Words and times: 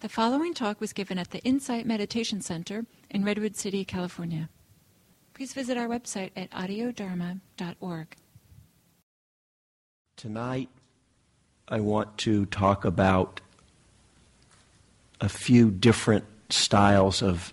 The 0.00 0.08
following 0.08 0.54
talk 0.54 0.80
was 0.80 0.94
given 0.94 1.18
at 1.18 1.30
the 1.30 1.40
Insight 1.40 1.84
Meditation 1.84 2.40
Center 2.40 2.86
in 3.10 3.22
Redwood 3.22 3.54
City, 3.54 3.84
California. 3.84 4.48
Please 5.34 5.52
visit 5.52 5.76
our 5.76 5.86
website 5.88 6.30
at 6.34 6.50
audiodharma.org. 6.52 8.16
Tonight, 10.16 10.70
I 11.68 11.80
want 11.80 12.16
to 12.18 12.46
talk 12.46 12.86
about 12.86 13.42
a 15.20 15.28
few 15.28 15.70
different 15.70 16.24
styles 16.48 17.20
of, 17.20 17.52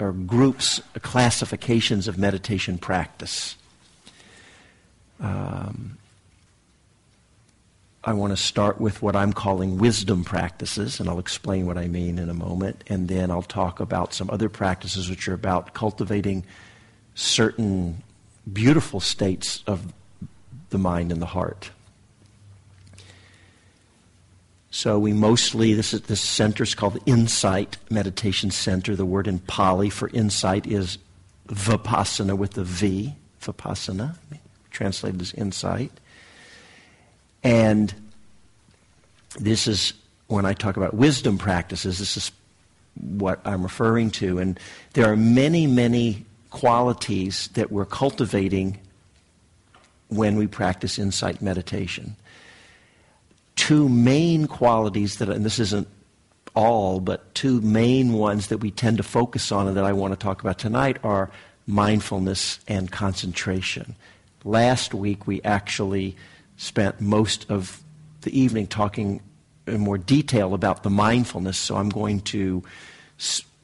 or 0.00 0.12
groups, 0.12 0.80
classifications 1.02 2.08
of 2.08 2.16
meditation 2.16 2.78
practice. 2.78 3.56
Um, 5.20 5.98
I 8.06 8.12
want 8.12 8.32
to 8.32 8.36
start 8.36 8.80
with 8.80 9.00
what 9.00 9.16
I'm 9.16 9.32
calling 9.32 9.78
wisdom 9.78 10.24
practices, 10.24 11.00
and 11.00 11.08
I'll 11.08 11.18
explain 11.18 11.66
what 11.66 11.78
I 11.78 11.88
mean 11.88 12.18
in 12.18 12.28
a 12.28 12.34
moment. 12.34 12.84
And 12.86 13.08
then 13.08 13.30
I'll 13.30 13.42
talk 13.42 13.80
about 13.80 14.12
some 14.12 14.28
other 14.28 14.50
practices 14.50 15.08
which 15.08 15.26
are 15.26 15.32
about 15.32 15.72
cultivating 15.72 16.44
certain 17.14 18.02
beautiful 18.52 19.00
states 19.00 19.64
of 19.66 19.94
the 20.68 20.76
mind 20.76 21.12
and 21.12 21.22
the 21.22 21.26
heart. 21.26 21.70
So 24.70 24.98
we 24.98 25.12
mostly 25.12 25.72
this 25.72 25.94
is 25.94 26.02
this 26.02 26.20
center 26.20 26.64
is 26.64 26.74
called 26.74 26.94
the 26.94 27.10
Insight 27.10 27.78
Meditation 27.90 28.50
Center. 28.50 28.96
The 28.96 29.06
word 29.06 29.28
in 29.28 29.38
Pali 29.38 29.88
for 29.88 30.08
insight 30.08 30.66
is 30.66 30.98
vipassana 31.48 32.36
with 32.36 32.52
the 32.52 32.64
V, 32.64 33.14
vipassana, 33.40 34.16
translated 34.70 35.22
as 35.22 35.32
insight. 35.32 35.92
And 37.44 37.94
this 39.38 39.68
is 39.68 39.92
when 40.26 40.46
I 40.46 40.54
talk 40.54 40.76
about 40.76 40.94
wisdom 40.94 41.38
practices, 41.38 41.98
this 41.98 42.16
is 42.16 42.32
what 42.94 43.40
I'm 43.44 43.62
referring 43.62 44.10
to. 44.12 44.38
And 44.38 44.58
there 44.94 45.10
are 45.12 45.16
many, 45.16 45.66
many 45.66 46.24
qualities 46.50 47.48
that 47.54 47.70
we're 47.70 47.84
cultivating 47.84 48.78
when 50.08 50.36
we 50.36 50.46
practice 50.46 50.98
insight 50.98 51.42
meditation. 51.42 52.16
Two 53.56 53.88
main 53.88 54.46
qualities 54.46 55.18
that, 55.18 55.28
and 55.28 55.44
this 55.44 55.58
isn't 55.58 55.88
all, 56.54 57.00
but 57.00 57.34
two 57.34 57.60
main 57.60 58.12
ones 58.12 58.48
that 58.48 58.58
we 58.58 58.70
tend 58.70 58.96
to 58.96 59.02
focus 59.02 59.50
on 59.52 59.66
and 59.66 59.76
that 59.76 59.84
I 59.84 59.92
want 59.92 60.12
to 60.12 60.18
talk 60.18 60.40
about 60.40 60.58
tonight 60.58 60.98
are 61.02 61.30
mindfulness 61.66 62.60
and 62.68 62.90
concentration. 62.90 63.96
Last 64.44 64.94
week 64.94 65.26
we 65.26 65.42
actually 65.42 66.16
spent 66.56 67.00
most 67.00 67.50
of 67.50 67.82
the 68.22 68.38
evening 68.38 68.66
talking 68.66 69.20
in 69.66 69.80
more 69.80 69.98
detail 69.98 70.54
about 70.54 70.82
the 70.82 70.90
mindfulness, 70.90 71.58
so 71.58 71.76
I'm 71.76 71.88
going 71.88 72.20
to 72.20 72.62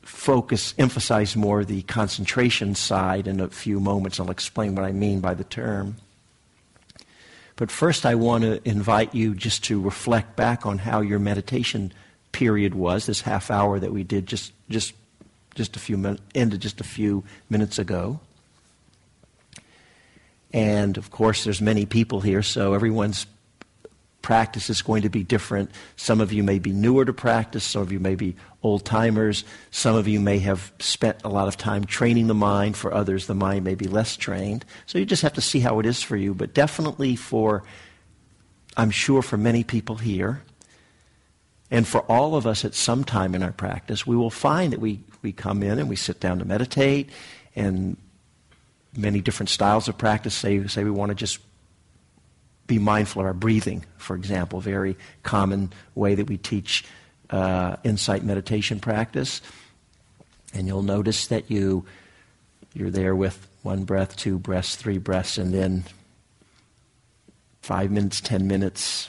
focus, 0.02 0.74
emphasize 0.78 1.36
more 1.36 1.64
the 1.64 1.82
concentration 1.82 2.74
side 2.74 3.26
in 3.26 3.40
a 3.40 3.48
few 3.48 3.80
moments. 3.80 4.18
I'll 4.18 4.30
explain 4.30 4.74
what 4.74 4.84
I 4.84 4.92
mean 4.92 5.20
by 5.20 5.34
the 5.34 5.44
term. 5.44 5.96
But 7.56 7.70
first, 7.70 8.06
I 8.06 8.14
want 8.14 8.44
to 8.44 8.66
invite 8.68 9.14
you 9.14 9.34
just 9.34 9.64
to 9.64 9.80
reflect 9.80 10.36
back 10.36 10.64
on 10.64 10.78
how 10.78 11.00
your 11.00 11.18
meditation 11.18 11.92
period 12.32 12.74
was, 12.74 13.06
this 13.06 13.20
half 13.20 13.50
hour 13.50 13.78
that 13.78 13.92
we 13.92 14.02
did 14.02 14.26
just, 14.26 14.52
just, 14.70 14.94
just 15.54 15.76
a 15.76 15.78
few 15.78 15.98
minutes, 15.98 16.22
ended 16.34 16.60
just 16.60 16.80
a 16.80 16.84
few 16.84 17.22
minutes 17.50 17.78
ago. 17.78 18.20
And 20.52 20.96
of 20.96 21.10
course, 21.10 21.44
there's 21.44 21.60
many 21.60 21.86
people 21.86 22.20
here, 22.20 22.42
so 22.42 22.74
everyone's 22.74 23.26
practice 24.22 24.68
is 24.68 24.82
going 24.82 25.02
to 25.02 25.08
be 25.08 25.22
different. 25.22 25.70
Some 25.96 26.20
of 26.20 26.32
you 26.32 26.42
may 26.42 26.58
be 26.58 26.72
newer 26.72 27.04
to 27.04 27.12
practice, 27.12 27.64
some 27.64 27.82
of 27.82 27.92
you 27.92 28.00
may 28.00 28.14
be 28.14 28.36
old 28.62 28.84
timers, 28.84 29.44
some 29.70 29.96
of 29.96 30.06
you 30.06 30.20
may 30.20 30.38
have 30.40 30.72
spent 30.78 31.18
a 31.24 31.28
lot 31.28 31.48
of 31.48 31.56
time 31.56 31.84
training 31.84 32.26
the 32.26 32.34
mind, 32.34 32.76
for 32.76 32.92
others, 32.92 33.26
the 33.26 33.34
mind 33.34 33.64
may 33.64 33.74
be 33.74 33.86
less 33.86 34.16
trained. 34.16 34.64
So 34.86 34.98
you 34.98 35.06
just 35.06 35.22
have 35.22 35.32
to 35.34 35.40
see 35.40 35.60
how 35.60 35.78
it 35.78 35.86
is 35.86 36.02
for 36.02 36.16
you. 36.16 36.34
But 36.34 36.52
definitely 36.52 37.16
for, 37.16 37.62
I'm 38.76 38.90
sure, 38.90 39.22
for 39.22 39.38
many 39.38 39.64
people 39.64 39.96
here, 39.96 40.42
and 41.70 41.86
for 41.86 42.00
all 42.02 42.34
of 42.34 42.46
us 42.46 42.64
at 42.64 42.74
some 42.74 43.04
time 43.04 43.34
in 43.34 43.42
our 43.42 43.52
practice, 43.52 44.06
we 44.06 44.16
will 44.16 44.30
find 44.30 44.72
that 44.72 44.80
we, 44.80 45.00
we 45.22 45.32
come 45.32 45.62
in 45.62 45.78
and 45.78 45.88
we 45.88 45.96
sit 45.96 46.20
down 46.20 46.40
to 46.40 46.44
meditate, 46.44 47.08
and 47.56 47.96
many 48.96 49.20
different 49.20 49.48
styles 49.48 49.88
of 49.88 49.96
practice 49.96 50.34
say, 50.34 50.66
say 50.66 50.84
we 50.84 50.90
want 50.90 51.10
to 51.10 51.14
just 51.14 51.38
be 52.66 52.78
mindful 52.78 53.20
of 53.20 53.26
our 53.26 53.34
breathing, 53.34 53.84
for 53.96 54.14
example, 54.14 54.60
very 54.60 54.96
common 55.22 55.72
way 55.94 56.14
that 56.14 56.28
we 56.28 56.36
teach 56.36 56.84
uh, 57.30 57.76
insight 57.84 58.24
meditation 58.24 58.80
practice. 58.80 59.40
And 60.54 60.66
you'll 60.66 60.82
notice 60.82 61.28
that 61.28 61.50
you 61.50 61.84
you're 62.72 62.90
there 62.90 63.16
with 63.16 63.48
one 63.62 63.84
breath, 63.84 64.16
two 64.16 64.38
breaths, 64.38 64.76
three 64.76 64.98
breaths, 64.98 65.38
and 65.38 65.52
then 65.52 65.84
five 67.62 67.90
minutes, 67.90 68.20
ten 68.20 68.46
minutes, 68.46 69.08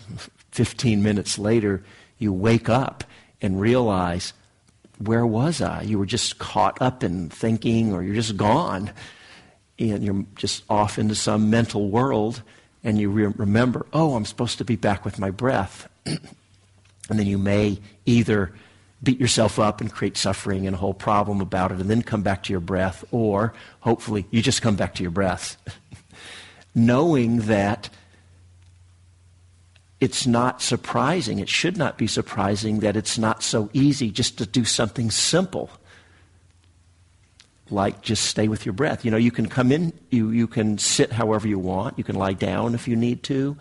fifteen 0.51 1.03
minutes 1.03 1.37
later, 1.37 1.83
you 2.17 2.33
wake 2.33 2.69
up 2.69 3.03
and 3.41 3.61
realize, 3.61 4.33
where 4.97 5.25
was 5.25 5.61
I? 5.61 5.83
You 5.83 5.99
were 5.99 6.05
just 6.05 6.39
caught 6.39 6.81
up 6.81 7.03
in 7.03 7.29
thinking, 7.29 7.93
or 7.93 8.03
you're 8.03 8.15
just 8.15 8.37
gone, 8.37 8.91
and 9.89 10.03
you're 10.03 10.25
just 10.35 10.63
off 10.69 10.99
into 10.99 11.15
some 11.15 11.49
mental 11.49 11.89
world 11.89 12.43
and 12.83 12.99
you 12.99 13.09
re- 13.09 13.33
remember, 13.37 13.85
oh, 13.93 14.15
I'm 14.15 14.25
supposed 14.25 14.57
to 14.57 14.65
be 14.65 14.75
back 14.75 15.05
with 15.05 15.19
my 15.19 15.31
breath. 15.31 15.87
and 16.05 16.19
then 17.07 17.25
you 17.25 17.37
may 17.37 17.79
either 18.05 18.51
beat 19.03 19.19
yourself 19.19 19.59
up 19.59 19.81
and 19.81 19.91
create 19.91 20.17
suffering 20.17 20.67
and 20.67 20.75
a 20.75 20.79
whole 20.79 20.93
problem 20.93 21.41
about 21.41 21.71
it 21.71 21.79
and 21.79 21.89
then 21.89 22.01
come 22.01 22.21
back 22.21 22.43
to 22.43 22.53
your 22.53 22.59
breath, 22.59 23.03
or 23.11 23.53
hopefully 23.79 24.25
you 24.29 24.41
just 24.41 24.61
come 24.61 24.75
back 24.75 24.95
to 24.95 25.03
your 25.03 25.11
breath. 25.11 25.57
Knowing 26.75 27.41
that 27.41 27.89
it's 29.99 30.25
not 30.25 30.61
surprising, 30.61 31.39
it 31.39 31.49
should 31.49 31.77
not 31.77 31.97
be 31.97 32.07
surprising 32.07 32.79
that 32.79 32.95
it's 32.95 33.17
not 33.17 33.43
so 33.43 33.69
easy 33.73 34.09
just 34.09 34.37
to 34.37 34.45
do 34.45 34.65
something 34.65 35.11
simple 35.11 35.69
like 37.71 38.01
just 38.01 38.25
stay 38.25 38.47
with 38.47 38.65
your 38.65 38.73
breath. 38.73 39.05
You 39.05 39.11
know, 39.11 39.17
you 39.17 39.31
can 39.31 39.47
come 39.47 39.71
in, 39.71 39.93
you, 40.09 40.29
you 40.29 40.47
can 40.47 40.77
sit 40.77 41.11
however 41.11 41.47
you 41.47 41.59
want, 41.59 41.97
you 41.97 42.03
can 42.03 42.15
lie 42.15 42.33
down 42.33 42.75
if 42.75 42.87
you 42.87 42.95
need 42.95 43.23
to. 43.23 43.57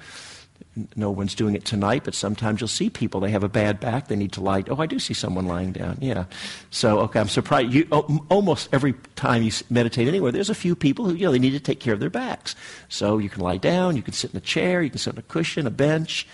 No 0.94 1.10
one's 1.10 1.34
doing 1.34 1.54
it 1.54 1.64
tonight, 1.64 2.04
but 2.04 2.14
sometimes 2.14 2.60
you'll 2.60 2.68
see 2.68 2.90
people, 2.90 3.20
they 3.20 3.30
have 3.30 3.42
a 3.42 3.48
bad 3.48 3.80
back, 3.80 4.08
they 4.08 4.16
need 4.16 4.32
to 4.32 4.40
lie. 4.40 4.62
Oh, 4.68 4.76
I 4.76 4.86
do 4.86 4.98
see 4.98 5.14
someone 5.14 5.46
lying 5.46 5.72
down, 5.72 5.98
yeah. 6.00 6.24
So, 6.70 7.00
okay, 7.00 7.18
I'm 7.18 7.28
surprised. 7.28 7.72
You, 7.72 7.86
oh, 7.90 8.24
almost 8.28 8.68
every 8.72 8.94
time 9.16 9.42
you 9.42 9.50
meditate 9.68 10.06
anywhere, 10.06 10.32
there's 10.32 10.50
a 10.50 10.54
few 10.54 10.76
people 10.76 11.06
who, 11.06 11.14
you 11.14 11.26
know, 11.26 11.32
they 11.32 11.38
need 11.38 11.50
to 11.50 11.60
take 11.60 11.80
care 11.80 11.92
of 11.92 12.00
their 12.00 12.10
backs. 12.10 12.54
So 12.88 13.18
you 13.18 13.28
can 13.28 13.42
lie 13.42 13.56
down, 13.56 13.96
you 13.96 14.02
can 14.02 14.14
sit 14.14 14.30
in 14.30 14.36
a 14.36 14.40
chair, 14.40 14.82
you 14.82 14.90
can 14.90 14.98
sit 14.98 15.14
on 15.14 15.18
a 15.18 15.22
cushion, 15.22 15.66
a 15.66 15.70
bench. 15.70 16.26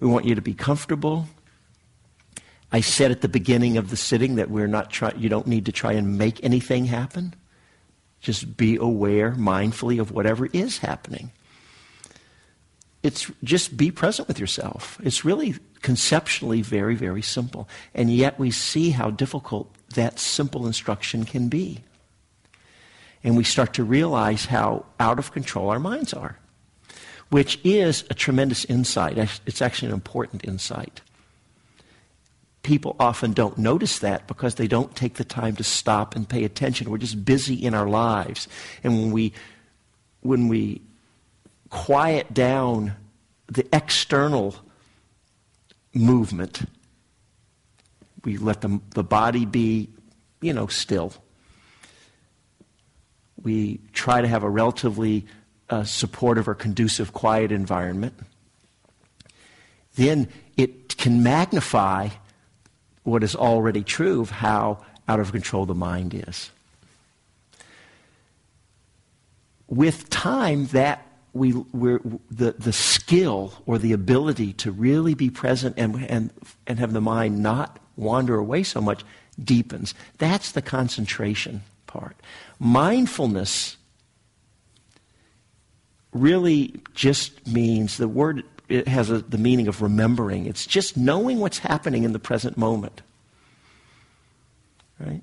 We 0.00 0.08
want 0.08 0.26
you 0.26 0.34
to 0.34 0.42
be 0.42 0.54
comfortable. 0.54 1.26
I 2.70 2.80
said 2.80 3.10
at 3.10 3.22
the 3.22 3.28
beginning 3.28 3.78
of 3.78 3.90
the 3.90 3.96
sitting 3.96 4.36
that 4.36 4.50
we're 4.50 4.66
not 4.66 4.90
try, 4.90 5.12
you 5.16 5.28
don't 5.28 5.46
need 5.46 5.66
to 5.66 5.72
try 5.72 5.92
and 5.92 6.18
make 6.18 6.42
anything 6.44 6.84
happen. 6.84 7.34
Just 8.20 8.56
be 8.56 8.76
aware 8.76 9.32
mindfully 9.32 10.00
of 10.00 10.10
whatever 10.10 10.46
is 10.52 10.78
happening. 10.78 11.32
It's 13.02 13.30
just 13.44 13.76
be 13.76 13.90
present 13.90 14.28
with 14.28 14.38
yourself. 14.38 15.00
It's 15.02 15.24
really 15.24 15.54
conceptually 15.82 16.60
very, 16.60 16.94
very 16.94 17.22
simple. 17.22 17.68
And 17.94 18.12
yet 18.12 18.38
we 18.38 18.50
see 18.50 18.90
how 18.90 19.10
difficult 19.10 19.72
that 19.94 20.18
simple 20.18 20.66
instruction 20.66 21.24
can 21.24 21.48
be. 21.48 21.84
And 23.24 23.36
we 23.36 23.44
start 23.44 23.72
to 23.74 23.84
realize 23.84 24.46
how 24.46 24.84
out 25.00 25.18
of 25.18 25.32
control 25.32 25.70
our 25.70 25.78
minds 25.78 26.12
are, 26.12 26.38
which 27.30 27.58
is 27.64 28.04
a 28.10 28.14
tremendous 28.14 28.64
insight. 28.66 29.16
It's 29.46 29.62
actually 29.62 29.88
an 29.88 29.94
important 29.94 30.44
insight 30.44 31.00
people 32.68 32.94
often 33.00 33.32
don't 33.32 33.56
notice 33.56 34.00
that 34.00 34.26
because 34.26 34.56
they 34.56 34.68
don't 34.68 34.94
take 34.94 35.14
the 35.14 35.24
time 35.24 35.56
to 35.56 35.64
stop 35.64 36.14
and 36.14 36.28
pay 36.28 36.44
attention. 36.44 36.90
We're 36.90 36.98
just 36.98 37.24
busy 37.24 37.54
in 37.54 37.72
our 37.72 37.88
lives. 37.88 38.46
And 38.84 38.92
when 38.92 39.10
we, 39.10 39.32
when 40.20 40.48
we 40.48 40.82
quiet 41.70 42.34
down 42.34 42.92
the 43.46 43.66
external 43.72 44.54
movement, 45.94 46.68
we 48.22 48.36
let 48.36 48.60
the, 48.60 48.78
the 48.90 49.02
body 49.02 49.46
be, 49.46 49.88
you 50.42 50.52
know, 50.52 50.66
still. 50.66 51.14
We 53.42 53.80
try 53.94 54.20
to 54.20 54.28
have 54.28 54.42
a 54.42 54.50
relatively 54.50 55.24
uh, 55.70 55.84
supportive 55.84 56.46
or 56.46 56.54
conducive, 56.54 57.14
quiet 57.14 57.50
environment. 57.50 58.12
Then 59.94 60.28
it 60.58 60.98
can 60.98 61.22
magnify 61.22 62.10
what 63.08 63.22
is 63.22 63.34
already 63.34 63.82
true 63.82 64.20
of 64.20 64.30
how 64.30 64.78
out 65.08 65.20
of 65.20 65.32
control 65.32 65.66
the 65.66 65.74
mind 65.74 66.14
is. 66.14 66.50
With 69.68 70.08
time, 70.10 70.66
that 70.68 71.06
we, 71.32 71.52
we're, 71.52 72.00
the, 72.30 72.52
the 72.52 72.72
skill 72.72 73.52
or 73.66 73.78
the 73.78 73.92
ability 73.92 74.52
to 74.54 74.72
really 74.72 75.14
be 75.14 75.30
present 75.30 75.74
and, 75.78 76.04
and, 76.08 76.30
and 76.66 76.78
have 76.78 76.92
the 76.92 77.00
mind 77.00 77.42
not 77.42 77.78
wander 77.96 78.36
away 78.36 78.62
so 78.62 78.80
much 78.80 79.04
deepens. 79.42 79.94
That's 80.18 80.52
the 80.52 80.62
concentration 80.62 81.62
part. 81.86 82.16
Mindfulness 82.58 83.76
really 86.12 86.74
just 86.94 87.46
means 87.46 87.98
the 87.98 88.08
word 88.08 88.42
it 88.68 88.86
has 88.88 89.10
a, 89.10 89.18
the 89.18 89.38
meaning 89.38 89.68
of 89.68 89.82
remembering. 89.82 90.46
It's 90.46 90.66
just 90.66 90.96
knowing 90.96 91.40
what's 91.40 91.58
happening 91.58 92.04
in 92.04 92.12
the 92.12 92.18
present 92.18 92.56
moment. 92.56 93.02
Right? 95.00 95.22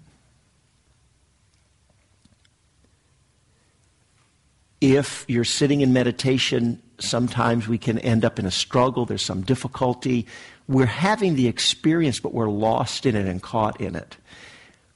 If 4.82 5.26
you're 5.28 5.44
sitting 5.44 5.82
in 5.82 5.94
meditation, 5.94 6.82
sometimes 7.00 7.68
we 7.68 7.78
can 7.78 8.00
end 8.00 8.26
up 8.26 8.40
in 8.40 8.46
a 8.46 8.52
struggle, 8.52 9.06
there's 9.06 9.22
some 9.22 9.42
difficulty. 9.42 10.26
We're 10.68 10.86
having 10.86 11.36
the 11.36 11.48
experience, 11.48 12.20
but 12.20 12.34
we're 12.34 12.50
lost 12.50 13.06
in 13.06 13.16
it 13.16 13.26
and 13.26 13.42
caught 13.42 13.80
in 13.80 13.96
it. 13.96 14.18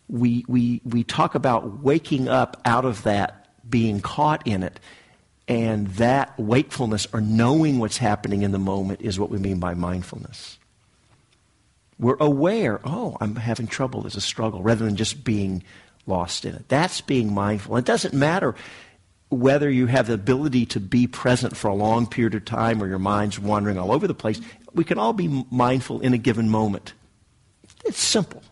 We, 0.07 0.43
we, 0.47 0.81
we 0.83 1.03
talk 1.03 1.35
about 1.35 1.83
waking 1.83 2.27
up 2.27 2.59
out 2.65 2.85
of 2.85 3.03
that, 3.03 3.47
being 3.69 4.01
caught 4.01 4.45
in 4.47 4.63
it. 4.63 4.79
And 5.49 5.87
that 5.95 6.37
wakefulness 6.39 7.07
or 7.11 7.21
knowing 7.21 7.79
what's 7.79 7.97
happening 7.97 8.43
in 8.43 8.51
the 8.51 8.59
moment 8.59 9.01
is 9.01 9.19
what 9.19 9.31
we 9.31 9.39
mean 9.39 9.59
by 9.59 9.73
mindfulness. 9.73 10.59
We're 11.97 12.17
aware, 12.19 12.79
oh, 12.85 13.17
I'm 13.19 13.35
having 13.35 13.65
trouble, 13.65 14.01
there's 14.01 14.15
a 14.15 14.21
struggle, 14.21 14.61
rather 14.61 14.85
than 14.85 14.95
just 14.95 15.23
being 15.23 15.63
lost 16.05 16.45
in 16.45 16.53
it. 16.53 16.69
That's 16.69 17.01
being 17.01 17.33
mindful. 17.33 17.77
It 17.77 17.85
doesn't 17.85 18.13
matter 18.13 18.53
whether 19.29 19.69
you 19.69 19.87
have 19.87 20.07
the 20.07 20.13
ability 20.13 20.67
to 20.67 20.79
be 20.79 21.07
present 21.07 21.57
for 21.57 21.67
a 21.67 21.75
long 21.75 22.05
period 22.05 22.35
of 22.35 22.45
time 22.45 22.81
or 22.81 22.87
your 22.87 22.99
mind's 22.99 23.39
wandering 23.39 23.77
all 23.77 23.91
over 23.91 24.07
the 24.07 24.13
place. 24.13 24.39
We 24.73 24.83
can 24.83 24.99
all 24.99 25.13
be 25.13 25.45
mindful 25.49 25.99
in 26.01 26.13
a 26.13 26.17
given 26.19 26.49
moment. 26.49 26.93
It's 27.85 27.99
simple. 27.99 28.43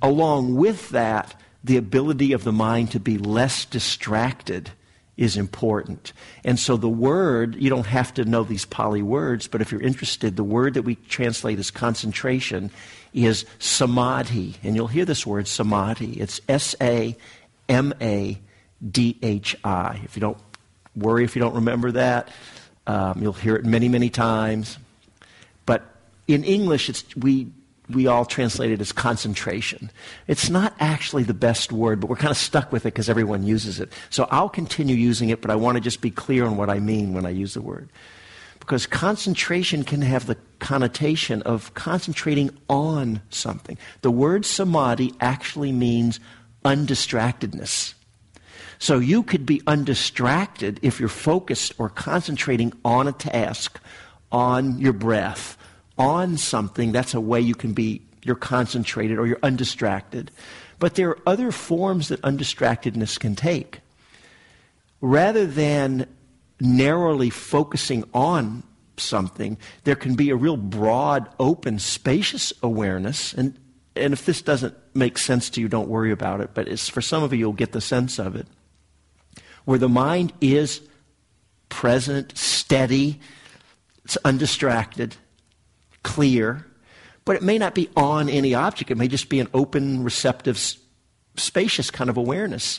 Along 0.00 0.54
with 0.54 0.90
that, 0.90 1.34
the 1.64 1.76
ability 1.78 2.32
of 2.32 2.44
the 2.44 2.52
mind 2.52 2.92
to 2.92 3.00
be 3.00 3.18
less 3.18 3.64
distracted 3.64 4.70
is 5.16 5.36
important. 5.36 6.12
And 6.44 6.58
so 6.58 6.76
the 6.76 6.88
word, 6.88 7.54
you 7.56 7.70
don't 7.70 7.86
have 7.86 8.12
to 8.14 8.24
know 8.24 8.42
these 8.42 8.64
Pali 8.64 9.02
words, 9.02 9.46
but 9.46 9.60
if 9.60 9.70
you're 9.70 9.82
interested, 9.82 10.36
the 10.36 10.44
word 10.44 10.74
that 10.74 10.82
we 10.82 10.96
translate 10.96 11.58
as 11.58 11.70
concentration 11.70 12.70
is 13.12 13.46
samadhi. 13.58 14.56
And 14.62 14.74
you'll 14.74 14.88
hear 14.88 15.04
this 15.04 15.24
word 15.24 15.46
samadhi. 15.46 16.14
It's 16.20 16.40
S 16.48 16.74
A 16.80 17.16
M 17.68 17.94
A 18.00 18.38
D 18.90 19.16
H 19.22 19.56
I. 19.62 20.00
If 20.04 20.16
you 20.16 20.20
don't 20.20 20.38
worry 20.96 21.24
if 21.24 21.36
you 21.36 21.40
don't 21.40 21.54
remember 21.54 21.92
that, 21.92 22.30
um, 22.86 23.22
you'll 23.22 23.32
hear 23.32 23.56
it 23.56 23.64
many, 23.64 23.88
many 23.88 24.10
times. 24.10 24.78
But 25.64 25.82
in 26.26 26.44
English, 26.44 26.88
it's, 26.88 27.04
we 27.16 27.48
we 27.88 28.06
all 28.06 28.24
translate 28.24 28.70
it 28.70 28.80
as 28.80 28.92
concentration. 28.92 29.90
It's 30.26 30.48
not 30.48 30.74
actually 30.80 31.22
the 31.24 31.34
best 31.34 31.70
word, 31.70 32.00
but 32.00 32.08
we're 32.08 32.16
kind 32.16 32.30
of 32.30 32.36
stuck 32.36 32.72
with 32.72 32.86
it 32.86 32.94
because 32.94 33.10
everyone 33.10 33.42
uses 33.42 33.78
it. 33.80 33.92
So 34.10 34.26
I'll 34.30 34.48
continue 34.48 34.96
using 34.96 35.28
it, 35.28 35.40
but 35.40 35.50
I 35.50 35.56
want 35.56 35.76
to 35.76 35.80
just 35.80 36.00
be 36.00 36.10
clear 36.10 36.46
on 36.46 36.56
what 36.56 36.70
I 36.70 36.78
mean 36.78 37.12
when 37.12 37.26
I 37.26 37.30
use 37.30 37.54
the 37.54 37.60
word. 37.60 37.90
Because 38.60 38.86
concentration 38.86 39.84
can 39.84 40.00
have 40.00 40.26
the 40.26 40.38
connotation 40.58 41.42
of 41.42 41.74
concentrating 41.74 42.50
on 42.70 43.20
something. 43.28 43.76
The 44.00 44.10
word 44.10 44.46
samadhi 44.46 45.12
actually 45.20 45.72
means 45.72 46.18
undistractedness. 46.64 47.92
So 48.78 48.98
you 48.98 49.22
could 49.22 49.44
be 49.44 49.60
undistracted 49.66 50.80
if 50.82 50.98
you're 50.98 51.08
focused 51.10 51.74
or 51.78 51.90
concentrating 51.90 52.72
on 52.84 53.06
a 53.06 53.12
task, 53.12 53.78
on 54.32 54.78
your 54.78 54.94
breath, 54.94 55.58
on 55.98 56.36
something, 56.36 56.92
that's 56.92 57.14
a 57.14 57.20
way 57.20 57.40
you 57.40 57.54
can 57.54 57.72
be, 57.72 58.02
you're 58.22 58.34
concentrated 58.34 59.18
or 59.18 59.26
you're 59.26 59.38
undistracted. 59.42 60.30
But 60.78 60.94
there 60.94 61.10
are 61.10 61.18
other 61.26 61.52
forms 61.52 62.08
that 62.08 62.20
undistractedness 62.22 63.18
can 63.18 63.36
take. 63.36 63.80
Rather 65.00 65.46
than 65.46 66.06
narrowly 66.60 67.30
focusing 67.30 68.04
on 68.12 68.62
something, 68.96 69.56
there 69.84 69.94
can 69.94 70.14
be 70.14 70.30
a 70.30 70.36
real 70.36 70.56
broad, 70.56 71.28
open, 71.38 71.78
spacious 71.78 72.52
awareness. 72.62 73.32
And, 73.34 73.58
and 73.94 74.12
if 74.12 74.24
this 74.24 74.42
doesn't 74.42 74.74
make 74.94 75.18
sense 75.18 75.50
to 75.50 75.60
you, 75.60 75.68
don't 75.68 75.88
worry 75.88 76.10
about 76.10 76.40
it. 76.40 76.50
But 76.54 76.78
for 76.80 77.00
some 77.00 77.22
of 77.22 77.32
you, 77.32 77.38
you'll 77.40 77.52
get 77.52 77.72
the 77.72 77.80
sense 77.80 78.18
of 78.18 78.36
it. 78.36 78.46
Where 79.64 79.78
the 79.78 79.88
mind 79.88 80.32
is 80.40 80.80
present, 81.68 82.36
steady, 82.36 83.20
it's 84.04 84.18
undistracted, 84.24 85.16
clear, 86.04 86.64
but 87.24 87.34
it 87.34 87.42
may 87.42 87.58
not 87.58 87.74
be 87.74 87.88
on 87.96 88.28
any 88.28 88.54
object. 88.54 88.92
It 88.92 88.96
may 88.96 89.08
just 89.08 89.28
be 89.28 89.40
an 89.40 89.48
open, 89.52 90.04
receptive, 90.04 90.60
spacious 91.36 91.90
kind 91.90 92.08
of 92.08 92.16
awareness. 92.16 92.78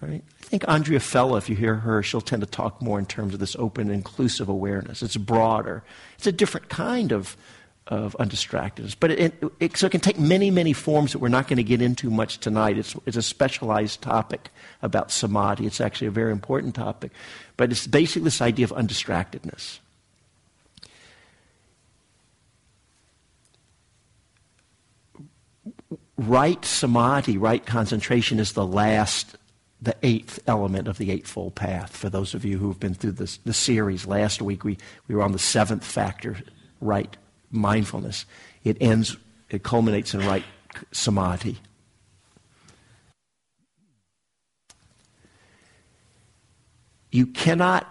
Right? 0.00 0.24
I 0.40 0.44
think 0.44 0.66
Andrea 0.66 1.00
Fella, 1.00 1.36
if 1.36 1.48
you 1.48 1.56
hear 1.56 1.74
her, 1.76 2.02
she'll 2.02 2.20
tend 2.20 2.40
to 2.40 2.46
talk 2.46 2.80
more 2.80 2.98
in 2.98 3.06
terms 3.06 3.34
of 3.34 3.40
this 3.40 3.54
open, 3.56 3.90
inclusive 3.90 4.48
awareness. 4.48 5.02
It's 5.02 5.16
broader. 5.16 5.82
It's 6.16 6.26
a 6.26 6.32
different 6.32 6.68
kind 6.68 7.12
of, 7.12 7.36
of 7.88 8.16
undistractedness. 8.18 8.96
But 8.98 9.10
it, 9.10 9.18
it, 9.18 9.44
it, 9.60 9.76
so 9.76 9.86
it 9.86 9.90
can 9.90 10.00
take 10.00 10.18
many, 10.18 10.50
many 10.50 10.72
forms 10.72 11.12
that 11.12 11.18
we're 11.18 11.28
not 11.28 11.48
going 11.48 11.58
to 11.58 11.64
get 11.64 11.82
into 11.82 12.10
much 12.10 12.38
tonight. 12.38 12.78
It's, 12.78 12.94
it's 13.04 13.16
a 13.16 13.22
specialized 13.22 14.00
topic 14.00 14.50
about 14.80 15.10
samadhi. 15.10 15.66
It's 15.66 15.80
actually 15.80 16.06
a 16.06 16.12
very 16.12 16.32
important 16.32 16.74
topic. 16.74 17.12
But 17.56 17.70
it's 17.70 17.86
basically 17.86 18.22
this 18.22 18.40
idea 18.40 18.64
of 18.64 18.72
undistractedness. 18.72 19.80
Right 26.18 26.62
samadhi, 26.64 27.38
right 27.38 27.64
concentration 27.64 28.40
is 28.40 28.52
the 28.52 28.66
last, 28.66 29.36
the 29.80 29.96
eighth 30.02 30.40
element 30.46 30.88
of 30.88 30.98
the 30.98 31.10
Eightfold 31.10 31.54
Path. 31.54 31.96
For 31.96 32.10
those 32.10 32.34
of 32.34 32.44
you 32.44 32.58
who've 32.58 32.78
been 32.78 32.94
through 32.94 33.12
this, 33.12 33.38
the 33.38 33.54
series, 33.54 34.06
last 34.06 34.42
week 34.42 34.64
we, 34.64 34.76
we 35.06 35.14
were 35.14 35.22
on 35.22 35.32
the 35.32 35.38
seventh 35.38 35.84
factor, 35.84 36.36
right 36.80 37.16
mindfulness. 37.50 38.26
It 38.64 38.76
ends, 38.80 39.16
it 39.48 39.62
culminates 39.62 40.12
in 40.12 40.20
right 40.20 40.44
samadhi. 40.92 41.58
You 47.10 47.26
cannot 47.26 47.88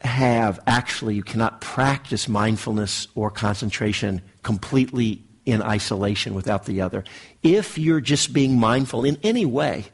have, 0.00 0.58
actually, 0.66 1.14
you 1.14 1.22
cannot 1.22 1.60
practice 1.60 2.28
mindfulness 2.28 3.08
or 3.14 3.30
concentration 3.30 4.22
completely 4.42 5.22
in 5.48 5.62
isolation 5.62 6.34
without 6.34 6.66
the 6.66 6.82
other. 6.82 7.02
If 7.42 7.78
you're 7.78 8.02
just 8.02 8.34
being 8.34 8.58
mindful 8.58 9.06
in 9.06 9.18
any 9.22 9.46
way 9.46 9.86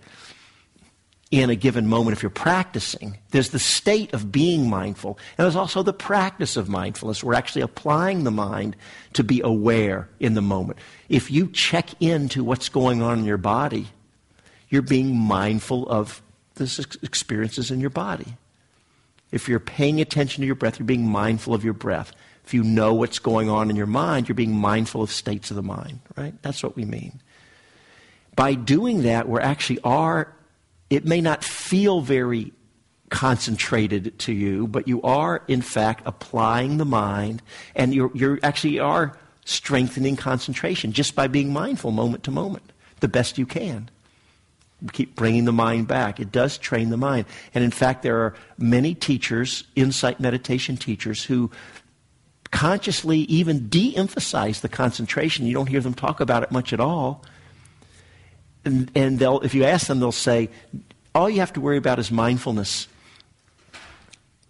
in 1.30 1.49
a 1.49 1.54
given 1.54 1.87
moment, 1.87 2.16
if 2.16 2.25
you're 2.25 2.30
practicing, 2.30 3.18
there's 3.30 3.50
the 3.50 3.61
state 3.61 4.12
of 4.12 4.32
being 4.32 4.68
mindful, 4.68 5.16
and 5.38 5.44
there's 5.44 5.54
also 5.54 5.84
the 5.84 5.92
practice 5.92 6.56
of 6.56 6.68
mindfulness. 6.68 7.23
We're 7.23 7.34
actually 7.34 7.62
applying 7.62 8.25
the 8.25 8.32
mind 8.32 8.75
to 9.12 9.23
be 9.23 9.40
aware 9.42 10.08
in 10.18 10.34
the 10.34 10.42
moment. 10.42 10.80
If 11.08 11.30
you 11.30 11.46
check 11.49 11.90
into 12.02 12.42
what's 12.42 12.68
going 12.68 13.00
on 13.00 13.20
in 13.20 13.25
your 13.25 13.37
body, 13.37 13.87
you're 14.68 14.82
being 14.82 15.16
mindful 15.16 15.88
of 15.88 16.20
the 16.56 16.99
experiences 17.02 17.70
in 17.70 17.80
your 17.80 17.90
body. 17.90 18.37
If 19.30 19.49
you're 19.49 19.61
paying 19.61 20.00
attention 20.00 20.42
to 20.42 20.46
your 20.46 20.56
breath, 20.56 20.80
you're 20.80 20.87
being 20.87 21.08
mindful 21.08 21.54
of 21.54 21.64
your 21.64 21.75
breath. 21.75 22.12
If 22.44 22.52
you 22.52 22.62
know 22.62 22.92
what's 22.92 23.18
going 23.18 23.48
on 23.48 23.70
in 23.70 23.76
your 23.76 23.86
mind, 23.86 24.28
you're 24.28 24.34
being 24.34 24.54
mindful 24.54 25.02
of 25.02 25.10
states 25.10 25.50
of 25.50 25.56
the 25.56 25.62
mind, 25.62 26.00
right? 26.16 26.34
That's 26.42 26.62
what 26.62 26.76
we 26.76 26.84
mean. 26.84 27.22
By 28.36 28.54
doing 28.54 29.02
that, 29.02 29.28
we're 29.28 29.40
actually 29.40 29.80
are, 29.82 30.34
it 30.90 31.04
may 31.04 31.20
not 31.20 31.42
feel 31.42 32.00
very 32.00 32.52
concentrated 33.08 34.18
to 34.18 34.32
you, 34.32 34.66
but 34.66 34.88
you 34.88 35.00
are, 35.02 35.42
in 35.48 35.62
fact, 35.62 36.02
applying 36.04 36.78
the 36.78 36.84
mind, 36.84 37.42
and 37.74 37.94
you 37.94 38.10
you 38.14 38.38
actually 38.42 38.78
are 38.78 39.16
strengthening 39.44 40.16
concentration 40.16 40.92
just 40.92 41.14
by 41.14 41.26
being 41.28 41.52
mindful 41.52 41.92
moment 41.92 42.24
to 42.24 42.30
moment, 42.30 42.72
the 43.00 43.08
best 43.08 43.38
you 43.38 43.46
can. 43.46 43.88
Keep 44.92 45.14
bringing 45.14 45.44
the 45.44 45.52
mind 45.52 45.86
back. 45.86 46.18
It 46.18 46.32
does 46.32 46.58
train 46.58 46.90
the 46.90 46.96
mind. 46.96 47.26
And 47.54 47.64
in 47.64 47.70
fact, 47.70 48.02
there 48.02 48.18
are 48.18 48.34
many 48.58 48.94
teachers, 48.94 49.64
insight 49.76 50.20
meditation 50.20 50.76
teachers, 50.76 51.24
who 51.24 51.50
consciously 52.54 53.18
even 53.23 53.68
de 53.68 53.96
emphasize 53.96 54.61
the 54.61 54.68
concentration. 54.68 55.44
You 55.44 55.54
don't 55.54 55.66
hear 55.66 55.80
them 55.80 55.92
talk 55.92 56.20
about 56.20 56.44
it 56.44 56.52
much 56.52 56.73
at 56.73 56.78
all. 56.78 57.25
And, 58.64 58.92
and 58.94 59.18
they'll, 59.18 59.40
if 59.40 59.54
you 59.56 59.64
ask 59.64 59.88
them, 59.88 59.99
they'll 59.99 60.12
say, 60.12 60.49
all 61.16 61.28
you 61.28 61.40
have 61.40 61.52
to 61.54 61.61
worry 61.61 61.76
about 61.78 61.99
is 61.99 62.12
mindfulness. 62.12 62.87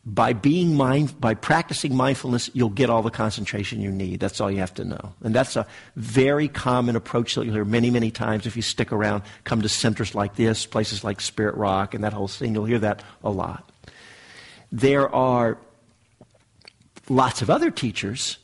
By 0.04 0.34
being 0.34 0.76
mind, 0.76 1.18
by 1.18 1.32
practicing 1.32 1.96
mindfulness, 1.96 2.50
you'll 2.52 2.68
get 2.68 2.90
all 2.90 3.00
the 3.00 3.11
concentration 3.11 3.80
you 3.80 3.90
need. 3.90 4.20
That's 4.20 4.38
all 4.38 4.50
you 4.50 4.58
have 4.58 4.75
to 4.75 4.84
know. 4.84 5.14
And 5.23 5.34
that's 5.34 5.56
a 5.56 5.66
very 5.96 6.46
common 6.46 6.96
approach 6.96 7.34
that 7.34 7.46
you'll 7.46 7.54
hear 7.54 7.64
many, 7.64 7.90
many 7.90 8.11
times 8.11 8.46
if 8.46 8.54
you 8.54 8.61
stick 8.61 8.92
around, 8.92 9.23
come 9.44 9.62
to 9.62 9.68
centers 9.70 10.14
like 10.14 10.37
this, 10.37 10.66
places 10.66 11.04
like 11.04 11.23
Spirit 11.23 11.54
Rock, 11.54 11.94
and 11.94 12.04
that 12.04 12.12
whole 12.12 12.28
thing. 12.28 12.52
You'll 12.52 12.66
hear 12.66 12.80
that 12.80 13.02
a 13.25 13.30
lot. 13.30 13.73
There 14.70 15.08
are 15.14 15.56
lots 17.08 17.42
of 17.42 17.50
other 17.50 17.70
teachers 17.70 18.38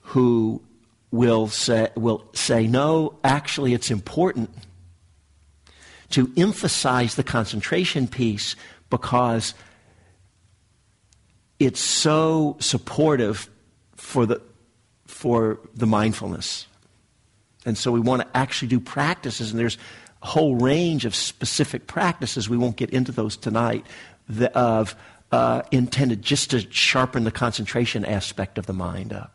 who 0.00 0.62
will 1.10 1.48
say, 1.48 1.88
will 1.96 2.24
say, 2.32 2.66
no, 2.66 3.18
actually, 3.24 3.72
it's 3.74 3.90
important 3.90 4.50
to 6.10 6.30
emphasize 6.36 7.14
the 7.14 7.24
concentration 7.24 8.06
piece 8.06 8.56
because 8.90 9.54
it's 11.58 11.80
so 11.80 12.56
supportive 12.60 13.48
for 13.96 14.26
the, 14.26 14.40
for 15.06 15.58
the 15.74 15.86
mindfulness. 15.86 16.66
And 17.64 17.78
so 17.78 17.90
we 17.90 18.00
want 18.00 18.22
to 18.22 18.36
actually 18.36 18.68
do 18.68 18.80
practices, 18.80 19.50
and 19.50 19.58
there's 19.58 19.78
a 20.22 20.26
whole 20.26 20.56
range 20.56 21.04
of 21.04 21.14
specific 21.14 21.86
practices. 21.86 22.48
We 22.48 22.56
won't 22.56 22.76
get 22.76 22.90
into 22.90 23.12
those 23.12 23.36
tonight 23.36 23.86
the, 24.28 24.52
of 24.56 24.94
uh, 25.34 25.62
intended 25.72 26.22
just 26.22 26.50
to 26.50 26.60
sharpen 26.70 27.24
the 27.24 27.32
concentration 27.32 28.04
aspect 28.04 28.56
of 28.56 28.66
the 28.66 28.72
mind 28.72 29.12
up. 29.12 29.32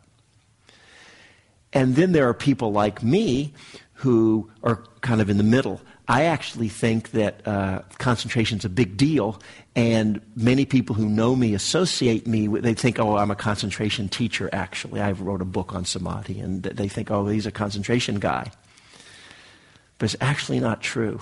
And 1.74 1.94
then 1.94 2.12
there 2.12 2.26
are 2.26 2.34
people 2.34 2.72
like 2.72 3.02
me 3.02 3.52
who 3.92 4.50
are 4.62 4.82
kind 5.02 5.20
of 5.20 5.28
in 5.28 5.36
the 5.36 5.44
middle. 5.44 5.78
I 6.08 6.24
actually 6.24 6.70
think 6.70 7.10
that 7.10 7.46
uh, 7.46 7.82
concentration 7.98 8.58
is 8.58 8.64
a 8.64 8.70
big 8.70 8.96
deal, 8.96 9.40
and 9.76 10.22
many 10.34 10.64
people 10.64 10.96
who 10.96 11.06
know 11.06 11.36
me 11.36 11.52
associate 11.54 12.26
me 12.26 12.48
with, 12.48 12.62
they 12.62 12.74
think, 12.74 12.98
oh, 12.98 13.18
I'm 13.18 13.30
a 13.30 13.36
concentration 13.36 14.08
teacher, 14.08 14.48
actually. 14.54 15.02
I 15.02 15.12
wrote 15.12 15.42
a 15.42 15.44
book 15.44 15.74
on 15.74 15.84
samadhi, 15.84 16.40
and 16.40 16.62
they 16.62 16.88
think, 16.88 17.10
oh, 17.10 17.26
he's 17.26 17.46
a 17.46 17.52
concentration 17.52 18.18
guy. 18.18 18.50
But 19.98 20.06
it's 20.06 20.22
actually 20.22 20.60
not 20.60 20.80
true. 20.80 21.20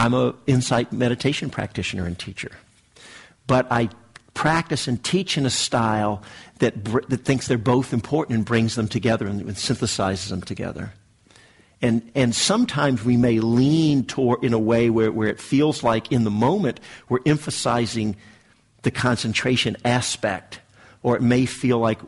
I'm 0.00 0.14
an 0.14 0.32
insight 0.46 0.94
meditation 0.94 1.50
practitioner 1.50 2.06
and 2.06 2.18
teacher. 2.18 2.50
But 3.46 3.70
I 3.70 3.90
practice 4.32 4.88
and 4.88 5.04
teach 5.04 5.36
in 5.36 5.44
a 5.44 5.50
style 5.50 6.22
that, 6.60 6.84
that 6.84 7.26
thinks 7.26 7.48
they're 7.48 7.58
both 7.58 7.92
important 7.92 8.36
and 8.36 8.46
brings 8.46 8.76
them 8.76 8.88
together 8.88 9.26
and, 9.26 9.42
and 9.42 9.50
synthesizes 9.50 10.30
them 10.30 10.40
together. 10.40 10.94
And, 11.82 12.10
and 12.14 12.34
sometimes 12.34 13.04
we 13.04 13.18
may 13.18 13.40
lean 13.40 14.06
toward 14.06 14.42
in 14.42 14.54
a 14.54 14.58
way 14.58 14.88
where, 14.88 15.12
where 15.12 15.28
it 15.28 15.38
feels 15.38 15.82
like 15.82 16.10
in 16.10 16.24
the 16.24 16.30
moment 16.30 16.80
we're 17.10 17.20
emphasizing 17.26 18.16
the 18.80 18.90
concentration 18.90 19.76
aspect, 19.84 20.60
or 21.02 21.14
it 21.14 21.22
may 21.22 21.44
feel 21.44 21.78
like 21.78 22.00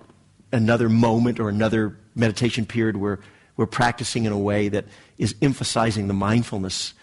another 0.50 0.88
moment 0.88 1.38
or 1.38 1.50
another 1.50 1.98
meditation 2.14 2.64
period 2.64 2.96
where 2.96 3.20
we're 3.58 3.66
practicing 3.66 4.24
in 4.24 4.32
a 4.32 4.38
way 4.38 4.70
that 4.70 4.86
is 5.18 5.34
emphasizing 5.42 6.08
the 6.08 6.14
mindfulness 6.14 6.94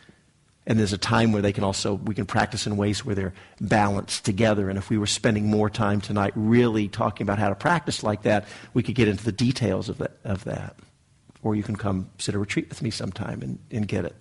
and 0.68 0.78
there's 0.80 0.94
a 0.94 0.98
time 0.98 1.32
where 1.32 1.42
they 1.42 1.54
can 1.54 1.64
also 1.64 1.96
we 1.96 2.14
can 2.16 2.26
practice 2.26 2.68
in 2.68 2.78
ways 2.78 3.04
where 3.04 3.16
they're 3.16 3.34
balanced 3.60 4.26
together 4.26 4.70
and 4.70 4.78
if 4.78 4.90
we 4.90 4.98
were 4.98 5.08
spending 5.08 5.48
more 5.48 5.70
time 5.70 6.02
tonight 6.02 6.34
really 6.36 6.88
talking 6.88 7.26
about 7.26 7.40
how 7.40 7.50
to 7.50 7.56
practice 7.56 8.04
like 8.04 8.24
that 8.24 8.46
we 8.74 8.84
could 8.84 8.96
get 8.96 9.08
into 9.08 9.24
the 9.24 9.32
details 9.32 9.90
of 9.90 9.98
that, 9.98 10.18
of 10.24 10.44
that. 10.44 10.76
or 11.42 11.56
you 11.56 11.64
can 11.64 11.76
come 11.76 12.10
sit 12.18 12.36
a 12.36 12.40
retreat 12.40 12.70
with 12.70 12.82
me 12.82 12.90
sometime 12.90 13.42
and, 13.42 13.60
and 13.72 13.88
get 13.88 14.06
it 14.06 14.16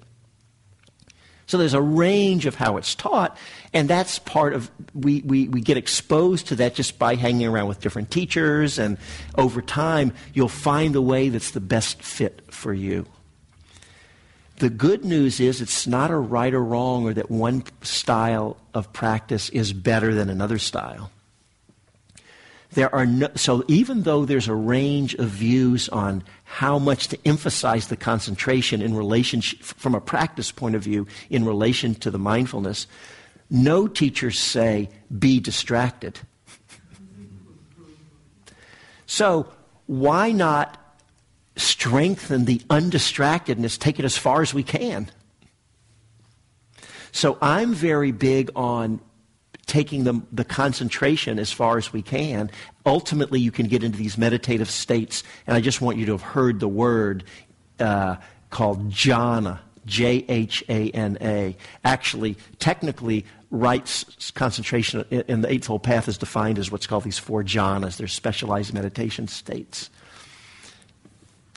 so 1.49 1.57
there's 1.57 1.75
a 1.75 1.81
range 1.81 2.45
of 2.45 2.55
how 2.55 2.77
it's 2.77 2.95
taught, 2.95 3.35
and 3.73 3.89
that's 3.89 4.19
part 4.19 4.53
of, 4.53 4.71
we, 4.93 5.23
we, 5.23 5.49
we 5.49 5.63
get 5.63 5.79
exposed 5.79 6.49
to 6.49 6.57
that 6.57 6.75
just 6.75 6.99
by 6.99 7.15
hanging 7.15 7.47
around 7.47 7.69
with 7.69 7.81
different 7.81 8.11
teachers, 8.11 8.79
and 8.79 8.99
over 9.35 9.63
time, 9.63 10.13
you'll 10.35 10.51
find 10.51 10.95
the 10.95 11.01
way 11.01 11.31
that's 11.31 11.53
the 11.53 11.61
best 11.61 12.03
fit 12.03 12.43
for 12.53 12.75
you. 12.75 13.07
The 14.59 14.71
good 14.71 15.05
news 15.05 15.39
is 15.39 15.61
it's 15.61 15.87
not 15.87 16.11
a 16.11 16.17
right 16.17 16.53
or 16.53 16.63
wrong 16.63 17.05
or 17.05 17.15
that 17.15 17.31
one 17.31 17.63
style 17.83 18.57
of 18.75 18.93
practice 18.93 19.49
is 19.51 19.73
better 19.73 20.15
than 20.15 20.29
another 20.29 20.59
style. 20.59 21.11
There 22.73 22.93
are 22.95 23.07
no, 23.07 23.29
so 23.35 23.65
even 23.69 24.03
though 24.03 24.25
there's 24.25 24.49
a 24.49 24.55
range 24.55 25.15
of 25.15 25.29
views 25.29 25.89
on 25.89 26.23
how 26.45 26.79
much 26.79 27.09
to 27.09 27.19
emphasize 27.25 27.89
the 27.89 27.97
concentration 27.97 28.83
in 28.83 28.95
relation 28.95 29.41
from 29.41 29.95
a 29.95 30.01
practice 30.01 30.51
point 30.51 30.75
of 30.75 30.83
view 30.83 31.07
in 31.31 31.45
relation 31.45 31.95
to 31.97 32.11
the 32.11 32.19
mindfulness, 32.19 32.87
no 33.51 33.87
teachers 33.87 34.39
say 34.39 34.91
be 35.17 35.41
distracted. 35.41 36.19
So 39.07 39.47
why 39.87 40.33
not 40.33 40.88
strengthen 41.59 42.45
the 42.45 42.59
undistractedness, 42.71 43.79
take 43.79 43.99
it 43.99 44.05
as 44.05 44.17
far 44.17 44.43
as 44.43 44.55
we 44.55 44.63
can. 44.63 45.11
So 47.13 47.37
I'm 47.41 47.75
very 47.75 48.13
big 48.13 48.51
on 48.55 49.01
taking 49.67 50.05
the, 50.05 50.23
the 50.33 50.45
concentration 50.45 51.39
as 51.39 51.53
far 51.53 51.77
as 51.77 51.93
we 51.93 52.01
can. 52.01 52.51
Ultimately, 52.87 53.41
you 53.41 53.51
can 53.51 53.67
get 53.67 53.83
into 53.85 53.99
these 53.99 54.17
meditative 54.17 54.71
states, 54.71 55.23
and 55.47 55.57
I 55.57 55.61
just 55.61 55.81
want 55.81 55.99
you 55.99 56.07
to 56.07 56.13
have 56.13 56.23
heard 56.23 56.61
the 56.61 56.69
word 56.69 57.25
uh, 57.79 58.17
called 58.51 58.91
jhana, 58.91 59.59
J 59.85 60.25
H 60.29 60.65
A 60.69 60.91
N 60.91 61.19
A. 61.21 61.57
Actually, 61.85 62.37
technically, 62.59 63.25
right 63.51 64.05
concentration 64.35 65.05
in 65.11 65.41
the 65.41 65.53
Eightfold 65.53 65.83
Path 65.83 66.09
is 66.09 66.19
defined 66.19 66.59
as 66.59 66.71
what's 66.71 66.87
called 66.87 67.05
these 67.05 67.19
four 67.19 67.43
jhanas. 67.43 67.97
They're 67.97 68.07
specialized 68.07 68.75
meditation 68.75 69.29
states. 69.29 69.91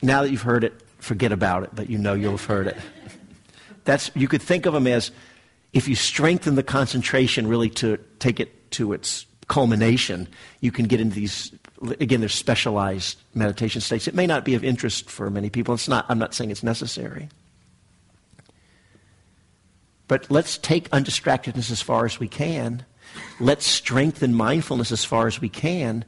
Now 0.02 0.24
that 0.24 0.32
you've 0.32 0.42
heard 0.42 0.64
it, 0.64 0.74
forget 1.00 1.32
about 1.32 1.64
it, 1.64 1.70
but 1.74 1.90
you 1.90 1.98
know 1.98 2.14
you'll 2.14 2.32
have 2.32 2.46
heard 2.46 2.68
it. 2.68 2.78
That's, 3.84 4.12
you 4.16 4.28
could 4.28 4.42
think 4.42 4.66
of 4.66 4.74
them 4.74 4.88
as 4.88 5.12
if 5.74 5.88
you 5.88 5.96
strengthen 5.96 6.56
the 6.56 6.64
concentration 6.64 7.48
really 7.48 7.70
to 7.70 7.98
take 8.20 8.40
it 8.40 8.72
to 8.72 8.94
its 8.94 9.26
culmination, 9.48 10.28
you 10.62 10.72
can 10.72 10.86
get 10.86 11.02
into 11.02 11.16
these, 11.16 11.52
again, 12.00 12.20
they're 12.20 12.30
specialized 12.30 13.20
meditation 13.34 13.82
states. 13.82 14.08
It 14.08 14.16
may 14.16 14.28
not 14.28 14.46
be 14.46 14.56
of 14.56 14.64
interest 14.64 15.10
for 15.10 15.30
many 15.30 15.50
people. 15.50 15.74
It's 15.74 15.88
not, 15.88 16.06
I'm 16.10 16.20
not 16.20 16.34
saying 16.34 16.52
it's 16.52 16.64
necessary. 16.64 17.30
But 20.08 20.30
let's 20.30 20.58
take 20.58 20.90
undistractedness 20.92 21.72
as 21.72 21.82
far 21.82 22.06
as 22.06 22.20
we 22.20 22.28
can. 22.28 22.86
Let's 23.40 23.66
strengthen 23.66 24.36
mindfulness 24.36 24.92
as 24.92 25.04
far 25.04 25.28
as 25.28 25.42
we 25.42 25.50
can. 25.50 26.06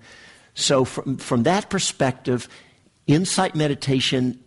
So, 0.56 0.86
from, 0.86 1.18
from 1.18 1.44
that 1.44 1.70
perspective, 1.70 2.48
Insight 3.08 3.56
meditation, 3.56 4.40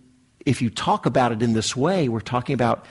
if 0.44 0.62
you 0.62 0.70
talk 0.70 1.06
about 1.06 1.32
it 1.32 1.42
in 1.42 1.52
this 1.52 1.76
way, 1.76 2.08
we're 2.08 2.20
talking 2.20 2.54
about 2.54 2.86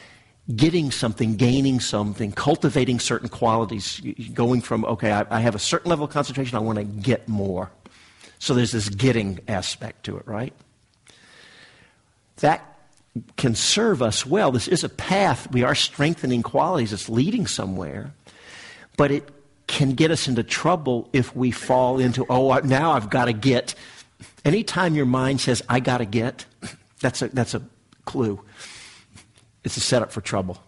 getting 0.55 0.91
something, 0.91 1.35
gaining 1.35 1.79
something, 1.79 2.31
cultivating 2.31 2.99
certain 2.99 3.29
qualities, 3.29 3.99
going 4.33 4.61
from, 4.61 4.85
okay, 4.85 5.11
I, 5.11 5.25
I 5.29 5.39
have 5.39 5.55
a 5.55 5.59
certain 5.59 5.89
level 5.89 6.05
of 6.05 6.11
concentration, 6.11 6.55
I 6.55 6.61
want 6.61 6.77
to 6.77 6.83
get 6.83 7.27
more. 7.27 7.71
So 8.37 8.53
there's 8.53 8.71
this 8.71 8.89
getting 8.89 9.39
aspect 9.47 10.05
to 10.05 10.17
it, 10.17 10.27
right? 10.27 10.53
That 12.37 12.77
can 13.37 13.55
serve 13.55 14.01
us 14.01 14.25
well. 14.25 14.51
This 14.51 14.67
is 14.67 14.83
a 14.83 14.89
path. 14.89 15.51
We 15.51 15.63
are 15.63 15.73
strengthening 15.73 16.43
qualities. 16.43 16.93
It's 16.93 17.09
leading 17.09 17.47
somewhere. 17.47 18.13
But 18.97 19.11
it 19.11 19.29
can 19.67 19.93
get 19.93 20.11
us 20.11 20.27
into 20.27 20.43
trouble 20.43 21.09
if 21.13 21.35
we 21.35 21.49
fall 21.49 21.97
into, 21.97 22.25
oh, 22.29 22.53
now 22.59 22.91
I've 22.91 23.09
got 23.09 23.25
to 23.25 23.33
get 23.33 23.73
Anytime 24.45 24.93
your 24.95 25.07
mind 25.07 25.41
says, 25.41 25.63
I 25.67 25.79
got 25.79 25.97
to 25.97 26.05
get, 26.05 26.45
that's 27.01 27.23
a, 27.23 27.29
that's 27.29 27.55
a 27.55 27.63
clue. 28.05 28.39
It's 29.63 29.75
a 29.75 29.79
setup 29.79 30.11
for 30.11 30.21
trouble. 30.21 30.63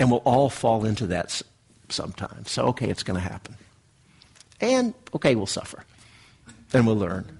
And 0.00 0.10
we'll 0.10 0.20
all 0.20 0.50
fall 0.50 0.84
into 0.84 1.06
that 1.06 1.40
sometimes. 1.88 2.50
So, 2.50 2.64
okay, 2.66 2.90
it's 2.90 3.04
going 3.04 3.20
to 3.20 3.26
happen. 3.26 3.54
And, 4.60 4.94
okay, 5.14 5.36
we'll 5.36 5.46
suffer. 5.46 5.84
And 6.72 6.86
we'll 6.86 6.96
learn. 6.96 7.38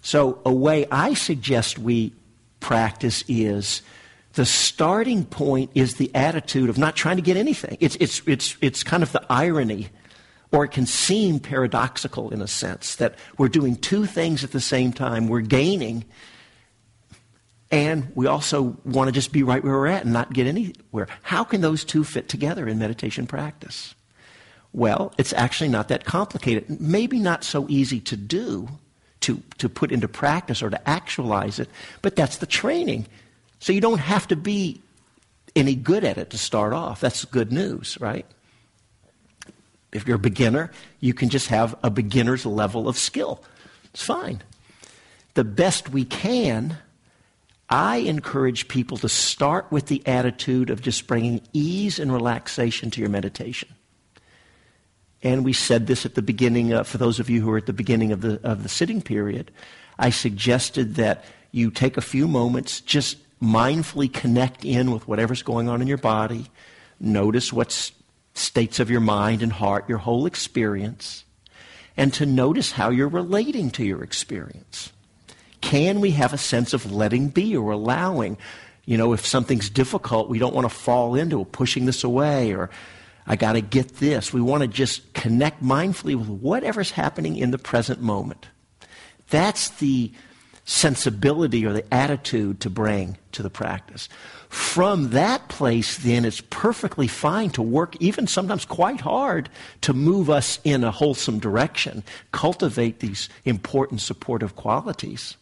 So, 0.00 0.40
a 0.44 0.52
way 0.52 0.86
I 0.90 1.14
suggest 1.14 1.78
we 1.78 2.12
practice 2.58 3.22
is 3.28 3.82
the 4.34 4.46
starting 4.46 5.24
point 5.24 5.70
is 5.74 5.96
the 5.96 6.14
attitude 6.14 6.70
of 6.70 6.78
not 6.78 6.96
trying 6.96 7.16
to 7.16 7.22
get 7.22 7.36
anything. 7.36 7.76
It's, 7.80 7.96
it's, 7.96 8.22
it's, 8.26 8.56
it's 8.60 8.82
kind 8.82 9.02
of 9.02 9.12
the 9.12 9.24
irony, 9.28 9.88
or 10.50 10.64
it 10.64 10.70
can 10.70 10.86
seem 10.86 11.38
paradoxical 11.38 12.30
in 12.30 12.40
a 12.40 12.46
sense, 12.46 12.96
that 12.96 13.14
we're 13.36 13.48
doing 13.48 13.76
two 13.76 14.06
things 14.06 14.42
at 14.42 14.52
the 14.52 14.60
same 14.60 14.92
time. 14.92 15.28
We're 15.28 15.40
gaining, 15.40 16.04
and 17.70 18.10
we 18.14 18.26
also 18.26 18.76
want 18.84 19.08
to 19.08 19.12
just 19.12 19.32
be 19.32 19.42
right 19.42 19.62
where 19.62 19.74
we're 19.74 19.86
at 19.86 20.04
and 20.04 20.12
not 20.12 20.32
get 20.32 20.46
anywhere. 20.46 21.08
How 21.22 21.44
can 21.44 21.60
those 21.60 21.84
two 21.84 22.04
fit 22.04 22.28
together 22.28 22.66
in 22.66 22.78
meditation 22.78 23.26
practice? 23.26 23.94
Well, 24.72 25.12
it's 25.18 25.34
actually 25.34 25.68
not 25.68 25.88
that 25.88 26.04
complicated. 26.04 26.80
Maybe 26.80 27.18
not 27.18 27.44
so 27.44 27.66
easy 27.68 28.00
to 28.00 28.16
do, 28.16 28.68
to, 29.20 29.42
to 29.58 29.68
put 29.68 29.92
into 29.92 30.08
practice 30.08 30.62
or 30.62 30.70
to 30.70 30.88
actualize 30.88 31.58
it, 31.58 31.68
but 32.00 32.16
that's 32.16 32.38
the 32.38 32.46
training. 32.46 33.06
So 33.62 33.72
you 33.72 33.80
don't 33.80 34.00
have 34.00 34.26
to 34.26 34.34
be 34.34 34.82
any 35.54 35.76
good 35.76 36.02
at 36.02 36.18
it 36.18 36.30
to 36.30 36.36
start 36.36 36.72
off. 36.72 37.00
That's 37.00 37.24
good 37.24 37.52
news, 37.52 37.96
right? 38.00 38.26
If 39.92 40.04
you're 40.04 40.16
a 40.16 40.18
beginner, 40.18 40.72
you 40.98 41.14
can 41.14 41.28
just 41.28 41.46
have 41.46 41.76
a 41.80 41.88
beginner's 41.88 42.44
level 42.44 42.88
of 42.88 42.98
skill. 42.98 43.40
It's 43.84 44.02
fine. 44.02 44.42
The 45.34 45.44
best 45.44 45.90
we 45.90 46.04
can, 46.04 46.76
I 47.70 47.98
encourage 47.98 48.66
people 48.66 48.96
to 48.96 49.08
start 49.08 49.70
with 49.70 49.86
the 49.86 50.04
attitude 50.08 50.68
of 50.68 50.82
just 50.82 51.06
bringing 51.06 51.40
ease 51.52 52.00
and 52.00 52.12
relaxation 52.12 52.90
to 52.90 53.00
your 53.00 53.10
meditation. 53.10 53.68
And 55.22 55.44
we 55.44 55.52
said 55.52 55.86
this 55.86 56.04
at 56.04 56.16
the 56.16 56.22
beginning, 56.22 56.72
uh, 56.72 56.82
for 56.82 56.98
those 56.98 57.20
of 57.20 57.30
you 57.30 57.40
who 57.40 57.52
are 57.52 57.58
at 57.58 57.66
the 57.66 57.72
beginning 57.72 58.10
of 58.10 58.22
the, 58.22 58.40
of 58.42 58.64
the 58.64 58.68
sitting 58.68 59.00
period. 59.00 59.52
I 60.00 60.10
suggested 60.10 60.96
that 60.96 61.24
you 61.52 61.70
take 61.70 61.96
a 61.96 62.00
few 62.00 62.26
moments, 62.26 62.80
just 62.80 63.18
mindfully 63.42 64.12
connect 64.12 64.64
in 64.64 64.92
with 64.92 65.08
whatever's 65.08 65.42
going 65.42 65.68
on 65.68 65.82
in 65.82 65.88
your 65.88 65.98
body, 65.98 66.46
notice 67.00 67.52
what 67.52 67.92
states 68.34 68.78
of 68.78 68.90
your 68.90 69.00
mind 69.00 69.42
and 69.42 69.52
heart, 69.52 69.88
your 69.88 69.98
whole 69.98 70.26
experience, 70.26 71.24
and 71.96 72.14
to 72.14 72.24
notice 72.24 72.72
how 72.72 72.90
you're 72.90 73.08
relating 73.08 73.70
to 73.70 73.84
your 73.84 74.02
experience. 74.02 74.92
Can 75.60 76.00
we 76.00 76.12
have 76.12 76.32
a 76.32 76.38
sense 76.38 76.72
of 76.72 76.92
letting 76.92 77.28
be 77.28 77.56
or 77.56 77.72
allowing? 77.72 78.38
You 78.84 78.96
know, 78.96 79.12
if 79.12 79.26
something's 79.26 79.68
difficult, 79.68 80.28
we 80.28 80.38
don't 80.38 80.54
want 80.54 80.64
to 80.64 80.74
fall 80.74 81.14
into 81.14 81.44
pushing 81.44 81.86
this 81.86 82.04
away 82.04 82.52
or 82.52 82.70
I 83.26 83.36
got 83.36 83.52
to 83.52 83.60
get 83.60 83.96
this. 83.96 84.32
We 84.32 84.40
want 84.40 84.62
to 84.62 84.68
just 84.68 85.12
connect 85.14 85.62
mindfully 85.62 86.16
with 86.16 86.28
whatever's 86.28 86.90
happening 86.90 87.36
in 87.36 87.50
the 87.50 87.58
present 87.58 88.00
moment. 88.00 88.48
That's 89.30 89.70
the 89.70 90.12
sensibility 90.64 91.66
or 91.66 91.72
the 91.72 91.94
attitude 91.94 92.60
to 92.60 92.70
bring 92.70 93.18
to 93.32 93.42
the 93.42 93.50
practice. 93.50 94.08
From 94.48 95.10
that 95.10 95.48
place, 95.48 95.96
then, 95.98 96.24
it's 96.24 96.42
perfectly 96.42 97.08
fine 97.08 97.50
to 97.50 97.62
work, 97.62 97.96
even 98.00 98.26
sometimes 98.26 98.64
quite 98.64 99.00
hard, 99.00 99.48
to 99.80 99.92
move 99.92 100.28
us 100.28 100.60
in 100.62 100.84
a 100.84 100.90
wholesome 100.90 101.38
direction, 101.38 102.04
cultivate 102.32 103.00
these 103.00 103.28
important 103.44 104.00
supportive 104.00 104.54
qualities. 104.54 105.36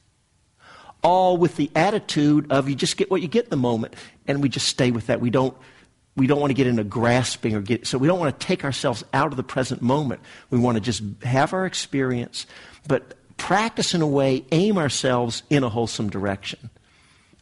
All 1.03 1.37
with 1.37 1.57
the 1.57 1.71
attitude 1.75 2.51
of 2.53 2.69
you 2.69 2.75
just 2.75 2.97
get 2.97 3.11
what 3.11 3.21
you 3.21 3.29
get 3.29 3.45
in 3.45 3.51
the 3.51 3.57
moment, 3.57 3.97
and 4.27 4.43
we 4.43 4.49
just 4.49 4.69
stay 4.69 4.91
with 4.91 5.07
that. 5.09 5.21
We 5.21 5.31
don't 5.31 5.57
we 6.17 6.27
don't 6.27 6.41
want 6.41 6.51
to 6.51 6.55
get 6.55 6.67
into 6.67 6.85
grasping 6.85 7.55
or 7.55 7.61
get 7.61 7.87
so 7.87 7.97
we 7.97 8.07
don't 8.07 8.19
want 8.19 8.39
to 8.39 8.47
take 8.47 8.65
ourselves 8.65 9.05
out 9.15 9.29
of 9.29 9.37
the 9.37 9.43
present 9.43 9.81
moment 9.81 10.21
we 10.51 10.59
want 10.59 10.75
to 10.77 10.81
just 10.81 11.03
have 11.23 11.55
our 11.55 11.65
experience 11.65 12.47
but 12.89 13.15
practice 13.41 13.95
in 13.95 14.03
a 14.03 14.07
way 14.07 14.45
aim 14.53 14.79
ourselves 14.79 15.43
in 15.51 15.65
a 15.65 15.69
wholesome 15.69 16.11
direction 16.11 16.71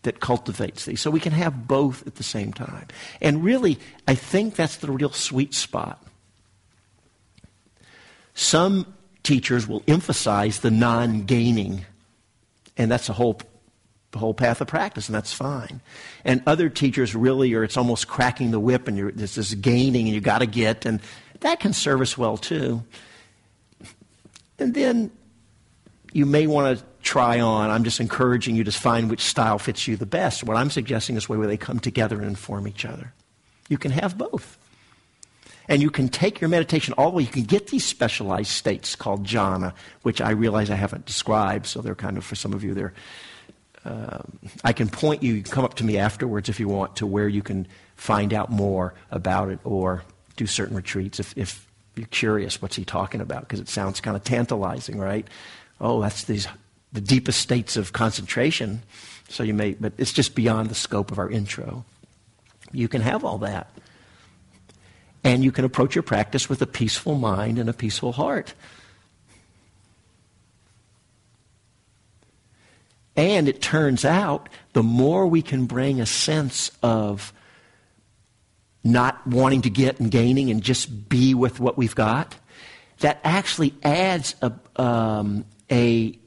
that 0.02 0.20
cultivates 0.20 0.84
these 0.84 1.00
so 1.00 1.10
we 1.10 1.20
can 1.20 1.32
have 1.32 1.66
both 1.66 2.06
at 2.06 2.14
the 2.14 2.22
same 2.22 2.52
time 2.52 2.86
and 3.20 3.44
really 3.44 3.78
i 4.06 4.14
think 4.14 4.54
that's 4.54 4.76
the 4.76 4.90
real 4.90 5.10
sweet 5.10 5.52
spot 5.52 6.02
some 8.34 8.86
teachers 9.22 9.66
will 9.66 9.82
emphasize 9.88 10.60
the 10.60 10.70
non-gaining 10.70 11.84
and 12.76 12.90
that's 12.90 13.08
a 13.08 13.12
whole 13.12 13.40
the 14.10 14.18
whole 14.18 14.34
path 14.34 14.60
of 14.60 14.66
practice, 14.68 15.08
and 15.08 15.14
that's 15.14 15.32
fine. 15.32 15.80
And 16.24 16.42
other 16.46 16.68
teachers 16.68 17.14
really 17.14 17.52
are, 17.54 17.62
it's 17.62 17.76
almost 17.76 18.08
cracking 18.08 18.52
the 18.52 18.60
whip, 18.60 18.88
and 18.88 18.96
you're, 18.96 19.12
there's 19.12 19.34
this 19.34 19.54
gaining, 19.54 20.06
and 20.06 20.14
you 20.14 20.20
got 20.20 20.38
to 20.38 20.46
get, 20.46 20.86
and 20.86 21.00
that 21.40 21.60
can 21.60 21.72
serve 21.72 22.00
us 22.00 22.16
well 22.16 22.36
too. 22.36 22.82
And 24.58 24.74
then 24.74 25.10
you 26.12 26.26
may 26.26 26.46
want 26.46 26.78
to 26.78 26.84
try 27.02 27.40
on. 27.40 27.70
I'm 27.70 27.84
just 27.84 28.00
encouraging 28.00 28.56
you 28.56 28.64
to 28.64 28.72
find 28.72 29.10
which 29.10 29.22
style 29.22 29.58
fits 29.58 29.86
you 29.86 29.96
the 29.96 30.06
best. 30.06 30.44
What 30.44 30.56
I'm 30.56 30.70
suggesting 30.70 31.16
is 31.16 31.28
way 31.28 31.36
where 31.36 31.46
they 31.46 31.56
come 31.56 31.78
together 31.78 32.16
and 32.16 32.26
inform 32.26 32.66
each 32.68 32.84
other. 32.84 33.12
You 33.68 33.78
can 33.78 33.90
have 33.92 34.16
both. 34.16 34.58
And 35.68 35.82
you 35.82 35.90
can 35.90 36.08
take 36.08 36.40
your 36.40 36.48
meditation 36.48 36.94
all 36.96 37.10
the 37.10 37.16
way. 37.18 37.22
You 37.24 37.28
can 37.28 37.44
get 37.44 37.66
these 37.66 37.84
specialized 37.84 38.50
states 38.50 38.96
called 38.96 39.26
jhana, 39.26 39.74
which 40.02 40.20
I 40.20 40.30
realize 40.30 40.70
I 40.70 40.76
haven't 40.76 41.04
described, 41.04 41.66
so 41.66 41.82
they're 41.82 41.94
kind 41.94 42.16
of, 42.16 42.24
for 42.24 42.36
some 42.36 42.54
of 42.54 42.64
you, 42.64 42.72
they're 42.72 42.94
um, 43.84 44.38
I 44.64 44.72
can 44.72 44.88
point 44.88 45.22
you, 45.22 45.34
you 45.34 45.42
can 45.42 45.52
come 45.52 45.64
up 45.64 45.74
to 45.74 45.84
me 45.84 45.98
afterwards 45.98 46.48
if 46.48 46.60
you 46.60 46.68
want, 46.68 46.96
to 46.96 47.06
where 47.06 47.28
you 47.28 47.42
can 47.42 47.66
find 47.96 48.34
out 48.34 48.50
more 48.50 48.94
about 49.10 49.48
it 49.50 49.60
or 49.64 50.02
do 50.36 50.46
certain 50.46 50.76
retreats 50.76 51.20
if, 51.20 51.36
if 51.36 51.66
you're 51.96 52.06
curious 52.06 52.60
what's 52.60 52.76
he 52.76 52.84
talking 52.84 53.20
about, 53.20 53.42
because 53.42 53.60
it 53.60 53.68
sounds 53.68 54.00
kind 54.00 54.16
of 54.16 54.24
tantalizing, 54.24 54.98
right? 54.98 55.26
Oh, 55.80 56.00
that's 56.00 56.24
these, 56.24 56.48
the 56.92 57.00
deepest 57.00 57.40
states 57.40 57.76
of 57.76 57.92
concentration. 57.92 58.82
So 59.28 59.42
you 59.42 59.54
may, 59.54 59.72
but 59.74 59.92
it's 59.98 60.12
just 60.12 60.34
beyond 60.34 60.70
the 60.70 60.74
scope 60.74 61.10
of 61.12 61.18
our 61.18 61.30
intro. 61.30 61.84
You 62.72 62.88
can 62.88 63.02
have 63.02 63.24
all 63.24 63.38
that. 63.38 63.70
And 65.24 65.44
you 65.44 65.52
can 65.52 65.64
approach 65.64 65.94
your 65.94 66.02
practice 66.02 66.48
with 66.48 66.62
a 66.62 66.66
peaceful 66.66 67.16
mind 67.16 67.58
and 67.58 67.68
a 67.68 67.72
peaceful 67.72 68.12
heart. 68.12 68.54
And 73.16 73.48
it 73.48 73.60
turns 73.60 74.04
out 74.04 74.48
the 74.74 74.82
more 74.82 75.26
we 75.26 75.42
can 75.42 75.66
bring 75.66 76.00
a 76.00 76.06
sense 76.06 76.70
of 76.84 77.32
not 78.84 79.26
wanting 79.26 79.62
to 79.62 79.70
get 79.70 79.98
and 79.98 80.08
gaining 80.08 80.50
and 80.50 80.62
just 80.62 81.08
be 81.08 81.34
with 81.34 81.58
what 81.58 81.76
we've 81.76 81.96
got, 81.96 82.36
that 83.00 83.20
actually 83.24 83.74
adds 83.82 84.36
a, 84.40 84.52
um, 84.76 85.44
a 85.70 86.18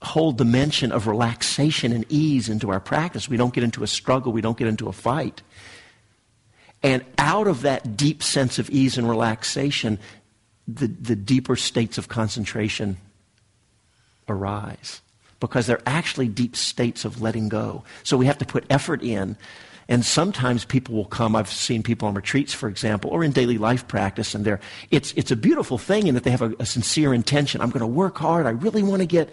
whole 0.00 0.32
dimension 0.32 0.92
of 0.92 1.06
relaxation 1.06 1.92
and 1.92 2.04
ease 2.08 2.48
into 2.48 2.70
our 2.70 2.80
practice. 2.80 3.28
We 3.28 3.36
don't 3.36 3.52
get 3.52 3.64
into 3.64 3.82
a 3.82 3.86
struggle, 3.86 4.32
we 4.32 4.40
don't 4.40 4.56
get 4.56 4.68
into 4.68 4.88
a 4.88 4.92
fight. 4.92 5.42
And 6.82 7.04
out 7.18 7.48
of 7.48 7.62
that 7.62 7.96
deep 7.96 8.22
sense 8.22 8.58
of 8.58 8.70
ease 8.70 8.98
and 8.98 9.08
relaxation, 9.08 9.98
the, 10.68 10.86
the 10.86 11.16
deeper 11.16 11.56
states 11.56 11.98
of 11.98 12.08
concentration 12.08 12.98
arise 14.28 15.00
because 15.40 15.66
they're 15.66 15.82
actually 15.86 16.28
deep 16.28 16.54
states 16.56 17.04
of 17.04 17.20
letting 17.20 17.48
go. 17.48 17.84
So 18.02 18.16
we 18.16 18.26
have 18.26 18.38
to 18.38 18.44
put 18.44 18.64
effort 18.70 19.02
in. 19.02 19.36
And 19.88 20.04
sometimes 20.04 20.66
people 20.66 20.94
will 20.94 21.06
come, 21.06 21.34
I've 21.34 21.50
seen 21.50 21.82
people 21.82 22.08
on 22.08 22.14
retreats, 22.14 22.52
for 22.52 22.68
example, 22.68 23.10
or 23.10 23.24
in 23.24 23.32
daily 23.32 23.56
life 23.56 23.88
practice, 23.88 24.34
and 24.34 24.44
they're, 24.44 24.60
it's, 24.90 25.12
it's 25.12 25.30
a 25.30 25.36
beautiful 25.36 25.78
thing 25.78 26.06
in 26.06 26.14
that 26.14 26.24
they 26.24 26.30
have 26.30 26.42
a, 26.42 26.54
a 26.58 26.66
sincere 26.66 27.14
intention. 27.14 27.62
I'm 27.62 27.70
going 27.70 27.80
to 27.80 27.86
work 27.86 28.18
hard. 28.18 28.46
I 28.46 28.50
really 28.50 28.82
want 28.82 29.00
to 29.00 29.06
get, 29.06 29.30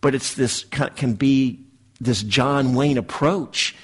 but 0.00 0.14
it's 0.14 0.34
this, 0.34 0.64
can 0.64 1.14
be 1.14 1.60
this 2.00 2.22
John 2.22 2.74
Wayne 2.74 2.98
approach 2.98 3.76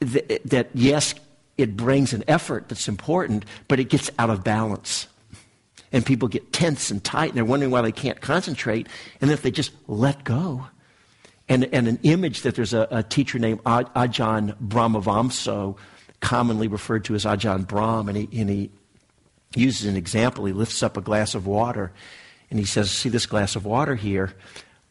that, 0.00 0.40
that 0.46 0.70
yes, 0.72 1.14
it 1.58 1.76
brings 1.76 2.14
an 2.14 2.24
effort 2.26 2.68
that's 2.68 2.88
important, 2.88 3.44
but 3.66 3.78
it 3.78 3.90
gets 3.90 4.10
out 4.18 4.30
of 4.30 4.42
balance 4.42 5.08
and 5.92 6.04
people 6.04 6.28
get 6.28 6.52
tense 6.52 6.90
and 6.90 7.02
tight 7.02 7.30
and 7.30 7.36
they're 7.36 7.44
wondering 7.44 7.70
why 7.70 7.82
they 7.82 7.92
can't 7.92 8.20
concentrate. 8.20 8.88
And 9.20 9.30
if 9.30 9.42
they 9.42 9.50
just 9.50 9.72
let 9.86 10.24
go, 10.24 10.66
and, 11.48 11.64
and 11.72 11.88
an 11.88 11.98
image 12.02 12.42
that 12.42 12.54
there's 12.54 12.74
a, 12.74 12.86
a 12.90 13.02
teacher 13.02 13.38
named 13.38 13.62
Ajahn 13.64 14.56
Brahmavamso, 14.58 15.76
commonly 16.20 16.68
referred 16.68 17.04
to 17.06 17.14
as 17.14 17.24
Ajahn 17.24 17.66
Brahm, 17.66 18.08
and 18.08 18.16
he, 18.16 18.40
and 18.40 18.50
he 18.50 18.70
uses 19.54 19.86
an 19.86 19.96
example. 19.96 20.44
He 20.44 20.52
lifts 20.52 20.82
up 20.82 20.96
a 20.96 21.00
glass 21.00 21.34
of 21.34 21.46
water 21.46 21.92
and 22.50 22.58
he 22.58 22.64
says, 22.64 22.90
See 22.90 23.08
this 23.08 23.26
glass 23.26 23.56
of 23.56 23.64
water 23.64 23.94
here? 23.94 24.34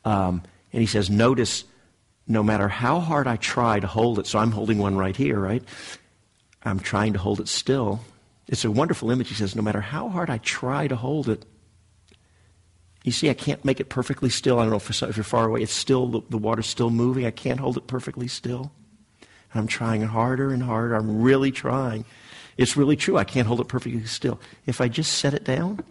Um, 0.06 0.43
and 0.72 0.82
he 0.82 0.88
says, 0.88 1.10
Notice 1.10 1.63
no 2.28 2.43
matter 2.43 2.67
how 2.67 3.00
hard 3.00 3.28
I 3.28 3.38
try 3.38 3.80
to 3.80 3.88
hold 3.88 4.20
it, 4.20 4.28
so 4.28 4.39
I'm 4.39 4.52
holding 4.52 4.78
one 4.80 4.98
right 4.98 5.15
here, 5.15 5.39
right? 5.39 5.63
I'm 6.63 6.80
trying 6.80 7.13
to 7.13 7.20
hold 7.20 7.39
it 7.39 7.48
still. 7.48 8.02
It's 8.48 8.65
a 8.65 8.72
wonderful 8.72 9.12
image. 9.12 9.30
He 9.30 9.36
says, 9.36 9.56
no 9.56 9.62
matter 9.62 9.82
how 9.82 10.10
hard 10.10 10.30
I 10.30 10.38
try 10.39 10.88
to 10.88 10.96
hold 10.96 11.30
it, 11.30 11.46
you 13.03 13.12
see, 13.12 13.29
I 13.29 13.33
can't 13.33 13.63
make 13.63 13.79
it 13.79 13.89
perfectly 13.89 14.29
still. 14.29 14.60
I 14.60 14.63
don't 14.63 14.71
know 14.71 14.77
if, 14.77 15.03
if 15.03 15.17
you're 15.17 15.23
far 15.23 15.45
away. 15.45 15.62
It's 15.62 15.73
still, 15.73 16.07
the, 16.07 16.21
the 16.29 16.38
water's 16.38 16.67
still 16.67 16.89
moving. 16.89 17.25
I 17.25 17.31
can't 17.31 17.60
hold 17.60 17.77
it 17.77 17.88
perfectly 17.88 18.27
still. 18.27 18.71
And 19.53 19.62
I'm 19.62 19.67
trying 19.67 20.01
harder 20.01 20.51
and 20.51 20.63
harder. 20.63 20.95
I'm 20.95 21.21
really 21.21 21.51
trying. 21.51 22.05
It's 22.57 22.75
really 22.75 22.95
true. 22.95 23.17
I 23.17 23.23
can't 23.23 23.47
hold 23.47 23.62
it 23.62 23.67
perfectly 23.67 24.03
still. 24.05 24.39
If 24.65 24.81
I 24.81 24.88
just 24.88 25.13
set 25.13 25.33
it 25.33 25.43
down, 25.43 25.83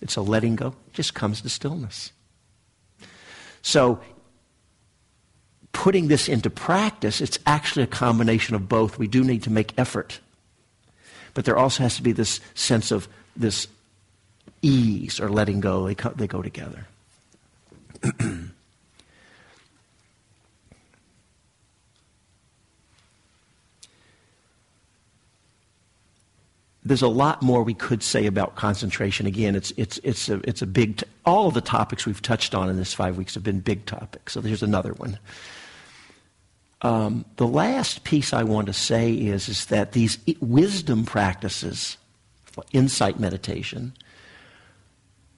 it's 0.00 0.16
a 0.16 0.22
letting 0.22 0.56
go. 0.56 0.68
It 0.88 0.94
just 0.94 1.14
comes 1.14 1.42
to 1.42 1.48
stillness. 1.48 2.12
So, 3.62 4.00
putting 5.72 6.08
this 6.08 6.28
into 6.28 6.50
practice, 6.50 7.20
it's 7.20 7.38
actually 7.46 7.82
a 7.82 7.88
combination 7.88 8.54
of 8.54 8.68
both. 8.68 8.98
We 8.98 9.06
do 9.06 9.22
need 9.22 9.42
to 9.44 9.50
make 9.50 9.78
effort 9.78 10.20
but 11.36 11.44
there 11.44 11.58
also 11.58 11.82
has 11.82 11.96
to 11.96 12.02
be 12.02 12.12
this 12.12 12.40
sense 12.54 12.90
of 12.90 13.06
this 13.36 13.68
ease 14.66 15.20
or 15.20 15.30
letting 15.30 15.60
go. 15.60 15.86
They, 15.86 15.94
co- 15.94 16.14
they 16.14 16.26
go 16.26 16.42
together. 16.42 16.86
There's 26.84 27.02
a 27.02 27.08
lot 27.08 27.42
more 27.42 27.62
we 27.64 27.74
could 27.74 28.02
say 28.02 28.26
about 28.26 28.54
concentration. 28.54 29.26
Again, 29.26 29.56
it's, 29.56 29.72
it's, 29.76 29.98
it's, 30.04 30.28
a, 30.28 30.40
it's 30.48 30.62
a 30.62 30.66
big, 30.66 30.98
t- 30.98 31.06
all 31.24 31.48
of 31.48 31.54
the 31.54 31.60
topics 31.60 32.06
we've 32.06 32.22
touched 32.22 32.54
on 32.54 32.70
in 32.70 32.76
this 32.76 32.94
five 32.94 33.16
weeks 33.16 33.34
have 33.34 33.42
been 33.42 33.58
big 33.58 33.86
topics. 33.86 34.34
So 34.34 34.40
there's 34.40 34.62
another 34.62 34.92
one. 34.92 35.18
Um, 36.82 37.24
the 37.36 37.46
last 37.46 38.04
piece 38.04 38.32
I 38.32 38.44
want 38.44 38.68
to 38.68 38.72
say 38.72 39.12
is, 39.12 39.48
is 39.48 39.66
that 39.66 39.92
these 39.92 40.18
wisdom 40.40 41.04
practices, 41.04 41.96
for 42.44 42.62
insight 42.72 43.18
meditation, 43.18 43.92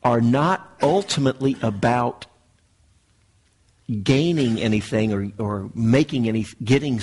are 0.02 0.20
not 0.20 0.76
ultimately 0.82 1.56
about 1.62 2.26
gaining 4.02 4.60
anything 4.60 5.12
or, 5.12 5.30
or 5.38 5.70
making 5.74 6.28
any, 6.28 6.46
getting, 6.62 7.00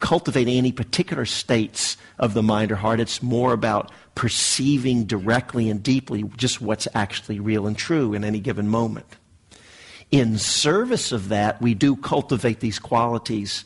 cultivating 0.00 0.56
any 0.56 0.72
particular 0.72 1.24
states 1.24 1.96
of 2.18 2.34
the 2.34 2.42
mind 2.42 2.72
or 2.72 2.76
heart. 2.76 3.00
It's 3.00 3.22
more 3.22 3.52
about 3.52 3.90
perceiving 4.14 5.04
directly 5.04 5.70
and 5.70 5.82
deeply 5.82 6.24
just 6.36 6.60
what's 6.60 6.88
actually 6.94 7.40
real 7.40 7.66
and 7.66 7.76
true 7.76 8.14
in 8.14 8.24
any 8.24 8.40
given 8.40 8.68
moment. 8.68 9.06
In 10.10 10.38
service 10.38 11.12
of 11.12 11.28
that, 11.28 11.60
we 11.60 11.74
do 11.74 11.94
cultivate 11.94 12.60
these 12.60 12.78
qualities 12.78 13.64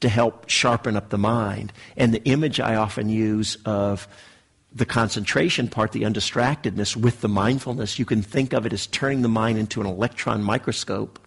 to 0.00 0.08
help 0.08 0.48
sharpen 0.48 0.96
up 0.96 1.08
the 1.08 1.18
mind. 1.18 1.72
And 1.96 2.14
the 2.14 2.22
image 2.24 2.60
I 2.60 2.76
often 2.76 3.08
use 3.08 3.56
of 3.64 4.06
the 4.72 4.86
concentration 4.86 5.68
part, 5.68 5.92
the 5.92 6.02
undistractedness 6.02 6.94
with 6.94 7.20
the 7.20 7.28
mindfulness, 7.28 7.98
you 7.98 8.04
can 8.04 8.22
think 8.22 8.52
of 8.52 8.66
it 8.66 8.72
as 8.72 8.86
turning 8.86 9.22
the 9.22 9.28
mind 9.28 9.58
into 9.58 9.80
an 9.80 9.86
electron 9.86 10.42
microscope. 10.42 11.18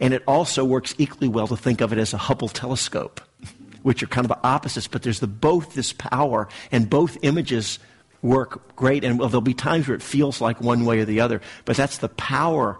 And 0.00 0.14
it 0.14 0.22
also 0.26 0.64
works 0.64 0.94
equally 0.98 1.28
well 1.28 1.48
to 1.48 1.56
think 1.56 1.80
of 1.80 1.92
it 1.92 1.98
as 1.98 2.14
a 2.14 2.18
Hubble 2.18 2.48
telescope, 2.48 3.20
which 3.82 4.02
are 4.02 4.06
kind 4.06 4.24
of 4.24 4.38
opposites, 4.44 4.86
but 4.86 5.02
there's 5.02 5.20
the, 5.20 5.26
both 5.26 5.74
this 5.74 5.92
power, 5.92 6.48
and 6.70 6.88
both 6.88 7.18
images 7.22 7.80
work 8.22 8.76
great. 8.76 9.02
And 9.02 9.18
well, 9.18 9.28
there'll 9.28 9.40
be 9.40 9.54
times 9.54 9.88
where 9.88 9.96
it 9.96 10.02
feels 10.02 10.40
like 10.40 10.60
one 10.60 10.84
way 10.84 11.00
or 11.00 11.04
the 11.04 11.20
other, 11.20 11.40
but 11.64 11.76
that's 11.76 11.98
the 11.98 12.08
power 12.08 12.78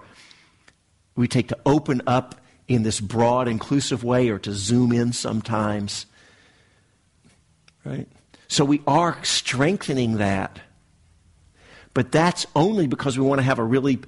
we 1.16 1.26
take 1.26 1.48
to 1.48 1.58
open 1.66 2.00
up 2.06 2.36
in 2.68 2.84
this 2.84 3.00
broad, 3.00 3.48
inclusive 3.48 4.04
way 4.04 4.28
or 4.28 4.38
to 4.38 4.52
zoom 4.52 4.92
in 4.92 5.12
sometimes. 5.12 6.06
Right? 7.84 8.08
So 8.48 8.64
we 8.64 8.82
are 8.86 9.22
strengthening 9.22 10.18
that. 10.18 10.60
But 11.94 12.12
that's 12.12 12.46
only 12.56 12.86
because 12.86 13.18
we 13.18 13.24
want 13.24 13.38
to 13.40 13.44
have 13.44 13.58
a 13.58 13.64
really 13.64 13.98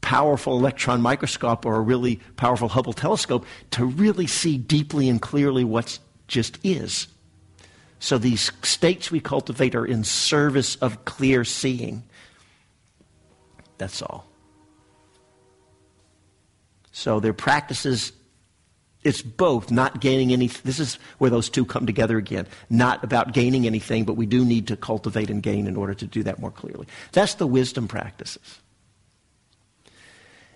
powerful 0.00 0.56
electron 0.58 1.00
microscope 1.00 1.64
or 1.64 1.76
a 1.76 1.80
really 1.80 2.16
powerful 2.36 2.68
Hubble 2.68 2.92
telescope 2.92 3.46
to 3.72 3.84
really 3.84 4.26
see 4.26 4.58
deeply 4.58 5.08
and 5.08 5.20
clearly 5.20 5.64
what 5.64 5.98
just 6.28 6.58
is. 6.64 7.06
So 7.98 8.18
these 8.18 8.50
states 8.62 9.10
we 9.10 9.20
cultivate 9.20 9.74
are 9.74 9.86
in 9.86 10.04
service 10.04 10.76
of 10.76 11.04
clear 11.04 11.44
seeing. 11.44 12.02
That's 13.78 14.02
all. 14.02 14.26
So 16.90 17.20
their 17.20 17.32
practices, 17.32 18.12
it's 19.04 19.22
both 19.22 19.70
not 19.70 20.00
gaining 20.00 20.32
any. 20.32 20.46
This 20.46 20.78
is 20.78 20.94
where 21.18 21.30
those 21.30 21.50
two 21.50 21.64
come 21.64 21.86
together 21.86 22.18
again. 22.18 22.46
Not 22.70 23.02
about 23.02 23.32
gaining 23.32 23.66
anything, 23.66 24.04
but 24.04 24.14
we 24.14 24.26
do 24.26 24.44
need 24.44 24.68
to 24.68 24.76
cultivate 24.76 25.28
and 25.28 25.42
gain 25.42 25.66
in 25.66 25.76
order 25.76 25.94
to 25.94 26.06
do 26.06 26.22
that 26.22 26.38
more 26.38 26.52
clearly. 26.52 26.86
That's 27.12 27.34
the 27.34 27.46
wisdom 27.46 27.88
practices. 27.88 28.60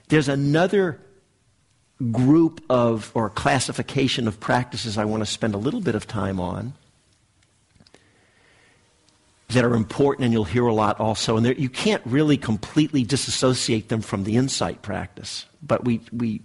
There's 0.09 0.28
another 0.28 1.00
group 2.12 2.62
of, 2.70 3.11
or 3.14 3.30
classification 3.30 4.28
of 4.28 4.38
practices 4.38 4.98
I 4.98 5.04
want 5.04 5.22
to 5.22 5.26
spend 5.26 5.54
a 5.54 5.59
little 5.59 5.80
bit 5.80 5.94
of 5.94 6.06
time 6.06 6.38
on 6.38 6.74
that 9.48 9.64
are 9.64 9.74
important 9.74 10.24
and 10.24 10.32
you'll 10.32 10.44
hear 10.44 10.66
a 10.66 10.74
lot 10.74 11.00
also. 11.00 11.37
And 11.37 11.59
you 11.59 11.68
can't 11.68 12.02
really 12.04 12.37
completely 12.37 13.02
disassociate 13.02 13.88
them 13.88 14.02
from 14.02 14.24
the 14.24 14.37
insight 14.37 14.82
practice, 14.82 15.46
but 15.62 15.85
we, 15.85 16.00
we, 16.12 16.42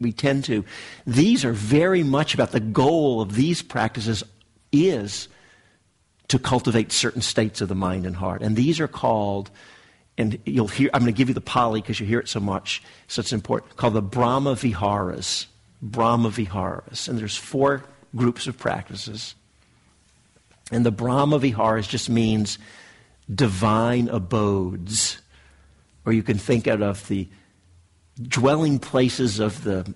we 0.00 0.12
tend 0.12 0.44
to. 0.44 0.64
These 1.06 1.44
are 1.44 1.52
very 1.52 2.02
much 2.02 2.34
about 2.34 2.52
the 2.52 2.60
goal 2.60 3.20
of 3.20 3.34
these 3.34 3.62
practices 3.62 4.24
is 4.72 5.28
to 6.28 6.38
cultivate 6.38 6.92
certain 6.92 7.22
states 7.22 7.60
of 7.60 7.68
the 7.68 7.74
mind 7.74 8.06
and 8.06 8.16
heart. 8.16 8.40
And 8.42 8.56
these 8.56 8.80
are 8.80 8.88
called, 8.88 9.50
and 10.16 10.38
you'll 10.46 10.68
hear, 10.68 10.90
I'm 10.94 11.02
going 11.02 11.12
to 11.12 11.16
give 11.16 11.28
you 11.28 11.34
the 11.34 11.40
Pali 11.40 11.80
because 11.80 12.00
you 12.00 12.06
hear 12.06 12.20
it 12.20 12.28
so 12.28 12.40
much, 12.40 12.82
so 13.08 13.20
it's 13.20 13.32
important, 13.32 13.76
called 13.76 13.94
the 13.94 14.02
Brahma 14.02 14.54
Viharas. 14.54 15.46
Brahma 15.82 16.30
Viharas. 16.30 17.08
And 17.08 17.18
there's 17.18 17.36
four 17.36 17.84
groups 18.14 18.46
of 18.46 18.58
practices. 18.58 19.34
And 20.70 20.86
the 20.86 20.92
Brahma 20.92 21.38
Viharas 21.38 21.86
just 21.86 22.08
means 22.08 22.58
divine 23.32 24.08
abodes. 24.08 25.18
Or 26.04 26.12
you 26.12 26.22
can 26.22 26.38
think 26.38 26.68
out 26.68 26.82
of 26.82 27.06
the 27.08 27.28
dwelling 28.22 28.78
places 28.78 29.38
of 29.38 29.64
the 29.64 29.92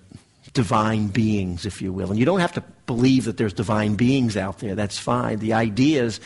divine 0.53 1.07
beings, 1.07 1.65
if 1.65 1.81
you 1.81 1.91
will. 1.91 2.09
And 2.09 2.19
you 2.19 2.25
don't 2.25 2.39
have 2.39 2.53
to 2.53 2.63
believe 2.87 3.25
that 3.25 3.37
there's 3.37 3.53
divine 3.53 3.95
beings 3.95 4.37
out 4.37 4.59
there. 4.59 4.75
That's 4.75 4.97
fine. 4.97 5.39
The 5.39 5.53
idea 5.53 6.03
is 6.03 6.19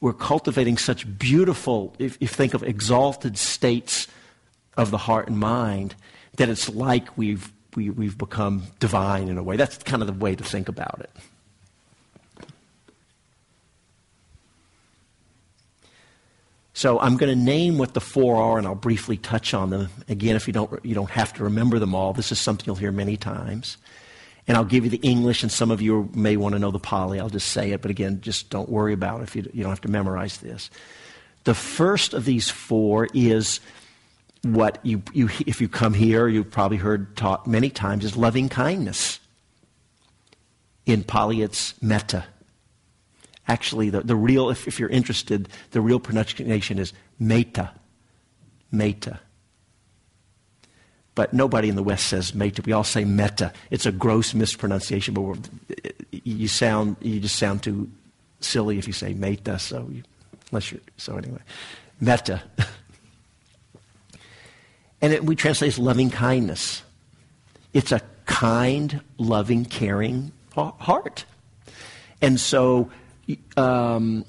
we're 0.00 0.12
cultivating 0.12 0.76
such 0.76 1.06
beautiful, 1.18 1.94
if 1.98 2.18
you 2.20 2.28
think 2.28 2.54
of 2.54 2.62
exalted 2.62 3.38
states 3.38 4.08
of 4.76 4.90
the 4.90 4.98
heart 4.98 5.28
and 5.28 5.38
mind, 5.38 5.94
that 6.36 6.48
it's 6.48 6.68
like 6.68 7.16
we've, 7.16 7.52
we, 7.76 7.86
have 7.86 7.96
we 7.96 8.06
have 8.06 8.18
become 8.18 8.64
divine 8.78 9.28
in 9.28 9.38
a 9.38 9.42
way. 9.42 9.56
That's 9.56 9.78
kind 9.78 10.02
of 10.02 10.06
the 10.06 10.14
way 10.14 10.34
to 10.34 10.44
think 10.44 10.68
about 10.68 11.00
it. 11.00 11.10
So 16.74 16.98
I'm 17.00 17.16
going 17.16 17.36
to 17.36 17.44
name 17.44 17.76
what 17.76 17.92
the 17.92 18.00
four 18.00 18.36
are, 18.36 18.58
and 18.58 18.66
I'll 18.66 18.74
briefly 18.74 19.16
touch 19.18 19.52
on 19.52 19.70
them. 19.70 19.88
Again, 20.08 20.36
if 20.36 20.46
you 20.46 20.52
don't, 20.52 20.84
you 20.84 20.94
don't 20.94 21.10
have 21.10 21.32
to 21.34 21.44
remember 21.44 21.78
them 21.78 21.94
all. 21.94 22.12
This 22.12 22.32
is 22.32 22.40
something 22.40 22.64
you'll 22.66 22.76
hear 22.76 22.92
many 22.92 23.16
times. 23.16 23.76
And 24.48 24.56
I'll 24.56 24.64
give 24.64 24.84
you 24.84 24.90
the 24.90 24.96
English, 24.98 25.42
and 25.42 25.52
some 25.52 25.70
of 25.70 25.82
you 25.82 26.10
may 26.14 26.36
want 26.36 26.54
to 26.54 26.58
know 26.58 26.70
the 26.70 26.78
Pali. 26.78 27.20
I'll 27.20 27.28
just 27.28 27.48
say 27.48 27.72
it, 27.72 27.82
but 27.82 27.90
again, 27.90 28.20
just 28.22 28.50
don't 28.50 28.68
worry 28.68 28.92
about 28.92 29.20
it 29.20 29.24
if 29.24 29.36
you, 29.36 29.48
you 29.52 29.62
don't 29.62 29.70
have 29.70 29.82
to 29.82 29.90
memorize 29.90 30.38
this. 30.38 30.70
The 31.44 31.54
first 31.54 32.14
of 32.14 32.24
these 32.24 32.50
four 32.50 33.08
is 33.12 33.60
what 34.42 34.78
you, 34.82 35.02
you, 35.12 35.28
if 35.46 35.60
you 35.60 35.68
come 35.68 35.94
here, 35.94 36.26
you've 36.26 36.50
probably 36.50 36.78
heard 36.78 37.16
taught 37.16 37.46
many 37.46 37.70
times, 37.70 38.04
is 38.04 38.16
loving 38.16 38.48
kindness. 38.48 39.20
In 40.86 41.04
Pali, 41.04 41.42
it's 41.42 41.80
metta. 41.80 42.24
Actually, 43.48 43.90
the, 43.90 44.00
the 44.00 44.16
real, 44.16 44.50
if, 44.50 44.68
if 44.68 44.78
you're 44.78 44.88
interested, 44.88 45.48
the 45.72 45.80
real 45.80 45.98
pronunciation 45.98 46.78
is 46.78 46.92
metta. 47.18 47.70
Metta. 48.70 49.20
But 51.14 51.34
nobody 51.34 51.68
in 51.68 51.76
the 51.76 51.82
West 51.82 52.06
says 52.06 52.34
metta. 52.34 52.62
We 52.64 52.72
all 52.72 52.84
say 52.84 53.04
metta. 53.04 53.52
It's 53.70 53.84
a 53.84 53.92
gross 53.92 54.32
mispronunciation, 54.32 55.14
but 55.14 55.48
you 56.10 56.48
sound 56.48 56.96
you 57.00 57.20
just 57.20 57.36
sound 57.36 57.62
too 57.62 57.90
silly 58.40 58.78
if 58.78 58.86
you 58.86 58.92
say 58.94 59.12
metta. 59.12 59.58
So, 59.58 59.88
you, 59.90 60.04
unless 60.50 60.72
you're 60.72 60.80
so 60.96 61.16
anyway, 61.16 61.40
metta. 62.00 62.42
and 65.02 65.12
it, 65.12 65.24
we 65.24 65.36
translate 65.36 65.68
as 65.68 65.78
loving 65.78 66.08
kindness. 66.10 66.82
It's 67.74 67.92
a 67.92 68.00
kind, 68.24 69.02
loving, 69.18 69.66
caring 69.66 70.32
heart. 70.54 71.24
And 72.22 72.38
so 72.40 72.90
um, 73.56 74.24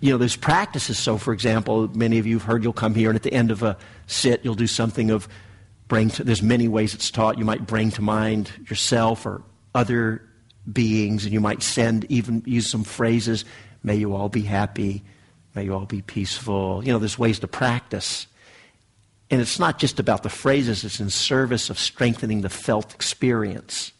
you 0.00 0.10
know, 0.10 0.18
there's 0.18 0.36
practices. 0.36 0.98
So, 0.98 1.18
for 1.18 1.32
example, 1.32 1.88
many 1.94 2.18
of 2.18 2.26
you 2.26 2.36
have 2.36 2.46
heard 2.46 2.64
you'll 2.64 2.72
come 2.72 2.94
here 2.94 3.10
and 3.10 3.16
at 3.16 3.22
the 3.22 3.32
end 3.32 3.50
of 3.50 3.62
a 3.62 3.76
sit, 4.06 4.44
you'll 4.44 4.54
do 4.54 4.66
something 4.66 5.10
of 5.10 5.28
bring 5.88 6.08
to, 6.08 6.24
there's 6.24 6.42
many 6.42 6.68
ways 6.68 6.94
it's 6.94 7.10
taught. 7.10 7.38
You 7.38 7.44
might 7.44 7.66
bring 7.66 7.90
to 7.92 8.02
mind 8.02 8.50
yourself 8.68 9.26
or 9.26 9.42
other 9.74 10.22
beings, 10.72 11.24
and 11.24 11.32
you 11.32 11.40
might 11.40 11.62
send, 11.62 12.06
even 12.10 12.42
use 12.46 12.68
some 12.68 12.84
phrases, 12.84 13.44
may 13.82 13.96
you 13.96 14.14
all 14.14 14.28
be 14.28 14.42
happy, 14.42 15.02
may 15.54 15.64
you 15.64 15.74
all 15.74 15.86
be 15.86 16.02
peaceful. 16.02 16.82
You 16.84 16.92
know, 16.92 16.98
there's 16.98 17.18
ways 17.18 17.38
to 17.40 17.48
practice. 17.48 18.26
And 19.30 19.40
it's 19.40 19.58
not 19.58 19.78
just 19.78 20.00
about 20.00 20.22
the 20.22 20.28
phrases, 20.28 20.84
it's 20.84 21.00
in 21.00 21.10
service 21.10 21.70
of 21.70 21.78
strengthening 21.78 22.40
the 22.40 22.48
felt 22.48 22.94
experience. 22.94 23.92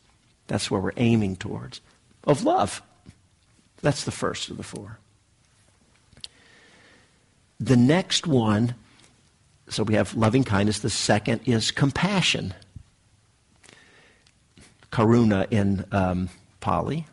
That's 0.47 0.71
where 0.71 0.81
we're 0.81 0.93
aiming 0.97 1.37
towards 1.37 1.81
of 2.25 2.45
love. 2.45 2.83
That's 3.83 4.05
the 4.05 4.11
first 4.11 4.51
of 4.51 4.57
the 4.57 4.63
four. 4.63 4.99
The 7.59 7.77
next 7.77 8.27
one, 8.27 8.75
so 9.69 9.83
we 9.83 9.95
have 9.95 10.15
loving 10.15 10.45
kindness. 10.45 10.81
The 10.81 10.91
second 10.91 11.43
is 11.47 11.71
compassion. 11.71 12.55
Karuna 14.91 15.47
in 15.51 15.85
um, 15.93 16.29
Pali. 16.61 17.07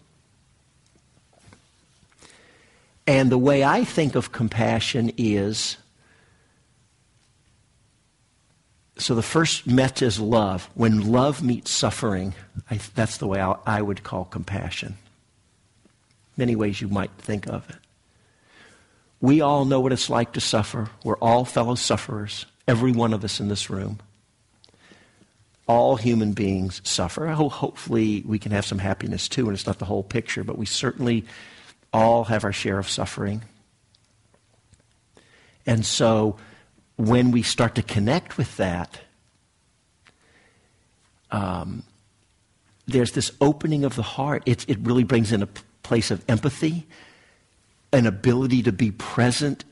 And 3.06 3.32
the 3.32 3.38
way 3.38 3.64
I 3.64 3.84
think 3.84 4.16
of 4.16 4.32
compassion 4.32 5.12
is 5.18 5.78
so 9.00 9.16
the 9.16 9.22
first 9.22 9.68
metta 9.68 10.06
is 10.06 10.20
love. 10.20 10.70
When 10.74 11.12
love 11.12 11.44
meets 11.44 11.72
suffering, 11.72 12.34
I, 12.70 12.80
that's 12.96 13.18
the 13.18 13.28
way 13.28 13.42
I, 13.42 13.56
I 13.66 13.82
would 13.82 14.04
call 14.04 14.26
compassion. 14.26 14.98
Many 16.36 16.56
ways 16.56 16.82
you 16.82 16.88
might 16.88 17.12
think 17.18 17.48
of 17.48 17.70
it. 17.70 17.76
We 19.20 19.42
all 19.42 19.66
know 19.66 19.80
what 19.80 19.94
it's 19.94 20.10
like 20.10 20.34
to 20.34 20.42
suffer. 20.42 20.90
We're 21.04 21.18
all 21.18 21.46
fellow 21.46 21.76
sufferers, 21.76 22.46
every 22.68 22.92
one 22.92 23.14
of 23.14 23.24
us 23.24 23.40
in 23.40 23.48
this 23.48 23.70
room. 23.70 24.00
All 25.68 25.96
human 25.96 26.34
beings 26.34 26.82
suffer. 26.84 27.28
Hopefully, 27.28 28.24
we 28.26 28.40
can 28.40 28.52
have 28.52 28.66
some 28.66 28.80
happiness 28.80 29.28
too, 29.28 29.48
and 29.48 29.54
it's 29.54 29.66
not 29.66 29.80
the 29.80 29.86
whole 29.86 30.04
picture, 30.04 30.44
but 30.44 30.58
we 30.58 30.66
certainly 30.66 31.26
all 31.92 32.26
have 32.26 32.44
our 32.44 32.54
share 32.54 32.78
of 32.78 32.88
suffering. 32.88 33.44
And 35.66 35.86
so, 35.86 36.38
when 36.98 37.32
we 37.32 37.44
start 37.44 37.76
to 37.76 37.82
connect 37.82 38.38
with 38.38 38.58
that, 38.58 39.00
um, 41.32 41.84
there's 42.88 43.12
this 43.12 43.32
opening 43.40 43.86
of 43.86 43.96
the 43.96 44.04
heart. 44.04 44.44
It, 44.46 44.68
it 44.70 44.80
really 44.82 45.04
brings 45.04 45.32
in 45.32 45.44
a 45.44 45.48
p- 45.48 45.62
place 45.84 46.12
of 46.12 46.24
empathy, 46.28 46.88
an 47.94 48.06
ability 48.06 48.64
to 48.64 48.72
be 48.72 48.92
present 48.92 49.64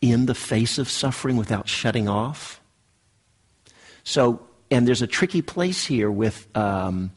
in 0.00 0.26
the 0.26 0.34
face 0.34 0.78
of 0.78 0.88
suffering 0.88 1.36
without 1.36 1.68
shutting 1.68 2.08
off. 2.08 2.60
So, 4.02 4.46
and 4.70 4.86
there's 4.86 5.02
a 5.02 5.06
tricky 5.06 5.42
place 5.42 5.84
here 5.86 6.10
with, 6.10 6.46
um, 6.56 7.12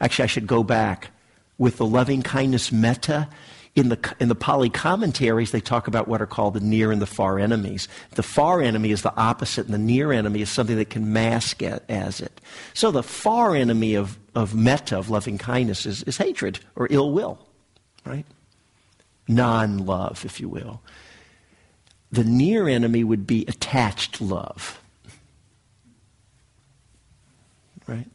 actually, 0.00 0.24
I 0.24 0.26
should 0.26 0.46
go 0.46 0.62
back, 0.62 1.10
with 1.58 1.76
the 1.76 1.86
loving 1.86 2.22
kindness 2.22 2.72
metta 2.72 3.28
in 3.74 3.88
the, 3.88 4.14
in 4.20 4.28
the 4.28 4.34
Pali 4.34 4.68
commentaries, 4.68 5.50
they 5.50 5.60
talk 5.60 5.86
about 5.86 6.06
what 6.06 6.20
are 6.20 6.26
called 6.26 6.54
the 6.54 6.60
near 6.60 6.92
and 6.92 7.00
the 7.00 7.06
far 7.06 7.38
enemies. 7.38 7.88
The 8.16 8.22
far 8.22 8.60
enemy 8.60 8.90
is 8.90 9.00
the 9.00 9.16
opposite, 9.16 9.64
and 9.64 9.72
the 9.72 9.78
near 9.78 10.12
enemy 10.12 10.42
is 10.42 10.50
something 10.50 10.76
that 10.76 10.90
can 10.90 11.12
mask 11.12 11.62
it 11.62 11.82
as 11.88 12.20
it. 12.20 12.40
So 12.74 12.90
the 12.90 13.02
far 13.02 13.56
enemy 13.56 13.94
of, 13.94 14.18
of 14.34 14.54
metta, 14.54 14.98
of 14.98 15.08
loving 15.08 15.38
kindness, 15.38 15.86
is, 15.86 16.02
is 16.02 16.18
hatred 16.18 16.60
or 16.76 16.86
ill 16.90 17.12
will, 17.12 17.38
right? 18.04 18.26
Non 19.26 19.86
love, 19.86 20.26
if 20.26 20.38
you 20.38 20.50
will. 20.50 20.82
The 22.10 22.24
near 22.24 22.68
enemy 22.68 23.04
would 23.04 23.26
be 23.26 23.46
attached 23.48 24.20
love. 24.20 24.82
Right? 27.86 28.06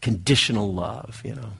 Conditional 0.00 0.72
love, 0.72 1.20
you 1.22 1.34
know 1.34 1.52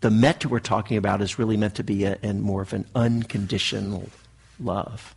the 0.00 0.10
metta 0.10 0.48
we're 0.48 0.60
talking 0.60 0.96
about 0.96 1.20
is 1.20 1.38
really 1.38 1.56
meant 1.56 1.74
to 1.76 1.84
be 1.84 2.04
a, 2.04 2.18
a 2.22 2.32
more 2.32 2.62
of 2.62 2.72
an 2.72 2.86
unconditional 2.94 4.08
love, 4.58 5.14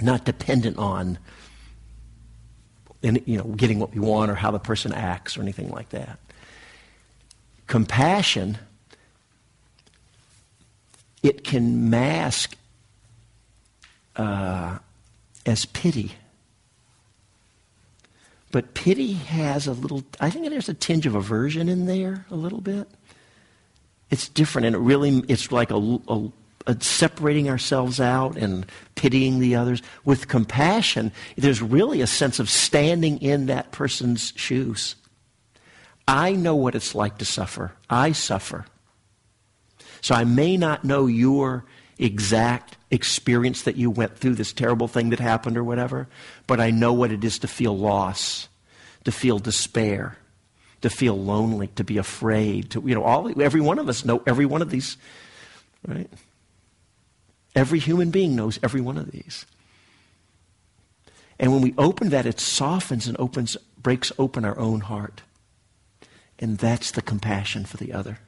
not 0.00 0.24
dependent 0.24 0.78
on 0.78 1.18
you 3.02 3.38
know, 3.38 3.44
getting 3.44 3.78
what 3.78 3.92
we 3.92 4.00
want 4.00 4.30
or 4.30 4.34
how 4.34 4.50
the 4.50 4.58
person 4.58 4.92
acts 4.92 5.36
or 5.36 5.42
anything 5.42 5.70
like 5.70 5.90
that. 5.90 6.18
Compassion, 7.66 8.58
it 11.22 11.44
can 11.44 11.90
mask 11.90 12.56
uh, 14.16 14.78
as 15.44 15.64
pity. 15.66 16.12
But 18.50 18.74
pity 18.74 19.12
has 19.12 19.66
a 19.66 19.72
little, 19.72 20.02
I 20.20 20.30
think 20.30 20.48
there's 20.48 20.68
a 20.68 20.74
tinge 20.74 21.06
of 21.06 21.14
aversion 21.14 21.68
in 21.68 21.86
there 21.86 22.24
a 22.30 22.36
little 22.36 22.60
bit. 22.60 22.88
It's 24.10 24.28
different, 24.28 24.66
and 24.66 24.76
it 24.76 24.78
really 24.78 25.24
it's 25.28 25.50
like 25.50 25.70
a, 25.70 25.98
a, 26.08 26.32
a 26.66 26.80
separating 26.80 27.48
ourselves 27.48 28.00
out 28.00 28.36
and 28.36 28.66
pitying 28.94 29.40
the 29.40 29.56
others. 29.56 29.82
With 30.04 30.28
compassion, 30.28 31.12
there's 31.36 31.62
really 31.62 32.00
a 32.00 32.06
sense 32.06 32.38
of 32.38 32.48
standing 32.48 33.20
in 33.20 33.46
that 33.46 33.72
person's 33.72 34.32
shoes. 34.36 34.94
I 36.08 36.32
know 36.32 36.54
what 36.54 36.74
it's 36.74 36.94
like 36.94 37.18
to 37.18 37.24
suffer. 37.24 37.72
I 37.90 38.12
suffer. 38.12 38.66
So 40.00 40.14
I 40.14 40.24
may 40.24 40.56
not 40.56 40.84
know 40.84 41.06
your 41.06 41.64
exact 41.98 42.76
experience 42.90 43.62
that 43.62 43.76
you 43.76 43.90
went 43.90 44.16
through, 44.16 44.34
this 44.34 44.52
terrible 44.52 44.86
thing 44.86 45.10
that 45.10 45.18
happened 45.18 45.56
or 45.56 45.64
whatever, 45.64 46.06
but 46.46 46.60
I 46.60 46.70
know 46.70 46.92
what 46.92 47.10
it 47.10 47.24
is 47.24 47.40
to 47.40 47.48
feel 47.48 47.76
loss, 47.76 48.48
to 49.04 49.10
feel 49.10 49.38
despair, 49.38 50.16
to 50.82 50.90
feel 50.90 51.18
lonely, 51.18 51.68
to 51.68 51.84
be 51.84 51.98
afraid, 51.98 52.70
to, 52.70 52.82
you 52.84 52.94
know, 52.94 53.02
all, 53.02 53.40
every 53.40 53.60
one 53.60 53.78
of 53.78 53.88
us 53.88 54.04
know 54.04 54.22
every 54.26 54.46
one 54.46 54.62
of 54.62 54.70
these, 54.70 54.96
right? 55.86 56.10
Every 57.54 57.78
human 57.78 58.10
being 58.10 58.36
knows 58.36 58.58
every 58.62 58.80
one 58.80 58.98
of 58.98 59.10
these. 59.10 59.46
And 61.38 61.52
when 61.52 61.62
we 61.62 61.74
open 61.78 62.10
that, 62.10 62.26
it 62.26 62.40
softens 62.40 63.06
and 63.06 63.16
opens, 63.18 63.56
breaks 63.80 64.12
open 64.18 64.44
our 64.44 64.58
own 64.58 64.80
heart. 64.80 65.22
And 66.38 66.58
that's 66.58 66.90
the 66.90 67.02
compassion 67.02 67.64
for 67.64 67.76
the 67.78 67.92
other. 67.92 68.18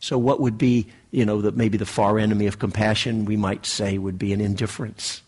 So, 0.00 0.16
what 0.16 0.40
would 0.40 0.56
be, 0.56 0.86
you 1.10 1.24
know, 1.24 1.42
the, 1.42 1.52
maybe 1.52 1.76
the 1.76 1.86
far 1.86 2.18
enemy 2.18 2.46
of 2.46 2.58
compassion, 2.58 3.24
we 3.24 3.36
might 3.36 3.66
say, 3.66 3.98
would 3.98 4.18
be 4.18 4.32
an 4.32 4.40
indifference. 4.40 5.22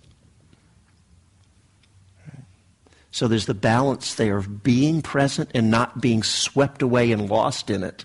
So, 3.11 3.27
there's 3.27 3.47
the 3.47 3.55
balance 3.55 4.15
there 4.15 4.37
of 4.37 4.63
being 4.63 5.03
present 5.03 5.51
and 5.55 5.71
not 5.71 6.01
being 6.01 6.23
swept 6.23 6.83
away 6.83 7.11
and 7.11 7.29
lost 7.29 7.69
in 7.69 7.83
it, 7.83 8.05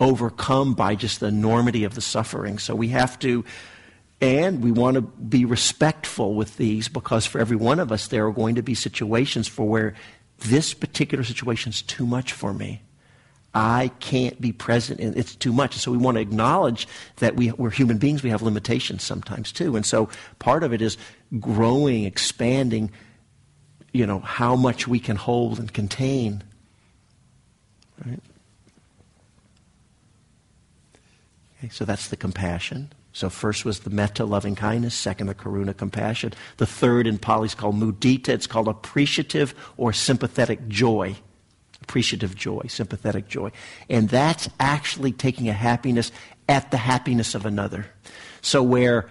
overcome 0.00 0.72
by 0.72 0.94
just 0.94 1.20
the 1.20 1.26
enormity 1.26 1.84
of 1.84 1.94
the 1.94 2.00
suffering. 2.00 2.58
So, 2.58 2.74
we 2.74 2.88
have 2.88 3.18
to, 3.18 3.44
and 4.22 4.64
we 4.64 4.72
want 4.72 4.94
to 4.94 5.02
be 5.02 5.44
respectful 5.44 6.34
with 6.34 6.56
these 6.56 6.88
because 6.88 7.26
for 7.26 7.38
every 7.38 7.56
one 7.56 7.78
of 7.78 7.92
us, 7.92 8.08
there 8.08 8.26
are 8.26 8.32
going 8.32 8.54
to 8.54 8.62
be 8.62 8.74
situations 8.74 9.48
for 9.48 9.68
where 9.68 9.94
this 10.38 10.72
particular 10.72 11.24
situation 11.24 11.70
is 11.70 11.82
too 11.82 12.06
much 12.06 12.32
for 12.32 12.54
me. 12.54 12.80
I 13.54 13.92
can't 14.00 14.40
be 14.40 14.52
present 14.52 15.00
and 15.00 15.16
it's 15.16 15.36
too 15.36 15.52
much. 15.52 15.76
So 15.76 15.92
we 15.92 15.98
want 15.98 16.16
to 16.16 16.20
acknowledge 16.20 16.88
that 17.16 17.36
we, 17.36 17.52
we're 17.52 17.70
human 17.70 17.98
beings, 17.98 18.22
we 18.22 18.30
have 18.30 18.42
limitations 18.42 19.04
sometimes 19.04 19.52
too. 19.52 19.76
And 19.76 19.86
so 19.86 20.08
part 20.40 20.64
of 20.64 20.72
it 20.72 20.82
is 20.82 20.98
growing, 21.38 22.04
expanding, 22.04 22.90
you 23.92 24.06
know, 24.06 24.18
how 24.20 24.56
much 24.56 24.88
we 24.88 24.98
can 24.98 25.14
hold 25.14 25.60
and 25.60 25.72
contain. 25.72 26.42
Right? 28.04 28.20
Okay, 31.58 31.68
so 31.70 31.84
that's 31.84 32.08
the 32.08 32.16
compassion. 32.16 32.92
So 33.12 33.30
first 33.30 33.64
was 33.64 33.80
the 33.80 33.90
metta, 33.90 34.24
loving 34.24 34.56
kindness. 34.56 34.96
Second, 34.96 35.28
the 35.28 35.34
karuna, 35.36 35.76
compassion. 35.76 36.32
The 36.56 36.66
third 36.66 37.06
in 37.06 37.18
Pali 37.18 37.46
is 37.46 37.54
called 37.54 37.76
mudita. 37.76 38.30
It's 38.30 38.48
called 38.48 38.66
appreciative 38.66 39.54
or 39.76 39.92
sympathetic 39.92 40.66
joy 40.66 41.14
appreciative 41.84 42.34
joy, 42.34 42.62
sympathetic 42.66 43.28
joy. 43.28 43.52
And 43.88 44.08
that's 44.08 44.48
actually 44.58 45.12
taking 45.12 45.48
a 45.48 45.52
happiness 45.52 46.10
at 46.48 46.70
the 46.70 46.76
happiness 46.76 47.34
of 47.34 47.46
another. 47.46 47.86
So 48.40 48.62
where 48.62 49.08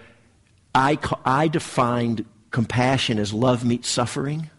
I, 0.74 0.98
I 1.24 1.48
defined 1.48 2.26
compassion 2.50 3.18
as 3.18 3.32
love 3.32 3.64
meets 3.64 3.88
suffering, 3.88 4.50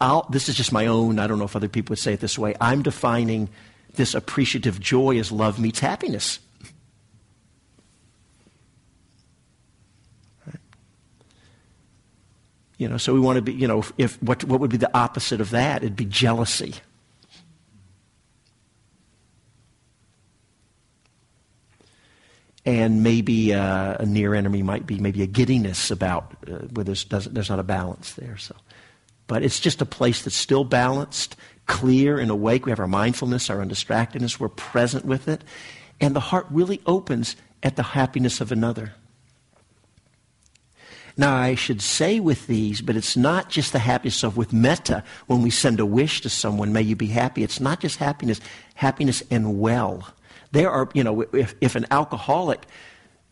I'll, 0.00 0.26
this 0.30 0.48
is 0.48 0.54
just 0.54 0.72
my 0.72 0.86
own, 0.86 1.18
I 1.18 1.26
don't 1.26 1.38
know 1.38 1.44
if 1.44 1.56
other 1.56 1.68
people 1.68 1.92
would 1.92 1.98
say 1.98 2.12
it 2.12 2.20
this 2.20 2.38
way. 2.38 2.54
I'm 2.60 2.82
defining 2.82 3.48
this 3.94 4.14
appreciative 4.14 4.78
joy 4.78 5.18
as 5.18 5.32
love 5.32 5.58
meets 5.58 5.80
happiness. 5.80 6.38
You 12.78 12.88
know, 12.88 12.96
so 12.96 13.12
we 13.12 13.20
want 13.20 13.36
to 13.36 13.42
be, 13.42 13.52
you 13.52 13.68
know, 13.68 13.84
if 13.98 14.22
what, 14.22 14.42
what 14.44 14.58
would 14.58 14.70
be 14.70 14.78
the 14.78 14.96
opposite 14.96 15.42
of 15.42 15.50
that? 15.50 15.82
It'd 15.82 15.96
be 15.96 16.06
jealousy. 16.06 16.76
And 22.64 23.02
maybe 23.02 23.54
uh, 23.54 23.96
a 23.98 24.06
near 24.06 24.34
enemy 24.34 24.62
might 24.62 24.86
be 24.86 24.98
maybe 24.98 25.22
a 25.22 25.26
giddiness 25.26 25.90
about 25.90 26.34
uh, 26.46 26.66
where 26.72 26.84
there's, 26.84 27.04
there's 27.04 27.48
not 27.48 27.58
a 27.58 27.64
balance 27.64 28.14
there. 28.14 28.36
So, 28.36 28.54
but 29.26 29.42
it's 29.42 29.60
just 29.60 29.80
a 29.80 29.86
place 29.86 30.22
that's 30.22 30.36
still 30.36 30.64
balanced, 30.64 31.36
clear, 31.66 32.18
and 32.18 32.30
awake. 32.30 32.66
We 32.66 32.72
have 32.72 32.80
our 32.80 32.86
mindfulness, 32.86 33.48
our 33.48 33.58
undistractedness. 33.58 34.38
We're 34.38 34.48
present 34.48 35.04
with 35.04 35.28
it, 35.28 35.42
and 36.00 36.14
the 36.14 36.20
heart 36.20 36.46
really 36.50 36.80
opens 36.86 37.36
at 37.62 37.76
the 37.76 37.82
happiness 37.82 38.40
of 38.40 38.52
another. 38.52 38.94
Now, 41.16 41.36
I 41.36 41.54
should 41.54 41.82
say 41.82 42.18
with 42.18 42.46
these, 42.46 42.80
but 42.80 42.96
it's 42.96 43.16
not 43.16 43.50
just 43.50 43.72
the 43.72 43.78
happiness 43.78 44.22
of 44.22 44.36
with 44.36 44.52
metta, 44.52 45.04
when 45.26 45.42
we 45.42 45.50
send 45.50 45.78
a 45.78 45.86
wish 45.86 46.22
to 46.22 46.28
someone, 46.28 46.72
may 46.72 46.82
you 46.82 46.96
be 46.96 47.08
happy. 47.08 47.42
It's 47.42 47.60
not 47.60 47.80
just 47.80 47.98
happiness, 47.98 48.40
happiness 48.74 49.22
and 49.30 49.60
well. 49.60 50.14
There 50.52 50.70
are, 50.70 50.88
you 50.94 51.04
know, 51.04 51.22
if, 51.32 51.54
if 51.60 51.76
an 51.76 51.86
alcoholic 51.90 52.66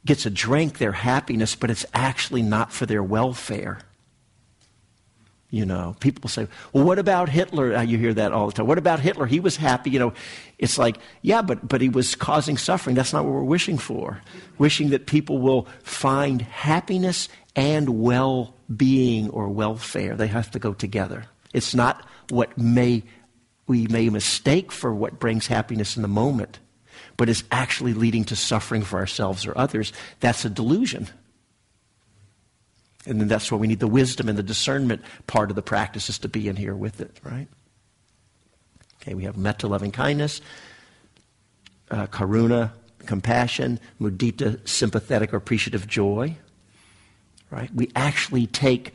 gets 0.04 0.26
a 0.26 0.30
drink, 0.30 0.78
their 0.78 0.92
happiness, 0.92 1.54
but 1.54 1.70
it's 1.70 1.84
actually 1.92 2.42
not 2.42 2.72
for 2.72 2.86
their 2.86 3.02
welfare. 3.02 3.80
You 5.50 5.64
know, 5.64 5.96
people 5.98 6.28
say, 6.28 6.46
well, 6.72 6.84
what 6.84 6.98
about 6.98 7.30
Hitler? 7.30 7.74
Uh, 7.74 7.82
you 7.82 7.96
hear 7.96 8.12
that 8.14 8.32
all 8.32 8.46
the 8.46 8.52
time. 8.52 8.66
What 8.66 8.76
about 8.76 9.00
Hitler? 9.00 9.24
He 9.24 9.40
was 9.40 9.56
happy. 9.56 9.90
You 9.90 9.98
know, 9.98 10.12
it's 10.58 10.76
like, 10.76 10.98
yeah, 11.22 11.40
but, 11.40 11.66
but 11.66 11.80
he 11.80 11.88
was 11.88 12.14
causing 12.14 12.58
suffering. 12.58 12.94
That's 12.94 13.14
not 13.14 13.24
what 13.24 13.32
we're 13.32 13.44
wishing 13.44 13.78
for. 13.78 14.20
Wishing 14.58 14.90
that 14.90 15.06
people 15.06 15.38
will 15.38 15.66
find 15.82 16.42
happiness 16.42 17.30
and 17.56 18.02
well 18.02 18.54
being 18.76 19.30
or 19.30 19.48
welfare. 19.48 20.16
They 20.16 20.26
have 20.26 20.50
to 20.50 20.58
go 20.58 20.74
together. 20.74 21.24
It's 21.54 21.74
not 21.74 22.06
what 22.28 22.58
may, 22.58 23.02
we 23.66 23.86
may 23.86 24.10
mistake 24.10 24.70
for 24.70 24.94
what 24.94 25.18
brings 25.18 25.46
happiness 25.46 25.96
in 25.96 26.02
the 26.02 26.08
moment 26.08 26.58
but 27.18 27.28
is 27.28 27.44
actually 27.50 27.92
leading 27.92 28.24
to 28.24 28.36
suffering 28.36 28.82
for 28.82 28.98
ourselves 28.98 29.44
or 29.44 29.58
others, 29.58 29.92
that's 30.20 30.46
a 30.46 30.48
delusion. 30.48 31.06
And 33.06 33.20
then 33.20 33.28
that's 33.28 33.52
why 33.52 33.58
we 33.58 33.66
need 33.66 33.80
the 33.80 33.86
wisdom 33.88 34.28
and 34.28 34.38
the 34.38 34.42
discernment 34.42 35.02
part 35.26 35.50
of 35.50 35.56
the 35.56 35.62
practice 35.62 36.08
is 36.08 36.18
to 36.20 36.28
be 36.28 36.48
in 36.48 36.56
here 36.56 36.74
with 36.74 37.00
it, 37.00 37.20
right? 37.22 37.48
Okay, 39.02 39.14
we 39.14 39.24
have 39.24 39.36
metta, 39.36 39.66
loving 39.66 39.90
kindness, 39.92 40.40
uh, 41.90 42.06
karuna, 42.06 42.72
compassion, 43.06 43.80
mudita, 44.00 44.66
sympathetic 44.66 45.32
or 45.32 45.36
appreciative 45.36 45.86
joy. 45.86 46.36
Right? 47.50 47.74
We 47.74 47.90
actually 47.96 48.46
take, 48.46 48.92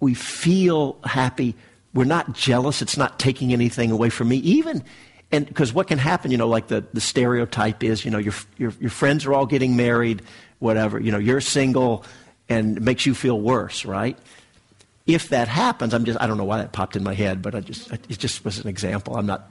we 0.00 0.14
feel 0.14 0.98
happy. 1.04 1.56
We're 1.94 2.04
not 2.04 2.34
jealous. 2.34 2.82
It's 2.82 2.98
not 2.98 3.18
taking 3.18 3.52
anything 3.52 3.90
away 3.90 4.10
from 4.10 4.28
me. 4.28 4.36
Even, 4.36 4.84
and 5.30 5.46
because 5.46 5.72
what 5.72 5.88
can 5.88 5.98
happen, 5.98 6.30
you 6.30 6.38
know, 6.38 6.48
like 6.48 6.68
the, 6.68 6.84
the 6.92 7.00
stereotype 7.00 7.84
is, 7.84 8.04
you 8.04 8.10
know, 8.10 8.18
your, 8.18 8.34
your, 8.56 8.72
your 8.80 8.90
friends 8.90 9.26
are 9.26 9.34
all 9.34 9.46
getting 9.46 9.76
married, 9.76 10.22
whatever, 10.58 10.98
you 10.98 11.12
know, 11.12 11.18
you're 11.18 11.40
single, 11.40 12.04
and 12.48 12.78
it 12.78 12.82
makes 12.82 13.04
you 13.04 13.14
feel 13.14 13.38
worse, 13.38 13.84
right? 13.84 14.18
If 15.06 15.28
that 15.28 15.48
happens, 15.48 15.92
I'm 15.92 16.04
just, 16.04 16.20
I 16.20 16.26
don't 16.26 16.38
know 16.38 16.44
why 16.44 16.58
that 16.58 16.72
popped 16.72 16.96
in 16.96 17.02
my 17.02 17.14
head, 17.14 17.42
but 17.42 17.54
I 17.54 17.60
just, 17.60 17.92
it 17.92 18.18
just 18.18 18.44
was 18.44 18.58
an 18.58 18.68
example. 18.68 19.16
I'm 19.16 19.26
not 19.26 19.50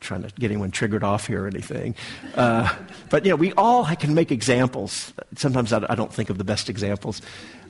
trying 0.00 0.22
to 0.22 0.30
get 0.30 0.50
anyone 0.50 0.72
triggered 0.72 1.04
off 1.04 1.28
here 1.28 1.44
or 1.44 1.46
anything. 1.46 1.94
Uh, 2.34 2.72
but, 3.08 3.24
you 3.24 3.30
know, 3.30 3.36
we 3.36 3.52
all 3.52 3.84
can 3.84 4.14
make 4.14 4.32
examples. 4.32 5.12
Sometimes 5.36 5.72
I, 5.72 5.86
I 5.88 5.94
don't 5.94 6.12
think 6.12 6.30
of 6.30 6.38
the 6.38 6.44
best 6.44 6.68
examples. 6.68 7.22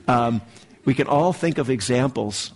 Um, 0.07 0.41
we 0.85 0.95
can 0.95 1.07
all 1.07 1.33
think 1.33 1.59
of 1.59 1.69
examples 1.69 2.51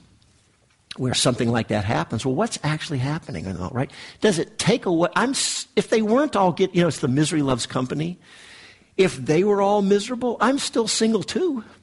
where 0.95 1.13
something 1.13 1.49
like 1.49 1.67
that 1.67 1.85
happens. 1.85 2.25
Well, 2.25 2.35
what's 2.35 2.57
actually 2.63 2.99
happening, 2.99 3.45
right? 3.71 3.91
Does 4.21 4.39
it 4.39 4.57
take 4.57 4.85
away? 4.85 5.09
I'm, 5.15 5.31
if 5.75 5.89
they 5.89 6.01
weren't 6.01 6.35
all 6.35 6.51
get, 6.51 6.73
you 6.73 6.81
know, 6.81 6.87
it's 6.87 6.99
the 6.99 7.07
misery 7.07 7.41
loves 7.41 7.65
company. 7.65 8.17
If 8.95 9.17
they 9.17 9.43
were 9.43 9.61
all 9.61 9.81
miserable, 9.81 10.37
I'm 10.39 10.57
still 10.57 10.87
single 10.87 11.23
too. 11.23 11.63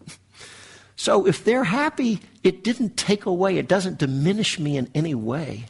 So 0.96 1.26
if 1.26 1.42
they're 1.44 1.64
happy, 1.64 2.20
it 2.44 2.62
didn't 2.62 2.96
take 2.96 3.26
away, 3.26 3.56
it 3.58 3.66
doesn't 3.66 3.98
diminish 3.98 4.60
me 4.60 4.76
in 4.76 4.88
any 4.94 5.12
way. 5.12 5.66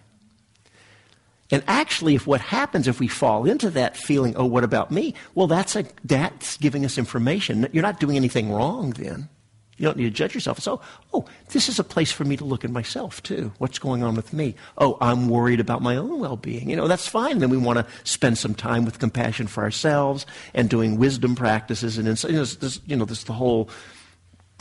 And 1.51 1.63
actually, 1.67 2.15
if 2.15 2.27
what 2.27 2.41
happens 2.41 2.89
if 2.89 3.01
we 3.01 3.09
fall 3.09 3.47
into 3.47 3.71
that 3.71 3.97
feeling, 3.97 4.35
oh, 4.37 4.45
what 4.45 4.65
about 4.65 4.91
me? 4.91 5.15
Well, 5.35 5.47
that's, 5.47 5.77
a, 5.77 5.85
that's 6.05 6.57
giving 6.59 6.85
us 6.85 6.99
information. 6.99 7.69
You're 7.73 7.83
not 7.83 8.01
doing 8.01 8.17
anything 8.17 8.53
wrong 8.53 8.91
then. 8.91 9.29
You 9.77 9.87
don't 9.87 9.97
need 9.97 10.05
to 10.05 10.11
judge 10.11 10.35
yourself. 10.35 10.61
So, 10.61 10.81
oh, 11.13 11.25
this 11.51 11.69
is 11.69 11.79
a 11.79 11.85
place 11.85 12.13
for 12.13 12.25
me 12.25 12.37
to 12.37 12.45
look 12.45 12.65
at 12.65 12.71
myself 12.71 13.23
too. 13.23 13.53
What's 13.59 13.79
going 13.79 14.03
on 14.03 14.15
with 14.15 14.33
me? 14.33 14.55
Oh, 14.79 14.97
I'm 15.01 15.29
worried 15.29 15.61
about 15.61 15.83
my 15.83 15.97
own 15.97 16.21
well-being. 16.21 16.71
You 16.71 16.77
know, 16.77 16.87
that's 16.87 17.09
fine. 17.09 17.39
Then 17.39 17.51
we 17.51 17.57
want 17.57 17.79
to 17.79 17.87
spend 18.05 18.39
some 18.39 18.55
time 18.55 18.85
with 18.85 18.99
compassion 18.99 19.47
for 19.47 19.63
ourselves 19.65 20.27
and 20.55 20.71
doing 20.71 20.97
wisdom 20.97 21.35
practices 21.35 21.99
and 21.99 22.07
you 22.07 22.33
know, 22.33 22.45
this, 22.45 22.81
you 22.87 22.97
know, 22.97 23.05
this 23.05 23.25
the 23.25 23.33
whole 23.33 23.69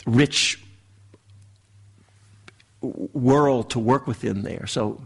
rich 0.06 0.60
world 2.80 3.70
to 3.70 3.78
work 3.78 4.06
within 4.06 4.42
there. 4.42 4.66
So 4.66 5.00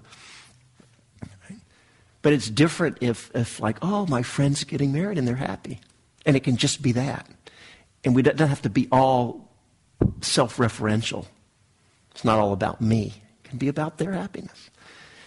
but 2.23 2.33
it's 2.33 2.51
different 2.51 2.99
if, 3.01 3.31
if, 3.35 3.61
like, 3.61 3.79
oh, 3.83 4.07
my 4.07 4.23
friend's 4.23 4.65
getting 4.65 4.93
married 4.93 5.19
and 5.19 5.27
they're 5.27 5.37
happy. 5.37 5.81
And 6.27 6.37
it 6.37 6.45
can 6.45 6.57
just 6.57 6.83
be 6.83 6.93
that. 6.93 7.27
And 8.05 8.15
we 8.15 8.23
don't 8.23 8.39
have 8.39 8.63
to 8.63 8.71
be 8.71 8.89
all 8.91 9.48
self 10.21 10.57
referential. 10.57 11.27
It's 12.13 12.25
not 12.25 12.39
all 12.39 12.53
about 12.53 12.81
me, 12.81 13.15
it 13.45 13.49
can 13.49 13.59
be 13.59 13.69
about 13.69 13.99
their 13.99 14.13
happiness. 14.13 14.71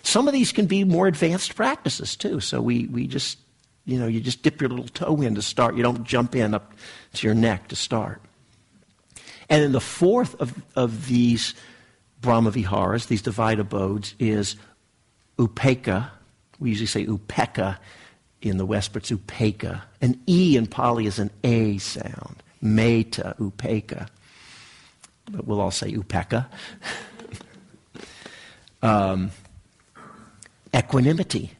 Some 0.04 0.28
of 0.28 0.34
these 0.34 0.52
can 0.52 0.66
be 0.66 0.84
more 0.84 1.08
advanced 1.08 1.56
practices, 1.56 2.16
too. 2.16 2.40
So 2.40 2.60
we, 2.60 2.88
we 2.88 3.06
just, 3.06 3.38
you 3.86 4.00
know, 4.00 4.08
you 4.08 4.20
just 4.20 4.42
dip 4.42 4.60
your 4.60 4.70
little 4.70 4.88
toe 4.88 5.22
in 5.22 5.36
to 5.36 5.44
start. 5.44 5.76
You 5.76 5.84
don't 5.84 6.04
jump 6.04 6.36
in 6.36 6.56
up 6.56 6.74
to 7.14 7.28
your 7.28 7.36
neck 7.36 7.68
to 7.68 7.76
start. 7.76 8.20
And 9.48 9.62
then 9.62 9.74
the 9.74 9.80
fourth 9.80 10.34
of, 10.42 10.60
of 10.76 11.08
these 11.08 11.54
Brahma 12.20 12.52
Viharas, 12.52 13.08
these 13.08 13.22
divine 13.22 13.60
abodes, 13.60 14.16
is 14.18 14.56
Upekkha, 15.38 16.10
we 16.62 16.70
usually 16.70 16.86
say 16.86 17.06
upeka 17.06 17.78
in 18.42 18.58
the 18.58 18.66
West, 18.66 18.94
but 18.94 19.02
it's 19.02 19.12
upeka. 19.12 19.82
An 20.02 20.20
E 20.28 20.56
in 20.56 20.68
Pali 20.68 21.08
is 21.08 21.20
an 21.20 21.32
A 21.44 21.80
sound. 21.80 22.44
Metta, 22.62 23.36
upeka. 23.40 24.08
But 25.32 25.48
we'll 25.48 25.62
all 25.62 25.72
say 25.72 25.92
upeka. 25.94 26.48
um, 28.82 29.32
equanimity. 30.76 31.52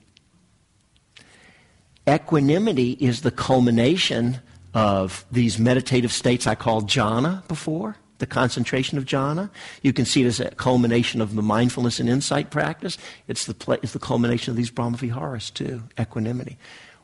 Equanimity 2.08 2.92
is 3.00 3.22
the 3.22 3.32
culmination 3.32 4.40
of 4.74 5.26
these 5.32 5.60
meditative 5.60 6.12
states 6.12 6.48
I 6.48 6.56
called 6.56 6.90
jhana 6.90 7.48
before 7.48 7.98
the 8.22 8.26
concentration 8.26 8.98
of 8.98 9.06
jhana. 9.06 9.50
You 9.82 9.92
can 9.92 10.06
see 10.06 10.24
it 10.24 10.28
as 10.28 10.40
a 10.40 10.52
culmination 10.52 11.20
of 11.20 11.36
the 11.36 11.42
mindfulness 11.42 12.00
and 12.00 12.08
insight 12.08 12.52
practice. 12.52 12.98
It's 13.28 13.46
the, 13.46 13.80
it's 13.84 13.94
the 13.94 14.00
culmination 14.00 14.52
of 14.52 14.58
these 14.58 14.72
brahmaviharas 14.72 15.54
too, 15.54 15.84
equanimity. 16.00 16.58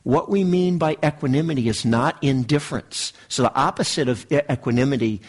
What 0.04 0.30
we 0.30 0.46
mean 0.46 0.78
by 0.78 0.96
equanimity 1.04 1.68
is 1.68 1.84
not 1.84 2.24
indifference. 2.24 3.12
So 3.28 3.44
the 3.44 3.54
opposite 3.56 4.08
of 4.08 4.26
equanimity 4.32 5.22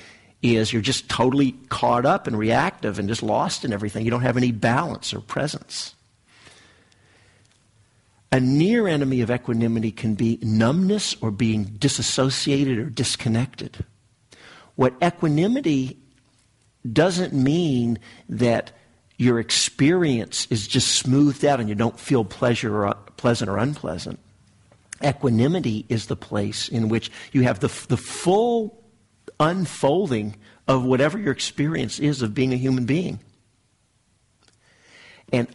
is 0.42 0.72
you're 0.72 0.82
just 0.82 1.08
totally 1.08 1.52
caught 1.68 2.06
up 2.06 2.26
and 2.26 2.38
reactive 2.38 2.98
and 2.98 3.08
just 3.08 3.22
lost 3.22 3.64
in 3.64 3.72
everything. 3.72 4.04
You 4.04 4.10
don't 4.10 4.22
have 4.22 4.36
any 4.36 4.52
balance 4.52 5.12
or 5.12 5.20
presence. 5.20 5.94
A 8.30 8.38
near 8.38 8.86
enemy 8.86 9.20
of 9.22 9.30
equanimity 9.30 9.90
can 9.90 10.14
be 10.14 10.38
numbness 10.42 11.16
or 11.20 11.30
being 11.30 11.64
disassociated 11.64 12.78
or 12.78 12.90
disconnected. 12.90 13.84
What 14.76 14.94
equanimity 15.02 15.98
doesn't 16.92 17.32
mean 17.32 17.98
that 18.28 18.70
your 19.16 19.40
experience 19.40 20.46
is 20.50 20.68
just 20.68 20.94
smoothed 20.94 21.44
out 21.44 21.58
and 21.58 21.68
you 21.68 21.74
don't 21.74 21.98
feel 21.98 22.24
pleasure 22.24 22.76
or, 22.76 22.86
uh, 22.88 22.94
pleasant 23.16 23.50
or 23.50 23.56
unpleasant. 23.56 24.20
Equanimity 25.02 25.84
is 25.88 26.06
the 26.06 26.16
place 26.16 26.68
in 26.68 26.88
which 26.88 27.10
you 27.32 27.42
have 27.42 27.60
the, 27.60 27.68
the 27.88 27.96
full 27.96 28.78
unfolding 29.40 30.36
of 30.66 30.84
whatever 30.84 31.18
your 31.18 31.32
experience 31.32 31.98
is 31.98 32.22
of 32.22 32.34
being 32.34 32.52
a 32.52 32.56
human 32.56 32.84
being. 32.84 33.20
And 35.32 35.48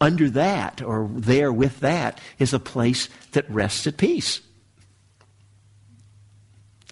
under 0.00 0.30
that, 0.30 0.82
or 0.82 1.08
there 1.12 1.52
with 1.52 1.80
that, 1.80 2.20
is 2.38 2.54
a 2.54 2.58
place 2.58 3.08
that 3.32 3.50
rests 3.50 3.86
at 3.86 3.96
peace. 3.96 4.40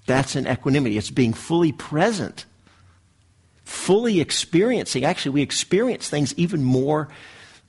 That's 0.07 0.37
an 0.37 0.47
equanimity. 0.47 0.97
It's 0.97 1.11
being 1.11 1.35
fully 1.35 1.73
present, 1.73 2.47
fully 3.65 4.21
experiencing. 4.21 5.05
Actually, 5.05 5.33
we 5.33 5.43
experience 5.43 6.09
things 6.09 6.35
even 6.39 6.63
more 6.65 7.09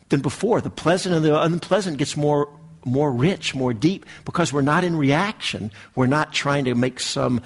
than 0.09 0.21
before. 0.21 0.61
The 0.61 0.69
pleasant 0.69 1.15
and 1.15 1.23
the 1.23 1.41
unpleasant 1.41 1.97
gets 1.97 2.15
more, 2.15 2.49
more 2.85 3.11
rich, 3.11 3.53
more 3.53 3.73
deep, 3.73 4.05
because 4.25 4.53
we're 4.53 4.61
not 4.61 4.83
in 4.83 4.95
reaction. 4.95 5.71
We're 5.95 6.07
not 6.07 6.33
trying 6.33 6.65
to 6.65 6.75
make 6.75 6.99
some 6.99 7.41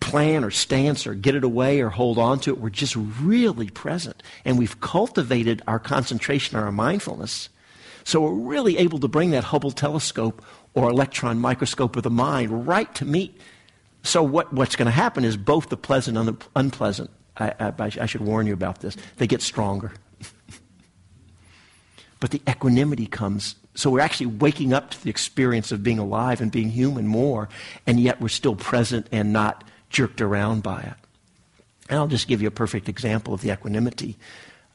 plan 0.00 0.44
or 0.44 0.50
stance 0.50 1.06
or 1.06 1.14
get 1.14 1.34
it 1.34 1.44
away 1.44 1.80
or 1.80 1.90
hold 1.90 2.18
on 2.18 2.40
to 2.40 2.50
it. 2.50 2.58
We're 2.58 2.70
just 2.70 2.96
really 2.96 3.70
present. 3.70 4.22
And 4.44 4.58
we've 4.58 4.80
cultivated 4.80 5.62
our 5.66 5.78
concentration, 5.78 6.58
our 6.58 6.72
mindfulness. 6.72 7.48
So 8.04 8.20
we're 8.20 8.32
really 8.32 8.78
able 8.78 8.98
to 9.00 9.08
bring 9.08 9.30
that 9.30 9.44
Hubble 9.44 9.70
telescope 9.70 10.44
or 10.74 10.88
electron 10.88 11.38
microscope 11.38 11.96
of 11.96 12.02
the 12.02 12.10
mind 12.10 12.66
right 12.66 12.92
to 12.94 13.04
meet 13.04 13.38
so 14.02 14.22
what, 14.22 14.52
what's 14.52 14.76
going 14.76 14.86
to 14.86 14.92
happen 14.92 15.24
is 15.24 15.36
both 15.36 15.68
the 15.68 15.76
pleasant 15.76 16.16
and 16.16 16.28
the 16.28 16.36
unpleasant, 16.56 17.10
I, 17.36 17.52
I, 17.58 17.72
I 17.78 18.06
should 18.06 18.22
warn 18.22 18.46
you 18.46 18.54
about 18.54 18.80
this, 18.80 18.96
they 19.16 19.26
get 19.26 19.42
stronger. 19.42 19.92
but 22.20 22.30
the 22.30 22.40
equanimity 22.48 23.06
comes. 23.06 23.56
So 23.74 23.90
we're 23.90 24.00
actually 24.00 24.26
waking 24.26 24.72
up 24.72 24.90
to 24.90 25.04
the 25.04 25.10
experience 25.10 25.70
of 25.70 25.82
being 25.82 25.98
alive 25.98 26.40
and 26.40 26.50
being 26.50 26.70
human 26.70 27.06
more, 27.06 27.48
and 27.86 28.00
yet 28.00 28.20
we're 28.20 28.28
still 28.28 28.56
present 28.56 29.06
and 29.12 29.32
not 29.32 29.64
jerked 29.90 30.20
around 30.20 30.62
by 30.62 30.80
it. 30.80 30.94
And 31.88 31.98
I'll 31.98 32.08
just 32.08 32.28
give 32.28 32.40
you 32.40 32.48
a 32.48 32.52
perfect 32.52 32.88
example 32.88 33.34
of 33.34 33.40
the 33.42 33.52
equanimity. 33.52 34.16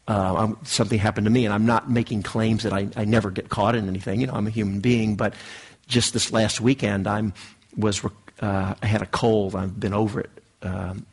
Uh, 0.08 0.54
something 0.64 1.00
happened 1.00 1.26
to 1.26 1.32
me, 1.32 1.46
and 1.46 1.54
I'm 1.54 1.66
not 1.66 1.90
making 1.90 2.22
claims 2.22 2.64
that 2.64 2.74
I, 2.74 2.90
I 2.96 3.06
never 3.06 3.32
get 3.32 3.50
caught 3.50 3.74
in 3.76 3.88
anything. 3.88 4.22
You 4.22 4.28
know, 4.28 4.34
I'm 4.34 4.46
a 4.46 4.52
human 4.52 4.80
being, 4.80 5.16
but 5.16 5.34
just 5.88 6.14
this 6.14 6.32
last 6.32 6.62
weekend, 6.62 7.08
I 7.08 7.32
was 7.76 8.04
uh, 8.40 8.76
I 8.82 8.86
had 8.86 9.02
a 9.02 9.08
cold. 9.08 9.56
I've 9.56 9.80
been 9.80 9.94
over 9.94 10.20
it 10.20 10.30
um, 10.62 11.06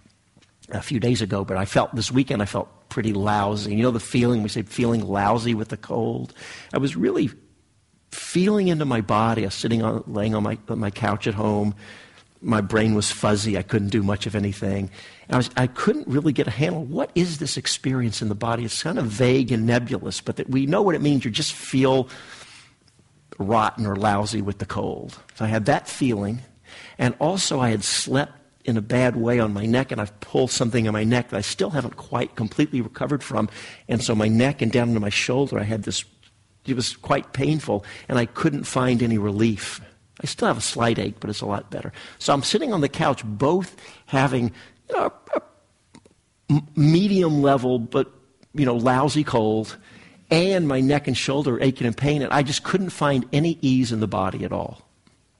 a 0.71 0.83
few 0.83 1.01
days 1.01 1.23
ago, 1.23 1.45
but 1.45 1.57
I 1.57 1.65
felt 1.65 1.95
this 1.95 2.11
weekend 2.11 2.43
I 2.43 2.47
felt 2.47 2.69
pretty 2.89 3.13
lousy. 3.13 3.75
You 3.75 3.83
know 3.83 3.91
the 3.91 4.01
feeling 4.01 4.43
we 4.43 4.49
say 4.49 4.63
feeling 4.63 5.07
lousy 5.07 5.55
with 5.55 5.69
the 5.69 5.77
cold. 5.77 6.35
I 6.75 6.79
was 6.79 6.97
really 6.97 7.31
feeling 8.11 8.69
into 8.69 8.85
my 8.85 9.01
body. 9.01 9.43
I 9.43 9.47
was 9.47 9.55
sitting 9.55 9.83
on, 9.83 10.05
laying 10.07 10.35
on 10.35 10.43
my 10.43 10.59
on 10.69 10.79
my 10.79 10.91
couch 10.91 11.27
at 11.27 11.35
home. 11.35 11.75
My 12.43 12.61
brain 12.61 12.95
was 12.95 13.11
fuzzy. 13.11 13.57
I 13.57 13.63
couldn't 13.63 13.91
do 13.91 14.03
much 14.03 14.27
of 14.27 14.35
anything. 14.35 14.91
I, 15.31 15.37
was, 15.37 15.51
I 15.57 15.69
couldn't 15.69 16.09
really 16.09 16.33
get 16.33 16.49
a 16.49 16.51
handle. 16.51 16.85
What 16.85 17.11
is 17.15 17.39
this 17.39 17.57
experience 17.57 18.21
in 18.21 18.29
the 18.29 18.35
body? 18.35 18.65
It's 18.65 18.83
kind 18.83 18.99
of 18.99 19.07
vague 19.07 19.53
and 19.53 19.67
nebulous, 19.67 20.21
but 20.21 20.37
that 20.37 20.51
we 20.51 20.67
know 20.67 20.83
what 20.83 20.95
it 20.95 21.01
means. 21.01 21.25
You 21.25 21.31
just 21.31 21.53
feel 21.53 22.09
rotten 23.39 23.87
or 23.87 23.97
lousy 23.97 24.43
with 24.43 24.59
the 24.59 24.67
cold. 24.67 25.19
So 25.35 25.45
I 25.45 25.49
had 25.49 25.67
that 25.67 25.89
feeling. 25.89 26.41
And 26.99 27.15
also, 27.19 27.61
I 27.61 27.71
had 27.71 27.85
slept 27.85 28.33
in 28.65 28.77
a 28.77 28.83
bad 28.83 29.17
way 29.17 29.41
on 29.41 29.53
my 29.53 29.67
neck, 29.67 29.93
and 29.93 30.01
I've 30.01 30.19
pulled 30.21 30.51
something 30.51 30.87
in 30.87 30.93
my 30.93 31.05
neck 31.05 31.31
that 31.31 31.37
I 31.37 31.43
still 31.43 31.71
haven't 31.71 31.97
quite 31.97 32.37
completely 32.37 32.81
recovered 32.81 33.23
from. 33.23 33.49
And 33.89 34.03
so, 34.03 34.15
my 34.15 34.29
neck 34.29 34.63
and 34.63 34.71
down 34.71 34.89
into 34.89 35.01
my 35.01 35.11
shoulder, 35.11 35.59
I 35.59 35.65
had 35.65 35.83
this 35.85 36.05
It 36.67 36.77
was 36.77 36.97
quite 36.97 37.33
painful, 37.33 37.85
and 38.09 38.19
I 38.19 38.27
couldn't 38.27 38.65
find 38.65 39.03
any 39.03 39.19
relief. 39.19 39.81
I 40.23 40.27
still 40.27 40.49
have 40.49 40.59
a 40.59 40.63
slight 40.63 40.99
ache, 40.99 41.17
but 41.21 41.31
it's 41.31 41.41
a 41.41 41.47
lot 41.47 41.71
better. 41.71 41.93
So 42.19 42.33
I'm 42.33 42.43
sitting 42.43 42.73
on 42.73 42.81
the 42.81 42.89
couch, 42.89 43.23
both 43.25 43.77
having 44.07 44.53
you 44.89 44.97
know, 44.97 45.13
a 45.35 46.63
medium 46.77 47.43
level, 47.43 47.79
but 47.79 48.13
you 48.55 48.65
know, 48.65 48.77
lousy 48.77 49.25
cold, 49.25 49.77
and 50.31 50.69
my 50.69 50.81
neck 50.81 51.09
and 51.09 51.17
shoulder 51.17 51.61
aching 51.61 51.87
and 51.87 51.97
pain, 51.97 52.23
and 52.23 52.33
I 52.33 52.43
just 52.43 52.63
couldn't 52.63 52.91
find 52.91 53.27
any 53.33 53.59
ease 53.61 53.93
in 53.93 54.01
the 54.01 54.07
body 54.07 54.45
at 54.45 54.53
all, 54.53 54.83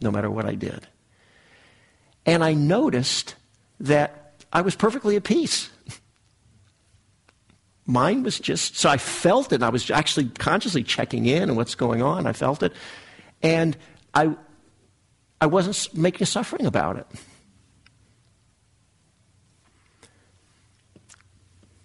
no 0.01 0.11
matter 0.11 0.31
what 0.31 0.47
I 0.47 0.55
did. 0.55 0.87
And 2.27 2.45
I 2.45 2.55
noticed 2.55 3.35
that 3.81 4.35
I 4.53 4.61
was 4.61 4.75
perfectly 4.75 5.17
at 5.17 5.25
peace. 5.25 5.71
Mine 7.87 8.23
was 8.23 8.39
just, 8.39 8.77
so 8.77 8.89
I 8.89 8.97
felt 8.97 9.53
it. 9.53 9.63
I 9.63 9.69
was 9.71 9.91
actually 9.91 10.29
consciously 10.29 10.83
checking 10.83 11.27
in 11.27 11.45
and 11.45 11.57
what's 11.57 11.75
going 11.75 12.01
on. 12.01 12.27
I 12.27 12.33
felt 12.33 12.63
it. 12.63 12.73
And 13.43 13.77
I, 14.15 14.37
I 15.43 15.47
wasn't 15.47 15.93
making 15.99 16.23
a 16.23 16.27
suffering 16.27 16.67
about 16.67 16.99
it. 16.99 17.07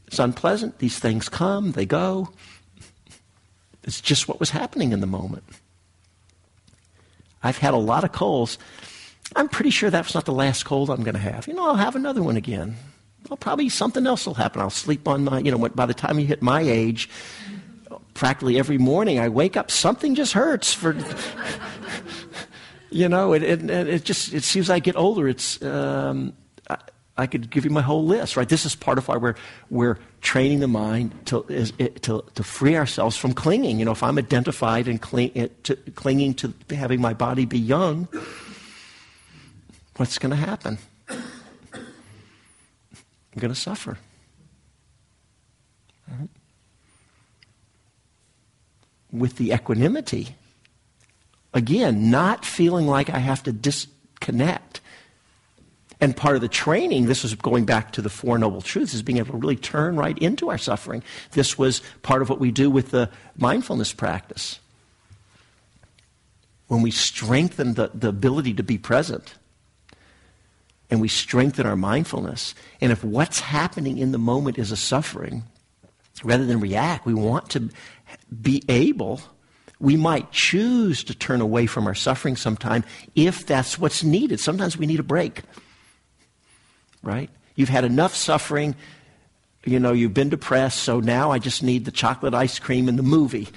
It's 0.06 0.20
unpleasant. 0.20 0.78
These 0.78 1.00
things 1.00 1.28
come, 1.28 1.72
they 1.72 1.88
go. 1.88 2.30
It's 3.82 4.00
just 4.00 4.28
what 4.28 4.40
was 4.40 4.52
happening 4.52 4.92
in 4.92 5.00
the 5.00 5.08
moment. 5.08 5.44
I've 7.42 7.58
had 7.58 7.74
a 7.74 7.78
lot 7.78 8.04
of 8.04 8.12
colds. 8.12 8.60
I'm 9.36 9.50
pretty 9.50 9.72
sure 9.72 9.90
that's 9.90 10.14
not 10.14 10.26
the 10.26 10.34
last 10.34 10.66
cold 10.66 10.92
I'm 10.92 11.02
going 11.02 11.16
to 11.16 11.20
have. 11.20 11.48
You 11.48 11.56
know, 11.56 11.68
I'll 11.68 11.76
have 11.78 11.96
another 11.96 12.22
one 12.22 12.38
again. 12.38 12.76
Well, 13.28 13.38
probably 13.38 13.70
something 13.70 14.06
else 14.06 14.28
will 14.28 14.36
happen. 14.36 14.62
I'll 14.62 14.70
sleep 14.70 15.08
on 15.08 15.24
my, 15.24 15.40
you 15.40 15.50
know, 15.50 15.68
by 15.70 15.88
the 15.88 15.96
time 15.96 16.20
you 16.20 16.28
hit 16.28 16.44
my 16.44 16.62
age, 16.62 17.10
practically 18.14 18.60
every 18.60 18.78
morning 18.78 19.18
I 19.20 19.30
wake 19.30 19.58
up, 19.58 19.72
something 19.72 20.14
just 20.14 20.34
hurts 20.34 20.76
for, 20.76 20.96
you 22.90 23.10
know, 23.10 23.34
it, 23.34 23.44
it, 23.44 23.70
it, 23.70 24.04
just, 24.04 24.34
it 24.34 24.44
seems 24.44 24.70
I 24.70 24.80
get 24.80 24.96
older. 24.96 25.28
It's, 25.28 25.62
um, 25.62 26.34
I, 26.70 26.78
I, 27.18 27.28
could 27.28 27.50
give 27.50 27.66
you 27.66 27.72
my 27.72 27.82
whole 27.82 28.06
list, 28.06 28.38
right? 28.38 28.48
This 28.48 28.66
is 28.66 28.76
part 28.76 28.98
of 28.98 29.08
why 29.08 29.18
we're, 29.18 29.36
we're 29.70 29.98
training 30.22 30.60
the 30.60 30.68
mind 30.68 31.14
to, 31.28 31.44
is, 31.50 31.72
to, 32.02 32.24
to 32.36 32.44
free 32.44 32.76
ourselves 32.76 33.18
from 33.18 33.34
clinging. 33.34 33.80
You 33.80 33.86
know, 33.86 33.92
if 33.92 34.04
I'm 34.04 34.18
identified 34.18 34.88
and 34.88 35.02
cling, 35.02 35.50
to, 35.64 35.76
clinging 35.96 36.36
to 36.36 36.54
having 36.72 37.02
my 37.02 37.14
body 37.14 37.46
be 37.46 37.60
young, 37.60 38.08
what's 39.98 40.18
going 40.18 40.32
to 40.32 40.36
happen? 40.38 40.78
I'm 43.38 43.42
going 43.42 43.54
to 43.54 43.60
suffer. 43.60 43.98
Right? 46.08 46.30
With 49.12 49.38
the 49.38 49.52
equanimity, 49.52 50.36
again, 51.58 52.10
not 52.10 52.46
feeling 52.46 52.88
like 52.88 53.10
I 53.10 53.20
have 53.20 53.44
to 53.44 53.52
disconnect. 53.52 54.82
And 56.00 56.16
part 56.16 56.36
of 56.36 56.42
the 56.42 56.48
training, 56.48 57.08
this 57.08 57.24
was 57.24 57.34
going 57.34 57.66
back 57.66 57.92
to 57.94 58.02
the 58.02 58.10
Four 58.10 58.38
Noble 58.38 58.62
Truths, 58.62 58.94
is 58.94 59.02
being 59.02 59.18
able 59.18 59.32
to 59.32 59.38
really 59.38 59.56
turn 59.56 59.96
right 59.96 60.18
into 60.20 60.50
our 60.50 60.58
suffering. 60.60 61.04
This 61.32 61.58
was 61.58 61.82
part 62.04 62.22
of 62.22 62.30
what 62.30 62.40
we 62.40 62.52
do 62.52 62.70
with 62.70 62.92
the 62.92 63.10
mindfulness 63.36 63.94
practice. 63.94 64.60
When 66.68 66.82
we 66.84 66.92
strengthen 66.92 67.74
the, 67.74 67.90
the 67.94 68.10
ability 68.10 68.54
to 68.56 68.64
be 68.64 68.78
present 68.78 69.34
and 70.90 71.02
we 71.02 71.08
strengthen 71.08 71.66
our 71.66 71.76
mindfulness. 71.76 72.54
And 72.80 72.92
if 72.92 73.04
what's 73.04 73.40
happening 73.40 73.98
in 73.98 74.12
the 74.12 74.18
moment 74.20 74.58
is 74.58 74.72
a 74.72 74.78
suffering, 74.78 75.44
rather 76.24 76.46
than 76.46 76.60
react, 76.60 77.06
we 77.06 77.14
want 77.14 77.50
to 77.52 77.70
be 78.42 78.64
able, 78.70 79.22
we 79.80 79.96
might 79.96 80.32
choose 80.32 81.04
to 81.06 81.14
turn 81.14 81.42
away 81.42 81.68
from 81.68 81.88
our 81.88 81.96
suffering 81.96 82.36
sometime 82.36 82.84
if 83.16 83.46
that's 83.46 83.78
what's 83.78 84.04
needed. 84.04 84.40
Sometimes 84.40 84.78
we 84.78 84.86
need 84.86 85.00
a 85.00 85.04
break, 85.04 85.44
right? 87.04 87.30
You've 87.56 87.70
had 87.70 87.86
enough 87.86 88.16
suffering. 88.16 88.76
You 89.66 89.80
know, 89.80 89.92
you've 89.92 90.14
been 90.14 90.30
depressed, 90.30 90.80
so 90.80 91.00
now 91.00 91.32
I 91.32 91.40
just 91.40 91.62
need 91.62 91.86
the 91.86 91.92
chocolate 91.92 92.34
ice 92.34 92.58
cream 92.58 92.88
and 92.88 92.98
the 92.98 93.04
movie. 93.04 93.50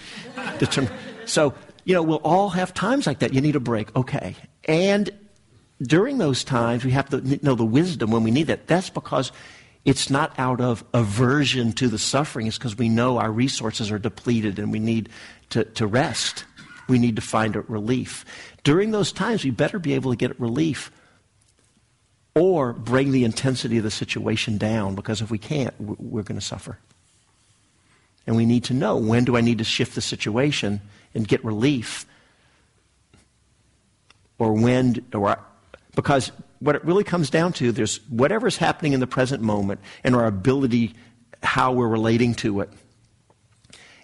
so, 1.25 1.55
you 1.85 1.95
know, 1.95 2.03
we'll 2.03 2.19
all 2.19 2.51
have 2.51 2.75
times 2.75 3.07
like 3.07 3.21
that. 3.21 3.33
You 3.33 3.41
need 3.41 3.57
a 3.57 3.61
break. 3.61 3.95
Okay. 3.97 4.35
And 4.65 5.11
during 5.83 6.19
those 6.19 6.45
times, 6.45 6.85
we 6.85 6.91
have 6.91 7.09
to 7.11 7.45
know 7.45 7.55
the 7.55 7.65
wisdom 7.65 8.11
when 8.11 8.23
we 8.23 8.31
need 8.31 8.51
it. 8.51 8.67
That's 8.67 8.91
because 8.91 9.33
it's 9.85 10.11
not 10.11 10.39
out 10.39 10.61
of 10.61 10.85
aversion 10.93 11.73
to 11.73 11.89
the 11.89 11.99
suffering. 11.99 12.47
It's 12.47 12.59
because 12.59 12.77
we 12.77 12.89
know 12.89 13.19
our 13.19 13.31
resources 13.31 13.91
are 13.91 13.99
depleted 13.99 14.59
and 14.59 14.71
we 14.73 14.79
need 14.79 15.09
to, 15.51 15.65
to 15.65 15.87
rest. 15.87 16.45
We 16.89 16.99
need 16.99 17.17
to 17.17 17.23
find 17.23 17.57
a 17.57 17.61
relief. 17.63 18.25
During 18.65 18.91
those 18.91 19.13
times, 19.13 19.45
we 19.45 19.51
better 19.51 19.79
be 19.79 19.95
able 19.95 20.11
to 20.11 20.17
get 20.17 20.39
relief 20.41 20.91
or 22.35 22.73
bring 22.73 23.11
the 23.13 23.25
intensity 23.25 23.79
of 23.79 23.85
the 23.85 23.91
situation 23.91 24.59
down 24.59 24.95
because 24.95 25.21
if 25.21 25.31
we 25.31 25.39
can't, 25.39 25.75
we're 25.81 26.23
going 26.23 26.39
to 26.39 26.45
suffer. 26.45 26.79
And 28.27 28.37
we 28.37 28.47
need 28.47 28.65
to 28.65 28.75
know 28.75 28.97
when 28.97 29.25
do 29.25 29.37
I 29.37 29.41
need 29.41 29.59
to 29.59 29.65
shift 29.65 29.95
the 29.95 30.01
situation 30.01 30.81
and 31.15 31.27
get 31.27 31.45
relief 31.45 32.07
or 34.39 34.53
when 34.53 35.05
or 35.13 35.39
because 35.95 36.31
what 36.61 36.77
it 36.77 36.85
really 36.85 37.05
comes 37.05 37.31
down 37.31 37.53
to, 37.55 37.73
there's 37.73 37.97
whatever's 38.09 38.57
happening 38.57 38.93
in 38.93 39.01
the 39.01 39.07
present 39.07 39.43
moment 39.43 39.81
and 40.05 40.15
our 40.15 40.27
ability, 40.27 40.95
how 41.43 41.73
we're 41.73 41.89
relating 41.89 42.35
to 42.37 42.61
it. 42.61 42.71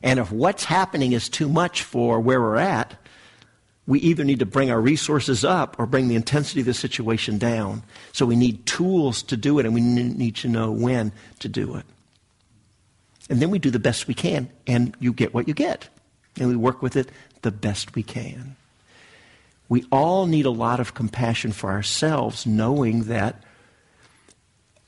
And 0.03 0.18
if 0.18 0.30
what's 0.30 0.64
happening 0.64 1.12
is 1.12 1.28
too 1.28 1.49
much 1.49 1.82
for 1.82 2.20
where 2.20 2.40
we're 2.40 2.57
at, 2.57 2.94
we 3.86 4.01
either 4.01 4.24
need 4.24 4.40
to 4.40 4.47
bring 4.47 4.70
our 4.70 4.80
resources 4.80 5.44
up 5.44 5.78
or 5.78 5.86
bring 5.86 6.09
the 6.09 6.16
intensity 6.16 6.61
of 6.61 6.66
the 6.66 6.74
situation 6.74 7.38
down. 7.38 7.82
So 8.12 8.26
we 8.26 8.36
need 8.36 8.66
tools 8.66 9.22
to 9.24 9.36
do 9.36 9.59
it, 9.59 9.66
and 9.66 9.74
we 9.74 9.80
need 9.80 10.36
to 10.36 10.49
know 10.49 10.72
when 10.72 11.12
to 11.38 11.49
do 11.49 11.76
it. 11.76 11.84
And 13.30 13.40
then 13.40 13.51
we 13.51 13.59
do 13.59 13.70
the 13.70 13.78
best 13.78 14.09
we 14.09 14.14
can, 14.14 14.51
and 14.66 14.94
you 14.99 15.12
get 15.12 15.32
what 15.34 15.49
you 15.49 15.55
get. 15.55 15.88
And 16.38 16.49
we 16.49 16.57
work 16.57 16.82
with 16.82 16.97
it 16.97 17.11
the 17.42 17.51
best 17.51 17.94
we 17.94 18.03
can. 18.03 18.57
We 19.68 19.84
all 19.90 20.26
need 20.26 20.47
a 20.47 20.51
lot 20.51 20.80
of 20.80 20.94
compassion 20.94 21.53
for 21.53 21.70
ourselves, 21.70 22.47
knowing 22.47 23.05
that 23.05 23.42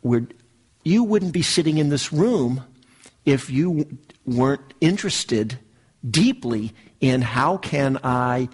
we're, 0.02 0.26
you 0.84 1.02
wouldn't 1.04 1.32
be 1.32 1.42
sitting 1.42 1.78
in 1.78 1.88
this 1.88 2.12
room 2.12 2.64
if 3.28 3.50
you 3.50 3.86
weren't 4.24 4.72
interested 4.80 5.58
deeply 6.08 6.72
in 6.98 7.20
how 7.20 7.58
can 7.58 7.98
I 8.02 8.48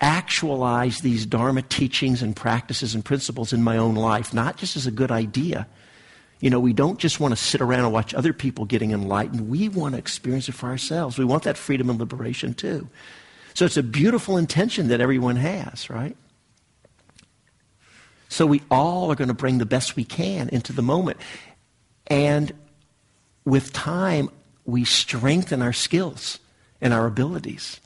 actualize 0.00 1.00
these 1.00 1.26
Dharma 1.26 1.62
teachings 1.62 2.22
and 2.22 2.36
practices 2.36 2.94
and 2.94 3.04
principles 3.04 3.52
in 3.52 3.64
my 3.64 3.76
own 3.76 3.96
life, 3.96 4.32
not 4.32 4.56
just 4.56 4.76
as 4.76 4.86
a 4.86 4.92
good 4.92 5.10
idea. 5.10 5.66
You 6.38 6.48
know, 6.48 6.60
we 6.60 6.72
don't 6.72 7.00
just 7.00 7.18
want 7.18 7.32
to 7.32 7.42
sit 7.42 7.60
around 7.60 7.80
and 7.80 7.92
watch 7.92 8.14
other 8.14 8.32
people 8.32 8.66
getting 8.66 8.92
enlightened. 8.92 9.48
We 9.48 9.68
want 9.68 9.94
to 9.94 9.98
experience 9.98 10.48
it 10.48 10.54
for 10.54 10.68
ourselves. 10.68 11.18
We 11.18 11.24
want 11.24 11.42
that 11.42 11.56
freedom 11.56 11.90
and 11.90 11.98
liberation 11.98 12.54
too. 12.54 12.88
So 13.54 13.64
it's 13.64 13.76
a 13.76 13.82
beautiful 13.82 14.36
intention 14.36 14.88
that 14.88 15.00
everyone 15.00 15.36
has, 15.36 15.90
right? 15.90 16.16
So 18.28 18.46
we 18.46 18.62
all 18.70 19.10
are 19.10 19.16
going 19.16 19.28
to 19.28 19.34
bring 19.34 19.58
the 19.58 19.66
best 19.66 19.96
we 19.96 20.04
can 20.04 20.48
into 20.50 20.72
the 20.72 20.82
moment. 20.82 21.18
And 22.06 22.52
with 23.44 23.72
time, 23.72 24.30
we 24.64 24.84
strengthen 24.84 25.62
our 25.62 25.72
skills 25.72 26.38
and 26.80 26.92
our 26.92 27.06
abilities. 27.06 27.80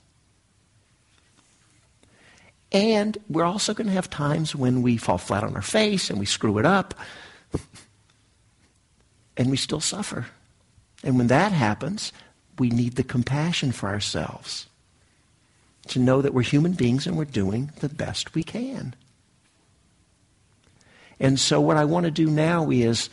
And 2.71 3.17
we're 3.29 3.45
also 3.45 3.73
going 3.75 3.87
to 3.87 3.93
have 3.93 4.11
times 4.11 4.55
when 4.55 4.83
we 4.83 4.97
fall 4.97 5.19
flat 5.19 5.43
on 5.43 5.55
our 5.55 5.63
face 5.63 6.11
and 6.11 6.19
we 6.19 6.27
screw 6.27 6.59
it 6.59 6.67
up 6.67 6.95
and 9.37 9.51
we 9.51 9.57
still 9.57 9.81
suffer. 9.81 10.27
And 11.03 11.17
when 11.17 11.29
that 11.29 11.53
happens, 11.53 12.13
we 12.59 12.71
need 12.71 12.97
the 12.97 13.05
compassion 13.05 13.73
for 13.73 13.89
ourselves 13.89 14.67
to 15.89 15.99
know 15.99 16.21
that 16.21 16.35
we're 16.35 16.43
human 16.43 16.73
beings 16.73 17.07
and 17.07 17.17
we're 17.17 17.25
doing 17.25 17.71
the 17.81 17.89
best 17.89 18.35
we 18.35 18.43
can. 18.43 18.95
And 21.21 21.41
so, 21.41 21.61
what 21.61 21.77
I 21.77 21.85
want 21.85 22.05
to 22.05 22.11
do 22.11 22.29
now 22.29 22.71
is 22.71 23.11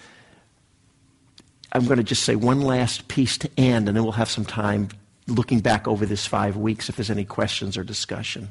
I'm 1.75 1.83
going 1.87 1.97
to 1.97 2.03
just 2.03 2.23
say 2.23 2.37
one 2.37 2.61
last 2.61 3.09
piece 3.09 3.37
to 3.39 3.49
end, 3.57 3.89
and 3.89 3.97
then 3.97 4.03
we'll 4.03 4.13
have 4.13 4.29
some 4.29 4.45
time 4.45 4.87
looking 5.27 5.59
back 5.59 5.89
over 5.89 6.05
this 6.05 6.25
five 6.25 6.55
weeks 6.55 6.87
if 6.87 6.95
there's 6.95 7.09
any 7.09 7.25
questions 7.25 7.75
or 7.75 7.83
discussion. 7.83 8.49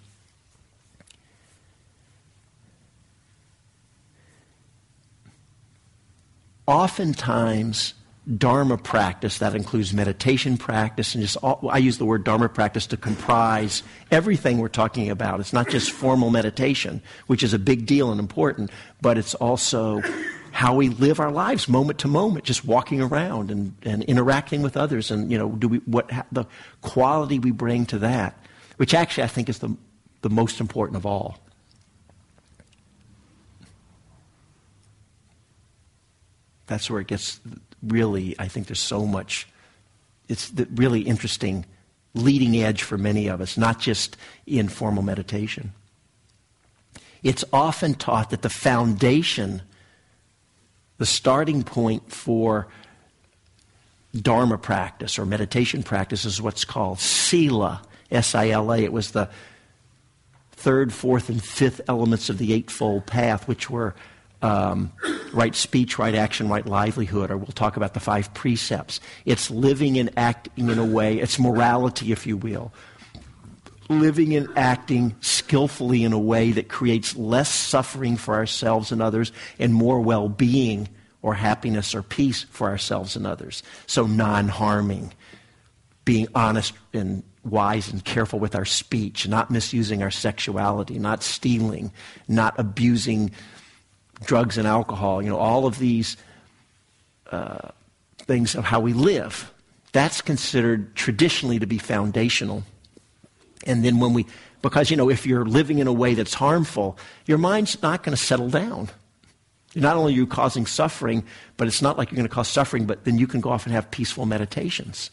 Oftentimes, 6.66 7.94
Dharma 8.36 8.76
practice, 8.76 9.38
that 9.38 9.54
includes 9.54 9.94
meditation 9.94 10.58
practice, 10.58 11.14
and 11.14 11.22
just 11.22 11.38
all, 11.38 11.66
I 11.70 11.78
use 11.78 11.96
the 11.96 12.04
word 12.04 12.24
Dharma 12.24 12.50
practice 12.50 12.86
to 12.88 12.98
comprise 12.98 13.82
everything 14.10 14.58
we're 14.58 14.68
talking 14.68 15.08
about. 15.08 15.40
It's 15.40 15.54
not 15.54 15.70
just 15.70 15.92
formal 15.92 16.28
meditation, 16.28 17.00
which 17.26 17.42
is 17.42 17.54
a 17.54 17.58
big 17.58 17.86
deal 17.86 18.10
and 18.10 18.20
important, 18.20 18.70
but 19.00 19.16
it's 19.16 19.34
also 19.34 20.02
how 20.54 20.72
we 20.72 20.88
live 20.88 21.18
our 21.18 21.32
lives 21.32 21.68
moment 21.68 21.98
to 21.98 22.06
moment, 22.06 22.44
just 22.44 22.64
walking 22.64 23.00
around 23.00 23.50
and, 23.50 23.74
and 23.82 24.04
interacting 24.04 24.62
with 24.62 24.76
others, 24.76 25.10
and 25.10 25.30
you 25.30 25.36
know, 25.36 25.50
do 25.50 25.66
we 25.66 25.78
what 25.78 26.08
the 26.30 26.44
quality 26.80 27.40
we 27.40 27.50
bring 27.50 27.84
to 27.86 27.98
that, 27.98 28.38
which 28.76 28.94
actually 28.94 29.24
I 29.24 29.26
think 29.26 29.48
is 29.48 29.58
the 29.58 29.76
the 30.22 30.30
most 30.30 30.60
important 30.60 30.96
of 30.96 31.04
all. 31.04 31.38
That's 36.66 36.88
where 36.88 37.00
it 37.00 37.08
gets 37.08 37.40
really. 37.82 38.36
I 38.38 38.46
think 38.46 38.68
there's 38.68 38.78
so 38.78 39.06
much. 39.06 39.48
It's 40.28 40.50
the 40.50 40.68
really 40.76 41.00
interesting, 41.00 41.66
leading 42.14 42.62
edge 42.62 42.84
for 42.84 42.96
many 42.96 43.26
of 43.26 43.40
us, 43.40 43.58
not 43.58 43.80
just 43.80 44.16
in 44.46 44.68
formal 44.68 45.02
meditation. 45.02 45.72
It's 47.24 47.44
often 47.52 47.94
taught 47.94 48.30
that 48.30 48.42
the 48.42 48.50
foundation 48.50 49.62
the 51.04 51.08
starting 51.08 51.62
point 51.62 52.10
for 52.10 52.66
Dharma 54.16 54.56
practice 54.56 55.18
or 55.18 55.26
meditation 55.26 55.82
practice 55.82 56.24
is 56.24 56.40
what's 56.40 56.64
called 56.64 56.98
Sila, 56.98 57.82
S 58.10 58.34
I 58.34 58.48
L 58.48 58.72
A. 58.72 58.78
It 58.78 58.90
was 58.90 59.10
the 59.10 59.28
third, 60.52 60.94
fourth, 60.94 61.28
and 61.28 61.44
fifth 61.44 61.82
elements 61.88 62.30
of 62.30 62.38
the 62.38 62.54
Eightfold 62.54 63.04
Path, 63.04 63.46
which 63.46 63.68
were 63.68 63.94
um, 64.40 64.92
right 65.34 65.54
speech, 65.54 65.98
right 65.98 66.14
action, 66.14 66.48
right 66.48 66.64
livelihood, 66.64 67.30
or 67.30 67.36
we'll 67.36 67.48
talk 67.48 67.76
about 67.76 67.92
the 67.92 68.00
five 68.00 68.32
precepts. 68.32 68.98
It's 69.26 69.50
living 69.50 69.98
and 69.98 70.08
acting 70.16 70.70
in 70.70 70.78
a 70.78 70.86
way, 70.86 71.18
it's 71.18 71.38
morality, 71.38 72.12
if 72.12 72.26
you 72.26 72.38
will. 72.38 72.72
Living 73.88 74.34
and 74.34 74.48
acting 74.56 75.14
skillfully 75.20 76.04
in 76.04 76.12
a 76.12 76.18
way 76.18 76.52
that 76.52 76.68
creates 76.68 77.14
less 77.16 77.52
suffering 77.52 78.16
for 78.16 78.34
ourselves 78.34 78.92
and 78.92 79.02
others 79.02 79.32
and 79.58 79.74
more 79.74 80.00
well 80.00 80.28
being 80.28 80.88
or 81.22 81.34
happiness 81.34 81.94
or 81.94 82.02
peace 82.02 82.44
for 82.44 82.68
ourselves 82.68 83.16
and 83.16 83.26
others. 83.26 83.62
So, 83.86 84.06
non 84.06 84.48
harming, 84.48 85.12
being 86.04 86.28
honest 86.34 86.74
and 86.92 87.22
wise 87.44 87.90
and 87.90 88.04
careful 88.04 88.38
with 88.38 88.54
our 88.54 88.64
speech, 88.64 89.28
not 89.28 89.50
misusing 89.50 90.02
our 90.02 90.10
sexuality, 90.10 90.98
not 90.98 91.22
stealing, 91.22 91.92
not 92.28 92.54
abusing 92.58 93.30
drugs 94.24 94.58
and 94.58 94.66
alcohol, 94.66 95.22
you 95.22 95.28
know, 95.28 95.38
all 95.38 95.66
of 95.66 95.78
these 95.78 96.16
uh, 97.30 97.68
things 98.18 98.54
of 98.54 98.64
how 98.64 98.80
we 98.80 98.92
live. 98.92 99.52
That's 99.92 100.20
considered 100.20 100.94
traditionally 100.94 101.58
to 101.58 101.66
be 101.66 101.78
foundational. 101.78 102.64
And 103.64 103.84
then 103.84 103.98
when 103.98 104.12
we, 104.12 104.26
because, 104.62 104.90
you 104.90 104.96
know, 104.96 105.10
if 105.10 105.26
you're 105.26 105.44
living 105.44 105.78
in 105.78 105.86
a 105.86 105.92
way 105.92 106.14
that's 106.14 106.34
harmful, 106.34 106.98
your 107.26 107.38
mind's 107.38 107.80
not 107.82 108.02
going 108.02 108.16
to 108.16 108.22
settle 108.22 108.50
down. 108.50 108.90
Not 109.74 109.96
only 109.96 110.12
are 110.12 110.16
you 110.16 110.26
causing 110.26 110.66
suffering, 110.66 111.24
but 111.56 111.66
it's 111.66 111.82
not 111.82 111.98
like 111.98 112.10
you're 112.10 112.16
going 112.16 112.28
to 112.28 112.34
cause 112.34 112.48
suffering, 112.48 112.86
but 112.86 113.04
then 113.04 113.18
you 113.18 113.26
can 113.26 113.40
go 113.40 113.50
off 113.50 113.66
and 113.66 113.74
have 113.74 113.90
peaceful 113.90 114.24
meditations. 114.24 115.10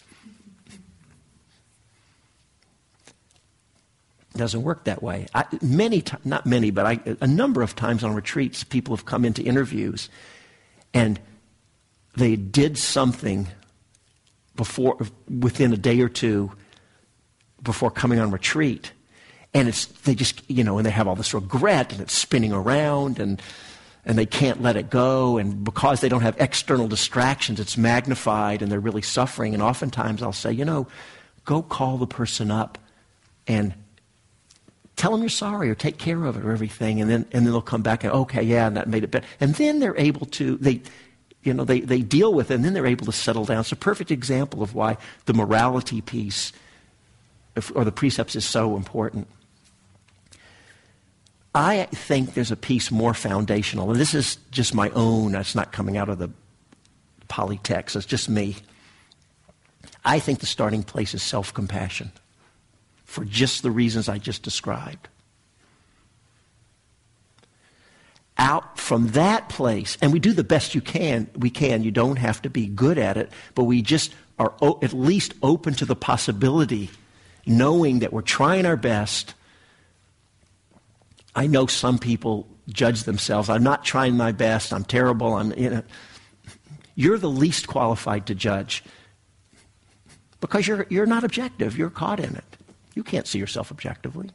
It 4.34 4.38
doesn't 4.38 4.62
work 4.62 4.86
that 4.86 5.02
way. 5.02 5.28
I, 5.34 5.45
many, 5.62 6.04
not 6.24 6.45
many, 6.45 6.72
but 6.72 6.86
I, 6.86 6.99
a 7.20 7.28
number 7.28 7.62
of 7.62 7.76
times 7.76 8.04
on 8.04 8.14
retreats, 8.14 8.64
people 8.64 8.95
have 8.95 9.06
come 9.06 9.26
into 9.26 9.41
interviews 9.43 10.10
and 10.93 11.20
they 12.16 12.36
did 12.36 12.78
something 12.78 13.47
before, 14.56 14.97
within 15.28 15.74
a 15.74 15.78
day 15.78 15.99
or 16.02 16.10
two 16.10 16.52
before 17.62 17.91
coming 17.91 18.20
on 18.20 18.32
retreat. 18.32 18.91
And 19.53 19.68
it's, 19.68 19.86
they 19.86 20.16
just, 20.16 20.49
you 20.49 20.64
know, 20.64 20.78
and 20.78 20.86
they 20.86 20.91
have 20.91 21.07
all 21.07 21.16
this 21.16 21.34
regret 21.34 21.91
and 21.91 22.01
it's 22.01 22.14
spinning 22.14 22.53
around 22.53 23.20
and 23.20 23.41
and 24.05 24.18
they 24.18 24.26
can't 24.26 24.62
let 24.62 24.76
it 24.76 24.89
go. 24.89 25.38
And 25.38 25.64
because 25.64 26.01
they 26.01 26.09
don't 26.09 26.22
have 26.22 26.36
external 26.39 26.88
distractions, 26.88 27.59
it's 27.59 27.78
magnified 27.78 28.62
and 28.62 28.72
they're 28.72 28.80
really 28.80 29.01
suffering. 29.01 29.53
And 29.53 29.62
oftentimes 29.62 30.24
I'll 30.24 30.34
say, 30.34 30.51
you 30.51 30.66
know, 30.66 30.88
go 31.45 31.62
call 31.62 31.97
the 31.97 32.07
person 32.07 32.49
up 32.49 32.78
and 33.47 33.74
tell 34.95 35.12
them 35.12 35.22
you're 35.22 35.30
sorry 35.30 35.70
or 35.70 35.76
take 35.76 35.97
care 35.97 36.26
of 36.26 36.38
it 36.38 36.43
or 36.43 36.51
everything. 36.51 37.01
And 37.01 37.09
then, 37.09 37.26
and 37.32 37.45
then 37.45 37.53
they'll 37.53 37.62
come 37.62 37.82
back 37.82 38.03
and, 38.03 38.14
okay, 38.14 38.41
yeah, 38.41 38.68
and 38.68 38.76
that 38.78 38.88
made 38.88 39.03
it 39.03 39.12
better. 39.12 39.28
And 39.39 39.55
then 39.55 39.80
they're 39.80 39.97
able 39.97 40.26
to, 40.28 40.57
they, 40.57 40.82
you 41.43 41.53
know, 41.53 41.64
they, 41.64 41.82
they 41.82 42.01
deal 42.01 42.34
with 42.34 42.51
it 42.51 42.55
and 42.55 42.66
then 42.66 42.74
they're 42.74 42.88
able 42.88 43.05
to 43.05 43.12
settle 43.12 43.45
down. 43.45 43.59
It's 43.59 43.72
a 43.72 43.76
perfect 43.76 44.12
example 44.12 44.62
of 44.64 44.74
why 44.74 44.97
the 45.26 45.34
morality 45.34 46.01
piece 46.01 46.51
or 47.76 47.84
the 47.84 47.91
precepts 47.91 48.36
is 48.36 48.45
so 48.45 48.76
important. 48.76 49.28
I 51.54 51.84
think 51.91 52.34
there's 52.34 52.52
a 52.52 52.56
piece 52.56 52.91
more 52.91 53.14
foundational. 53.14 53.91
And 53.91 53.99
this 53.99 54.14
is 54.14 54.38
just 54.52 54.74
my 54.74 54.89
own, 54.91 55.36
it's 55.36 55.56
not 55.56 55.74
coming 55.74 55.97
out 55.97 56.08
of 56.08 56.18
the 56.18 56.30
Pali 57.28 57.60
text, 57.64 57.95
it's 57.95 58.06
just 58.06 58.30
me. 58.30 58.56
I 60.04 60.20
think 60.20 60.39
the 60.39 60.45
starting 60.45 60.84
place 60.84 61.14
is 61.14 61.22
self 61.22 61.54
compassion 61.54 62.12
for 63.04 63.26
just 63.26 63.62
the 63.62 63.72
reasons 63.72 64.08
I 64.08 64.18
just 64.18 64.43
described. 64.43 65.10
Out 68.38 68.80
from 68.80 69.10
that 69.10 69.49
place, 69.49 69.97
and 70.02 70.12
we 70.12 70.20
do 70.20 70.34
the 70.34 70.43
best 70.43 70.74
you 70.74 70.82
can, 70.82 71.30
we 71.36 71.49
can. 71.49 71.84
You 71.84 71.91
don't 71.91 72.16
have 72.16 72.41
to 72.43 72.49
be 72.49 72.66
good 72.66 72.97
at 72.97 73.18
it, 73.18 73.30
but 73.54 73.66
we 73.66 73.82
just 73.82 74.16
are 74.39 74.54
o- 74.62 74.80
at 74.82 74.93
least 74.93 75.34
open 75.43 75.74
to 75.76 75.86
the 75.86 75.95
possibility, 75.95 76.89
knowing 77.46 78.00
that 78.00 78.14
we're 78.14 78.22
trying 78.22 78.66
our 78.66 78.78
best 78.78 79.34
I 81.36 81.48
know 81.48 81.66
some 81.66 81.98
people 81.98 82.48
judge 82.68 83.04
themselves. 83.04 83.50
I'm 83.50 83.64
not 83.64 83.86
trying 83.86 84.18
my 84.18 84.32
best. 84.32 84.74
I'm 84.74 84.84
terrible. 84.84 85.34
I'm, 85.36 85.54
you 85.58 85.70
know. 85.70 85.84
You're 86.96 87.18
the 87.18 87.30
least 87.30 87.68
qualified 87.68 88.26
to 88.28 88.36
judge 88.36 88.84
because 90.42 90.68
you're, 90.68 90.86
you're 90.89 91.06
not 91.06 91.24
objective. 91.24 91.78
You're 91.78 91.89
caught 91.89 92.20
in 92.20 92.36
it. 92.36 92.58
You 92.96 93.04
can't 93.04 93.26
see 93.26 93.39
yourself 93.39 93.72
objectively. 93.72 94.30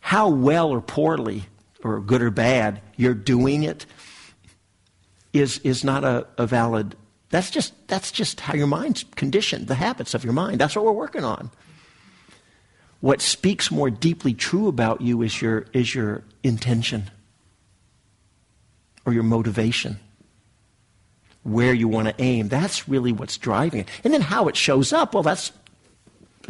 How 0.00 0.28
well 0.28 0.68
or 0.68 0.82
poorly, 0.82 1.44
or 1.82 2.00
good 2.00 2.20
or 2.20 2.30
bad, 2.30 2.82
you're 2.96 3.14
doing 3.14 3.62
it 3.62 3.86
is, 5.32 5.58
is 5.60 5.82
not 5.84 6.04
a, 6.04 6.26
a 6.36 6.46
valid. 6.46 6.96
That's 7.30 7.50
just, 7.50 7.72
that's 7.88 8.12
just 8.12 8.40
how 8.40 8.54
your 8.54 8.66
mind's 8.66 9.04
conditioned, 9.16 9.66
the 9.68 9.74
habits 9.74 10.12
of 10.12 10.22
your 10.22 10.34
mind. 10.34 10.60
That's 10.60 10.76
what 10.76 10.84
we're 10.84 10.92
working 10.92 11.24
on 11.24 11.50
what 13.00 13.20
speaks 13.20 13.70
more 13.70 13.90
deeply 13.90 14.34
true 14.34 14.68
about 14.68 15.00
you 15.00 15.22
is 15.22 15.40
your, 15.40 15.66
is 15.72 15.94
your 15.94 16.22
intention 16.42 17.10
or 19.06 19.12
your 19.12 19.22
motivation, 19.22 19.98
where 21.42 21.72
you 21.72 21.88
want 21.88 22.08
to 22.08 22.14
aim. 22.22 22.48
That's 22.48 22.88
really 22.88 23.12
what's 23.12 23.38
driving 23.38 23.80
it. 23.80 23.88
And 24.04 24.12
then 24.12 24.20
how 24.20 24.48
it 24.48 24.56
shows 24.56 24.92
up, 24.92 25.14
well, 25.14 25.22
that's 25.22 25.52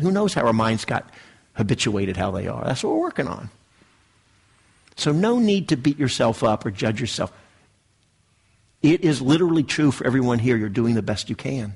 who 0.01 0.11
knows 0.11 0.35
how 0.35 0.45
our 0.45 0.53
minds 0.53 0.85
got 0.85 1.09
habituated 1.55 2.17
how 2.17 2.33
they 2.33 2.49
are. 2.49 2.65
That's 2.65 2.83
what 2.83 2.95
we're 2.95 3.01
working 3.01 3.29
on. 3.29 3.51
So, 4.97 5.13
no 5.13 5.39
need 5.39 5.69
to 5.69 5.77
beat 5.77 5.99
yourself 5.99 6.43
up 6.43 6.67
or 6.67 6.71
judge 6.71 7.01
yourself. 7.01 7.33
It 8.83 9.03
is 9.03 9.23
literally 9.23 9.63
true 9.63 9.91
for 9.93 10.07
everyone 10.07 10.39
here. 10.41 10.57
You're 10.57 10.69
doing 10.69 10.95
the 10.95 11.03
best 11.03 11.31
you 11.31 11.37
can 11.37 11.75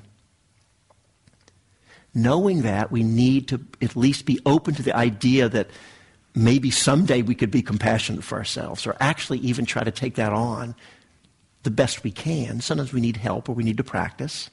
knowing 2.15 2.61
that, 2.61 2.91
we 2.91 3.03
need 3.03 3.49
to 3.49 3.61
at 3.81 3.95
least 3.95 4.25
be 4.25 4.39
open 4.45 4.73
to 4.73 4.81
the 4.81 4.95
idea 4.95 5.49
that 5.49 5.69
maybe 6.33 6.71
someday 6.71 7.21
we 7.21 7.35
could 7.35 7.51
be 7.51 7.61
compassionate 7.61 8.23
for 8.23 8.37
ourselves 8.37 8.87
or 8.87 8.95
actually 8.99 9.39
even 9.39 9.65
try 9.65 9.83
to 9.83 9.91
take 9.91 10.15
that 10.15 10.33
on 10.33 10.75
the 11.63 11.71
best 11.71 12.03
we 12.03 12.11
can. 12.11 12.61
Sometimes 12.61 12.93
we 12.93 13.01
need 13.01 13.17
help 13.17 13.49
or 13.49 13.53
we 13.53 13.63
need 13.63 13.77
to 13.77 13.83
practice. 13.83 14.49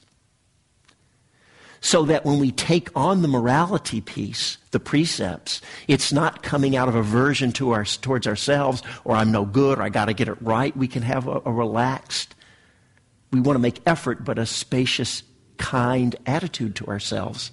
So 1.80 2.04
that 2.04 2.24
when 2.24 2.38
we 2.38 2.52
take 2.52 2.88
on 2.96 3.22
the 3.22 3.28
morality 3.28 4.00
piece, 4.00 4.58
the 4.70 4.78
precepts, 4.78 5.60
it's 5.88 6.12
not 6.12 6.42
coming 6.42 6.76
out 6.76 6.88
of 6.88 6.94
aversion 6.94 7.52
to 7.52 7.72
our, 7.72 7.84
towards 7.84 8.26
ourselves 8.26 8.82
or 9.04 9.16
I'm 9.16 9.32
no 9.32 9.44
good 9.44 9.78
or 9.78 9.82
I 9.82 9.88
got 9.88 10.04
to 10.04 10.14
get 10.14 10.28
it 10.28 10.40
right. 10.40 10.76
We 10.76 10.86
can 10.88 11.02
have 11.02 11.26
a, 11.26 11.42
a 11.44 11.52
relaxed, 11.52 12.34
we 13.32 13.40
want 13.40 13.56
to 13.56 13.60
make 13.60 13.80
effort, 13.84 14.24
but 14.24 14.38
a 14.38 14.46
spacious 14.46 15.22
kind 15.58 16.16
attitude 16.26 16.76
to 16.76 16.86
ourselves, 16.86 17.50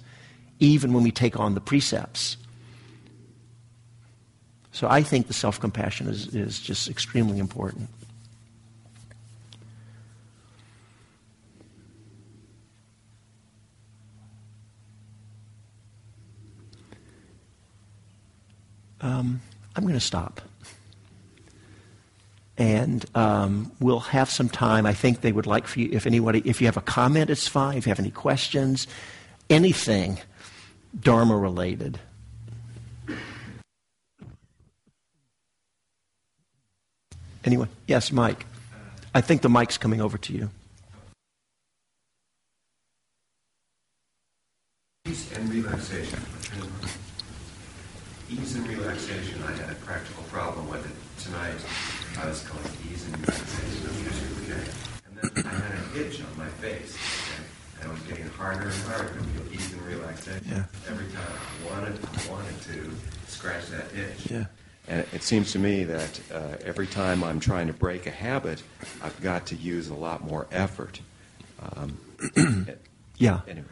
even 0.58 0.92
when 0.92 1.02
we 1.02 1.10
take 1.10 1.38
on 1.38 1.54
the 1.54 1.60
precepts. 1.60 2.36
So 4.72 4.88
I 4.88 5.02
think 5.02 5.26
the 5.26 5.32
self 5.32 5.60
compassion 5.60 6.08
is, 6.08 6.34
is 6.34 6.60
just 6.60 6.88
extremely 6.88 7.38
important. 7.38 7.88
Um, 19.00 19.40
I'm 19.74 19.82
going 19.82 19.94
to 19.94 20.00
stop 20.00 20.42
and 22.60 23.06
um, 23.14 23.72
we'll 23.80 24.00
have 24.00 24.28
some 24.30 24.50
time. 24.50 24.84
I 24.84 24.92
think 24.92 25.22
they 25.22 25.32
would 25.32 25.46
like 25.46 25.66
for 25.66 25.80
you, 25.80 25.88
if 25.92 26.06
anybody, 26.06 26.42
if 26.44 26.60
you 26.60 26.66
have 26.66 26.76
a 26.76 26.82
comment, 26.82 27.30
it's 27.30 27.48
fine. 27.48 27.78
If 27.78 27.86
you 27.86 27.90
have 27.90 27.98
any 27.98 28.10
questions, 28.10 28.86
anything 29.48 30.18
Dharma 31.00 31.36
related. 31.36 31.98
Anyone? 37.44 37.70
Yes, 37.86 38.12
Mike. 38.12 38.44
I 39.14 39.22
think 39.22 39.40
the 39.40 39.48
mic's 39.48 39.78
coming 39.78 40.02
over 40.02 40.18
to 40.18 40.32
you. 40.34 40.50
Ease 45.06 45.32
and 45.34 45.48
relaxation. 45.50 46.20
Ease 48.30 48.54
and 48.54 48.68
relaxation. 48.68 49.42
I 49.44 49.52
had 49.52 49.70
a 49.70 49.74
practical 49.76 50.24
problem 50.24 50.68
with 50.68 50.84
it 50.84 51.24
tonight. 51.24 51.56
I 52.18 52.28
was 52.28 52.42
going 52.42 52.64
ease 52.90 53.06
and 53.06 53.18
relaxation. 53.18 53.88
Okay. 54.44 54.64
And 55.06 55.34
then 55.34 55.46
I 55.46 55.48
had 55.48 55.72
an 55.78 56.06
itch 56.06 56.20
on 56.20 56.38
my 56.38 56.48
face. 56.60 56.96
Okay? 56.96 57.42
And 57.80 57.90
it 57.90 57.94
was 57.94 58.02
getting 58.02 58.28
harder 58.28 58.68
and 58.68 58.82
harder 58.82 59.08
to 59.08 59.20
feel 59.24 59.52
ease 59.52 59.72
and 59.72 59.82
relaxation. 59.82 60.46
Yeah. 60.48 60.64
Every 60.88 61.06
time 61.06 61.32
I 61.32 61.72
wanted, 61.72 61.98
I 62.04 62.30
wanted 62.30 62.60
to 62.62 62.90
scratch 63.26 63.66
that 63.68 63.94
itch. 63.94 64.30
Yeah. 64.30 64.44
And 64.90 65.06
it 65.14 65.22
seems 65.22 65.52
to 65.52 65.58
me 65.58 65.84
that 65.84 66.20
uh, 66.30 66.56
every 66.66 66.86
time 66.86 67.24
I'm 67.24 67.40
trying 67.40 67.68
to 67.68 67.72
break 67.72 68.06
a 68.06 68.10
habit, 68.10 68.62
I've 69.02 69.18
got 69.22 69.46
to 69.46 69.56
use 69.56 69.88
a 69.88 69.94
lot 69.94 70.22
more 70.22 70.46
effort. 70.50 71.00
Um, 71.76 72.66
Yeah. 73.20 73.40
Anyway. 73.46 73.66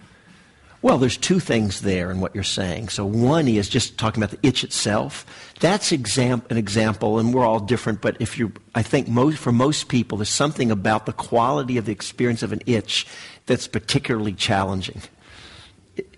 Well, 0.81 0.99
there's 0.99 1.17
two 1.17 1.41
things 1.41 1.81
there 1.81 2.13
in 2.13 2.21
what 2.21 2.37
you're 2.37 2.45
saying. 2.45 2.91
So 2.91 3.05
one 3.05 3.49
is 3.49 3.69
just 3.69 3.99
talking 3.99 4.23
about 4.23 4.41
the 4.41 4.47
itch 4.47 4.63
itself. 4.63 5.27
That's 5.59 5.91
exam- 5.91 6.43
an 6.51 6.57
example, 6.57 7.19
and 7.19 7.35
we're 7.35 7.45
all 7.45 7.59
different. 7.59 8.01
But 8.01 8.17
if 8.21 8.39
you, 8.39 8.53
I 8.77 8.83
think 8.83 9.09
most 9.09 9.39
for 9.39 9.51
most 9.51 9.89
people, 9.89 10.19
there's 10.19 10.29
something 10.29 10.71
about 10.71 11.07
the 11.07 11.13
quality 11.13 11.79
of 11.79 11.87
the 11.87 11.93
experience 11.93 12.45
of 12.45 12.53
an 12.53 12.61
itch 12.67 13.09
that's 13.47 13.67
particularly 13.67 14.35
challenging. 14.35 15.03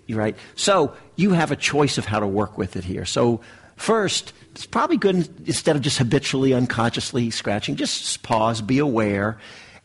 You're 0.05 0.19
right. 0.19 0.37
So 0.55 0.93
you 1.15 1.31
have 1.31 1.51
a 1.51 1.55
choice 1.55 1.97
of 1.97 2.05
how 2.05 2.19
to 2.19 2.27
work 2.27 2.57
with 2.57 2.75
it 2.75 2.83
here. 2.83 3.05
So 3.05 3.41
first, 3.77 4.33
it's 4.51 4.65
probably 4.65 4.97
good 4.97 5.15
instead 5.47 5.75
of 5.75 5.81
just 5.81 5.97
habitually, 5.97 6.53
unconsciously 6.53 7.29
scratching, 7.31 7.75
just 7.75 8.21
pause, 8.23 8.61
be 8.61 8.79
aware. 8.79 9.37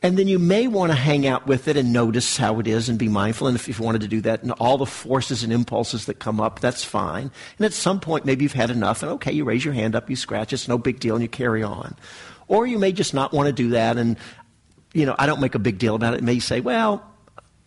And 0.02 0.18
then 0.18 0.28
you 0.28 0.38
may 0.38 0.66
want 0.68 0.92
to 0.92 0.96
hang 0.96 1.26
out 1.26 1.46
with 1.46 1.68
it 1.68 1.76
and 1.76 1.92
notice 1.92 2.36
how 2.36 2.60
it 2.60 2.66
is 2.66 2.88
and 2.88 2.98
be 2.98 3.08
mindful. 3.08 3.46
And 3.46 3.56
if, 3.56 3.66
you 3.66 3.74
wanted 3.82 4.02
to 4.02 4.08
do 4.08 4.20
that, 4.22 4.42
and 4.42 4.52
all 4.52 4.76
the 4.76 4.86
forces 4.86 5.42
and 5.42 5.52
impulses 5.52 6.04
that 6.06 6.18
come 6.18 6.40
up, 6.40 6.60
that's 6.60 6.84
fine. 6.84 7.30
And 7.58 7.64
at 7.64 7.72
some 7.72 7.98
point, 7.98 8.24
maybe 8.24 8.44
you've 8.44 8.52
had 8.52 8.70
enough, 8.70 9.02
and 9.02 9.12
okay, 9.12 9.32
you 9.32 9.44
raise 9.44 9.64
your 9.64 9.72
hand 9.72 9.96
up, 9.96 10.10
you 10.10 10.16
scratch, 10.16 10.52
it's 10.52 10.68
no 10.68 10.76
big 10.76 11.00
deal, 11.00 11.14
and 11.14 11.22
you 11.22 11.28
carry 11.28 11.62
on. 11.62 11.96
Or 12.46 12.66
you 12.66 12.78
may 12.78 12.92
just 12.92 13.14
not 13.14 13.32
want 13.32 13.46
to 13.46 13.52
do 13.52 13.70
that, 13.70 13.96
and 13.96 14.16
you 14.92 15.06
know, 15.06 15.14
I 15.18 15.26
don't 15.26 15.40
make 15.40 15.54
a 15.54 15.58
big 15.58 15.78
deal 15.78 15.94
about 15.94 16.14
it. 16.14 16.18
It 16.18 16.24
may 16.24 16.38
say, 16.38 16.60
well, 16.60 17.04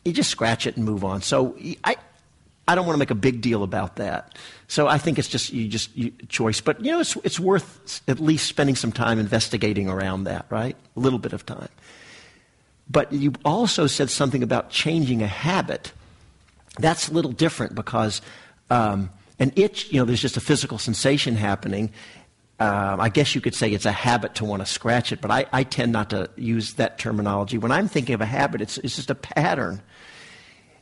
you 0.06 0.14
just 0.14 0.30
scratch 0.30 0.66
it 0.66 0.78
and 0.78 0.86
move 0.86 1.04
on. 1.04 1.22
So 1.22 1.58
I, 1.84 1.96
I 2.68 2.76
don't 2.76 2.86
want 2.86 2.96
to 2.96 3.00
make 3.00 3.12
a 3.12 3.16
big 3.16 3.42
deal 3.42 3.64
about 3.64 3.98
that. 3.98 4.38
So 4.70 4.88
I 4.88 5.00
think 5.00 5.18
it's 5.18 5.28
just 5.28 5.52
you 5.52 5.68
just 5.68 5.96
you, 5.98 6.12
choice. 6.30 6.62
But 6.62 6.86
you 6.86 6.92
know, 6.92 7.00
it's 7.00 7.18
it's 7.24 7.40
worth 7.40 8.02
at 8.08 8.20
least 8.20 8.48
spending 8.48 8.76
some 8.76 8.92
time 8.92 9.18
investigating 9.18 9.90
around 9.90 10.26
that, 10.26 10.46
right? 10.52 10.78
A 10.96 11.00
little 11.00 11.18
bit 11.18 11.34
of 11.34 11.44
time. 11.44 11.70
But 12.88 13.12
you 13.12 13.34
also 13.44 13.88
said 13.88 14.12
something 14.12 14.44
about 14.44 14.70
changing 14.70 15.24
a 15.24 15.28
habit. 15.28 15.92
That's 16.78 17.10
a 17.10 17.14
little 17.14 17.32
different 17.32 17.74
because 17.74 18.22
um, 18.70 19.10
an 19.40 19.54
itch, 19.56 19.92
you 19.92 20.00
know, 20.00 20.06
there's 20.06 20.22
just 20.22 20.38
a 20.38 20.42
physical 20.42 20.78
sensation 20.78 21.36
happening. 21.36 21.92
Um, 22.60 23.02
I 23.02 23.10
guess 23.10 23.34
you 23.34 23.42
could 23.42 23.56
say 23.56 23.72
it's 23.72 23.86
a 23.86 23.92
habit 23.92 24.36
to 24.36 24.46
want 24.46 24.62
to 24.62 24.66
scratch 24.66 25.12
it, 25.12 25.20
but 25.20 25.32
I, 25.32 25.46
I 25.52 25.64
tend 25.64 25.94
not 25.94 26.12
to 26.12 26.30
use 26.36 26.74
that 26.74 27.00
terminology. 27.00 27.58
When 27.58 27.72
I'm 27.72 27.88
thinking 27.88 28.14
of 28.14 28.22
a 28.22 28.26
habit, 28.26 28.62
it's, 28.62 28.78
it's 28.80 28.98
just 28.98 29.10
a 29.10 29.16
pattern. 29.16 29.82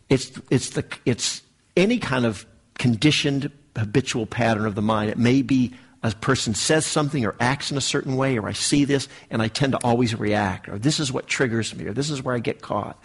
It's, 0.10 0.32
it's, 0.50 0.72
the, 0.72 0.86
it's 1.06 1.42
any 1.76 2.00
kind 2.00 2.26
of 2.26 2.46
conditioned 2.78 3.52
habitual 3.78 4.26
pattern 4.26 4.66
of 4.66 4.76
the 4.76 4.82
mind. 4.82 5.10
It 5.10 5.18
may 5.18 5.42
be 5.42 5.74
a 6.04 6.12
person 6.12 6.54
says 6.54 6.86
something 6.86 7.26
or 7.26 7.36
acts 7.40 7.72
in 7.72 7.78
a 7.78 7.82
certain 7.82 8.16
way, 8.16 8.38
or 8.38 8.48
I 8.48 8.54
see 8.54 8.86
this 8.86 9.08
and 9.30 9.42
I 9.42 9.48
tend 9.48 9.74
to 9.74 9.80
always 9.84 10.16
react, 10.16 10.70
or 10.70 10.78
this 10.78 11.00
is 11.00 11.12
what 11.12 11.28
triggers 11.28 11.76
me, 11.76 11.86
or 11.86 11.94
this 11.94 12.10
is 12.10 12.22
where 12.22 12.36
I 12.36 12.40
get 12.40 12.62
caught. 12.62 13.02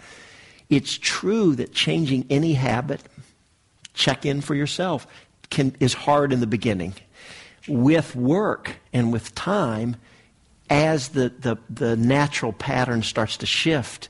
It's 0.69 0.97
true 0.97 1.55
that 1.55 1.73
changing 1.73 2.25
any 2.29 2.53
habit, 2.53 3.01
check 3.93 4.25
in 4.25 4.41
for 4.41 4.55
yourself, 4.55 5.07
can, 5.49 5.75
is 5.79 5.93
hard 5.93 6.31
in 6.31 6.39
the 6.39 6.47
beginning. 6.47 6.93
With 7.67 8.15
work 8.15 8.77
and 8.91 9.11
with 9.11 9.33
time, 9.35 9.95
as 10.69 11.09
the, 11.09 11.29
the, 11.39 11.57
the 11.69 11.95
natural 11.95 12.53
pattern 12.53 13.03
starts 13.03 13.37
to 13.37 13.45
shift, 13.45 14.09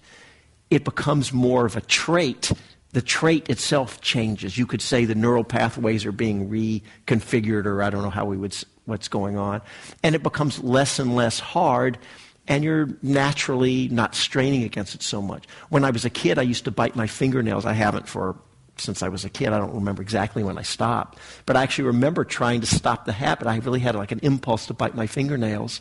it 0.70 0.84
becomes 0.84 1.34
more 1.34 1.66
of 1.66 1.76
a 1.76 1.82
trait 1.82 2.52
the 2.94 3.02
trait 3.02 3.50
itself 3.50 4.02
changes. 4.02 4.58
You 4.58 4.66
could 4.66 4.82
say 4.82 5.06
the 5.06 5.16
neural 5.16 5.44
pathways 5.44 6.06
are 6.06 6.12
being 6.12 6.50
reconfigured, 6.50 7.66
or 7.66 7.84
I 7.84 7.90
don't 7.90 8.04
know 8.04 8.10
how 8.10 8.26
we 8.26 8.38
would 8.38 8.56
what's 8.86 9.08
going 9.08 9.38
on, 9.38 9.62
and 10.04 10.16
it 10.16 10.24
becomes 10.24 10.64
less 10.64 11.00
and 11.00 11.16
less 11.16 11.40
hard. 11.40 11.98
And 12.46 12.62
you're 12.62 12.90
naturally 13.02 13.88
not 13.88 14.16
straining 14.16 14.64
against 14.64 14.96
it 14.96 15.02
so 15.02 15.22
much. 15.22 15.46
When 15.70 15.86
I 15.86 15.92
was 15.92 16.04
a 16.04 16.10
kid, 16.10 16.38
I 16.38 16.42
used 16.42 16.66
to 16.66 16.72
bite 16.72 16.94
my 16.94 17.08
fingernails. 17.08 17.66
I 17.66 17.72
haven't 17.72 18.08
for 18.08 18.36
since 18.76 19.02
I 19.02 19.08
was 19.08 19.24
a 19.24 19.30
kid. 19.30 19.54
I 19.54 19.60
don't 19.60 19.76
remember 19.76 20.02
exactly 20.02 20.44
when 20.44 20.58
I 20.58 20.62
stopped, 20.62 21.20
but 21.46 21.56
I 21.56 21.64
actually 21.64 21.86
remember 21.86 22.26
trying 22.26 22.60
to 22.60 22.68
stop 22.68 23.06
the 23.06 23.14
habit. 23.14 23.48
I 23.48 23.56
really 23.58 23.80
had 23.80 23.96
like 23.96 24.12
an 24.12 24.20
impulse 24.24 24.66
to 24.68 24.74
bite 24.74 24.94
my 24.94 25.08
fingernails, 25.08 25.80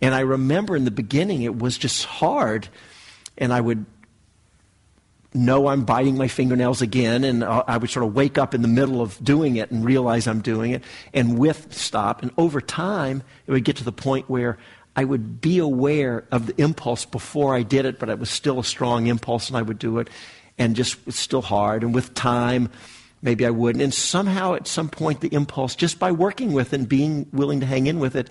and 0.00 0.14
I 0.14 0.20
remember 0.20 0.74
in 0.74 0.84
the 0.84 0.90
beginning 0.90 1.42
it 1.42 1.56
was 1.56 1.78
just 1.78 2.04
hard, 2.04 2.68
and 3.38 3.52
I 3.52 3.60
would 3.60 3.86
know 5.34 5.68
I'm 5.68 5.84
biting 5.84 6.16
my 6.16 6.28
fingernails 6.28 6.82
again, 6.82 7.24
and 7.24 7.44
I 7.44 7.76
would 7.76 7.90
sort 7.90 8.06
of 8.06 8.14
wake 8.14 8.38
up 8.38 8.54
in 8.54 8.62
the 8.62 8.68
middle 8.68 9.00
of 9.00 9.22
doing 9.22 9.56
it 9.56 9.70
and 9.70 9.84
realize 9.84 10.26
I'm 10.26 10.40
doing 10.40 10.72
it, 10.72 10.82
and 11.14 11.38
with 11.38 11.72
stop. 11.72 12.22
And 12.22 12.30
over 12.36 12.60
time, 12.60 13.22
it 13.46 13.52
would 13.52 13.64
get 13.64 13.76
to 13.76 13.84
the 13.84 13.92
point 13.92 14.28
where 14.28 14.58
I 14.94 15.04
would 15.04 15.40
be 15.40 15.58
aware 15.58 16.24
of 16.30 16.46
the 16.46 16.60
impulse 16.60 17.06
before 17.06 17.54
I 17.54 17.62
did 17.62 17.86
it, 17.86 17.98
but 17.98 18.10
it 18.10 18.18
was 18.18 18.30
still 18.30 18.58
a 18.58 18.64
strong 18.64 19.06
impulse, 19.06 19.48
and 19.48 19.56
I 19.56 19.62
would 19.62 19.78
do 19.78 19.98
it, 19.98 20.10
and 20.58 20.76
just 20.76 20.98
it's 21.06 21.18
still 21.18 21.42
hard. 21.42 21.82
And 21.82 21.94
with 21.94 22.12
time, 22.14 22.70
maybe 23.22 23.46
I 23.46 23.50
wouldn't. 23.50 23.82
And 23.82 23.94
somehow, 23.94 24.54
at 24.54 24.66
some 24.66 24.88
point, 24.88 25.20
the 25.20 25.32
impulse, 25.34 25.74
just 25.74 25.98
by 25.98 26.12
working 26.12 26.52
with 26.52 26.72
it 26.72 26.80
and 26.80 26.88
being 26.88 27.26
willing 27.32 27.60
to 27.60 27.66
hang 27.66 27.86
in 27.86 28.00
with 28.00 28.16
it, 28.16 28.28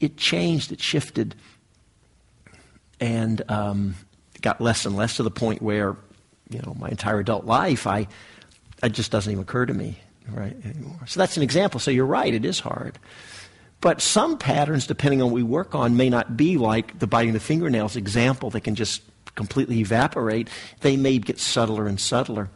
it 0.00 0.16
changed, 0.16 0.72
it 0.72 0.80
shifted, 0.80 1.36
and 2.98 3.42
um, 3.48 3.94
got 4.40 4.60
less 4.60 4.84
and 4.84 4.96
less 4.96 5.18
to 5.18 5.22
the 5.22 5.30
point 5.30 5.62
where 5.62 5.96
you 6.52 6.60
know, 6.60 6.74
my 6.78 6.88
entire 6.88 7.20
adult 7.20 7.44
life, 7.44 7.86
I, 7.86 8.08
it 8.82 8.90
just 8.90 9.10
doesn't 9.10 9.30
even 9.30 9.42
occur 9.42 9.66
to 9.66 9.74
me 9.74 9.98
right 10.28 10.56
anymore. 10.64 11.00
So 11.06 11.20
that's 11.20 11.36
an 11.36 11.42
example. 11.42 11.80
So 11.80 11.90
you're 11.90 12.06
right, 12.06 12.32
it 12.32 12.44
is 12.44 12.60
hard. 12.60 12.98
But 13.80 14.00
some 14.00 14.38
patterns, 14.38 14.86
depending 14.86 15.20
on 15.22 15.28
what 15.28 15.34
we 15.34 15.42
work 15.42 15.74
on, 15.74 15.96
may 15.96 16.08
not 16.08 16.36
be 16.36 16.56
like 16.56 16.98
the 17.00 17.08
biting 17.08 17.32
the 17.32 17.40
fingernails 17.40 17.96
example 17.96 18.50
that 18.50 18.60
can 18.60 18.76
just 18.76 19.02
completely 19.34 19.80
evaporate. 19.80 20.48
They 20.80 20.96
may 20.96 21.18
get 21.18 21.40
subtler 21.40 21.86
and 21.86 21.98
subtler. 21.98 22.48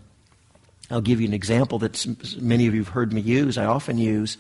I'll 0.91 1.01
give 1.01 1.21
you 1.21 1.27
an 1.27 1.35
example 1.35 1.81
that 1.81 2.07
many 2.41 2.69
of 2.69 2.75
you 2.75 2.83
have 2.83 2.93
heard 2.93 3.13
me 3.13 3.21
use. 3.21 3.59
I 3.59 3.65
often 3.65 3.99
use. 3.99 4.39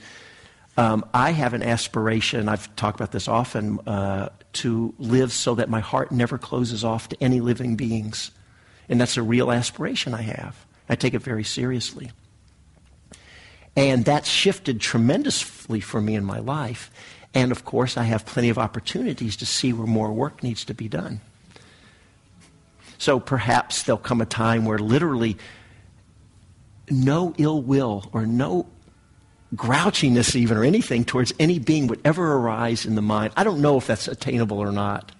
Um, 0.76 1.04
I 1.14 1.30
have 1.30 1.54
an 1.54 1.62
aspiration, 1.62 2.48
I've 2.48 2.74
talked 2.76 3.00
about 3.00 3.10
this 3.10 3.28
often, 3.28 3.80
uh, 3.86 4.28
to 4.54 4.94
live 4.98 5.32
so 5.32 5.54
that 5.54 5.70
my 5.70 5.80
heart 5.80 6.12
never 6.12 6.36
closes 6.36 6.84
off 6.84 7.08
to 7.08 7.22
any 7.22 7.40
living 7.40 7.76
beings. 7.76 8.30
And 8.88 9.00
that's 9.00 9.16
a 9.16 9.22
real 9.22 9.50
aspiration 9.50 10.14
I 10.14 10.22
have. 10.22 10.64
I 10.88 10.94
take 10.94 11.14
it 11.14 11.22
very 11.22 11.44
seriously. 11.44 12.12
And 13.74 14.04
that's 14.04 14.28
shifted 14.28 14.80
tremendously 14.80 15.80
for 15.80 16.00
me 16.00 16.14
in 16.14 16.24
my 16.24 16.38
life. 16.38 16.90
And 17.34 17.52
of 17.52 17.64
course, 17.64 17.96
I 17.96 18.04
have 18.04 18.24
plenty 18.24 18.48
of 18.48 18.58
opportunities 18.58 19.36
to 19.36 19.46
see 19.46 19.72
where 19.72 19.86
more 19.86 20.12
work 20.12 20.42
needs 20.42 20.64
to 20.66 20.74
be 20.74 20.88
done. 20.88 21.20
So 22.98 23.20
perhaps 23.20 23.82
there'll 23.82 23.98
come 23.98 24.22
a 24.22 24.26
time 24.26 24.64
where 24.64 24.78
literally 24.78 25.36
no 26.88 27.34
ill 27.36 27.60
will 27.60 28.08
or 28.12 28.24
no 28.24 28.66
grouchiness, 29.54 30.34
even, 30.34 30.56
or 30.56 30.64
anything 30.64 31.04
towards 31.04 31.32
any 31.38 31.58
being 31.58 31.86
would 31.88 32.00
ever 32.04 32.34
arise 32.34 32.86
in 32.86 32.94
the 32.94 33.02
mind. 33.02 33.32
I 33.36 33.44
don't 33.44 33.60
know 33.60 33.76
if 33.76 33.86
that's 33.86 34.08
attainable 34.08 34.58
or 34.58 34.72
not. 34.72 35.12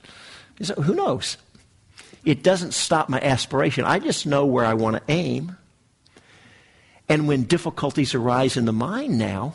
So 0.63 0.75
who 0.75 0.95
knows? 0.95 1.37
It 2.27 2.43
doesn't 2.43 2.75
stop 2.75 3.09
my 3.09 3.21
aspiration. 3.21 3.85
I 3.85 4.01
just 4.01 4.27
know 4.27 4.45
where 4.45 4.67
I 4.67 4.75
want 4.75 4.97
to 4.97 5.03
aim. 5.09 5.57
And 7.09 7.29
when 7.29 7.45
difficulties 7.45 8.17
arise 8.17 8.57
in 8.57 8.65
the 8.65 8.73
mind 8.73 9.17
now, 9.17 9.55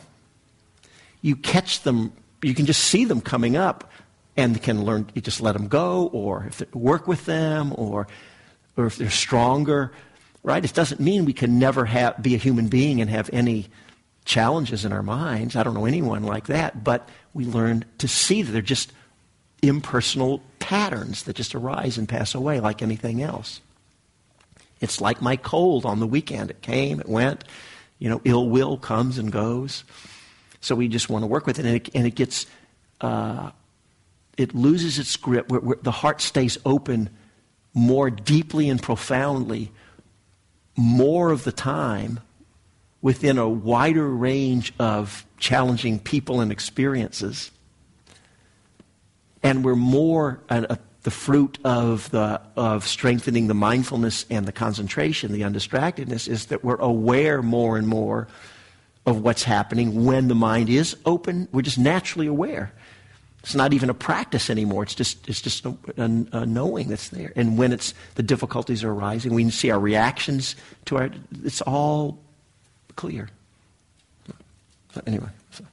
you 1.20 1.36
catch 1.36 1.82
them, 1.82 2.14
you 2.42 2.54
can 2.54 2.64
just 2.64 2.82
see 2.82 3.04
them 3.04 3.20
coming 3.20 3.56
up 3.56 3.92
and 4.38 4.60
can 4.60 4.86
learn, 4.86 5.06
you 5.12 5.20
just 5.20 5.42
let 5.42 5.52
them 5.52 5.68
go 5.68 6.08
or 6.14 6.50
work 6.72 7.06
with 7.06 7.26
them 7.26 7.74
or, 7.76 8.08
or 8.78 8.86
if 8.86 8.96
they're 8.96 9.10
stronger, 9.10 9.92
right? 10.42 10.64
It 10.64 10.72
doesn't 10.72 10.98
mean 10.98 11.26
we 11.26 11.34
can 11.34 11.58
never 11.58 11.84
have, 11.84 12.22
be 12.22 12.34
a 12.34 12.38
human 12.38 12.68
being 12.68 13.02
and 13.02 13.10
have 13.10 13.28
any 13.34 13.68
challenges 14.24 14.86
in 14.86 14.92
our 14.94 15.02
minds. 15.02 15.56
I 15.56 15.62
don't 15.62 15.74
know 15.74 15.84
anyone 15.84 16.22
like 16.22 16.46
that, 16.46 16.82
but 16.82 17.06
we 17.34 17.44
learn 17.44 17.84
to 17.98 18.08
see 18.08 18.40
that 18.40 18.50
they're 18.50 18.62
just 18.62 18.94
impersonal 19.60 20.42
patterns 20.62 21.24
that 21.24 21.34
just 21.34 21.56
arise 21.56 21.98
and 21.98 22.08
pass 22.08 22.36
away 22.36 22.60
like 22.60 22.82
anything 22.82 23.20
else. 23.20 23.60
It's 24.80 25.00
like 25.00 25.20
my 25.20 25.36
cold 25.36 25.84
on 25.84 25.98
the 25.98 26.06
weekend. 26.06 26.50
It 26.50 26.62
came, 26.62 27.00
it 27.00 27.08
went. 27.08 27.42
You 27.98 28.08
know, 28.08 28.20
ill 28.24 28.48
will 28.48 28.76
comes 28.78 29.18
and 29.18 29.30
goes. 29.30 29.82
So 30.60 30.76
we 30.76 30.86
just 30.86 31.10
want 31.10 31.24
to 31.24 31.26
work 31.26 31.46
with 31.46 31.58
it. 31.58 31.66
And 31.66 31.76
it, 31.76 31.88
and 31.94 32.06
it 32.06 32.14
gets, 32.14 32.46
uh, 33.00 33.50
it 34.38 34.54
loses 34.54 35.00
its 35.00 35.16
grip, 35.16 35.50
where, 35.50 35.60
where 35.60 35.78
the 35.82 35.90
heart 35.90 36.20
stays 36.20 36.56
open 36.64 37.10
more 37.74 38.08
deeply 38.08 38.68
and 38.68 38.80
profoundly, 38.80 39.72
more 40.76 41.32
of 41.32 41.42
the 41.42 41.52
time 41.52 42.20
within 43.00 43.36
a 43.36 43.48
wider 43.48 44.08
range 44.08 44.72
of 44.78 45.26
challenging 45.38 45.98
people 45.98 46.40
and 46.40 46.52
experiences. 46.52 47.50
And 49.42 49.64
we're 49.64 49.76
more 49.76 50.40
uh, 50.48 50.76
the 51.02 51.10
fruit 51.10 51.58
of, 51.64 52.10
the, 52.10 52.40
of 52.56 52.86
strengthening 52.86 53.48
the 53.48 53.54
mindfulness 53.54 54.24
and 54.30 54.46
the 54.46 54.52
concentration, 54.52 55.32
the 55.32 55.40
undistractedness, 55.40 56.28
is 56.28 56.46
that 56.46 56.62
we're 56.62 56.76
aware 56.76 57.42
more 57.42 57.76
and 57.76 57.88
more 57.88 58.28
of 59.04 59.20
what's 59.20 59.42
happening 59.42 60.04
when 60.04 60.28
the 60.28 60.34
mind 60.34 60.68
is 60.68 60.96
open. 61.04 61.48
We're 61.50 61.62
just 61.62 61.78
naturally 61.78 62.28
aware. 62.28 62.72
It's 63.40 63.56
not 63.56 63.72
even 63.72 63.90
a 63.90 63.94
practice 63.94 64.48
anymore. 64.48 64.84
It's 64.84 64.94
just, 64.94 65.28
it's 65.28 65.40
just 65.40 65.66
a, 65.66 65.74
a, 65.96 66.04
a, 66.32 66.46
knowing 66.46 66.88
that's 66.88 67.08
there. 67.08 67.32
And 67.34 67.58
when 67.58 67.72
it's, 67.72 67.94
the 68.14 68.22
difficulties 68.22 68.84
are 68.84 68.92
arising, 68.92 69.34
we 69.34 69.42
can 69.42 69.50
see 69.50 69.72
our 69.72 69.80
reactions 69.80 70.54
to 70.84 70.98
our, 70.98 71.10
it's 71.42 71.60
all 71.62 72.20
clear. 72.94 73.28
Anyway, 75.04 75.30
so. 75.50 75.64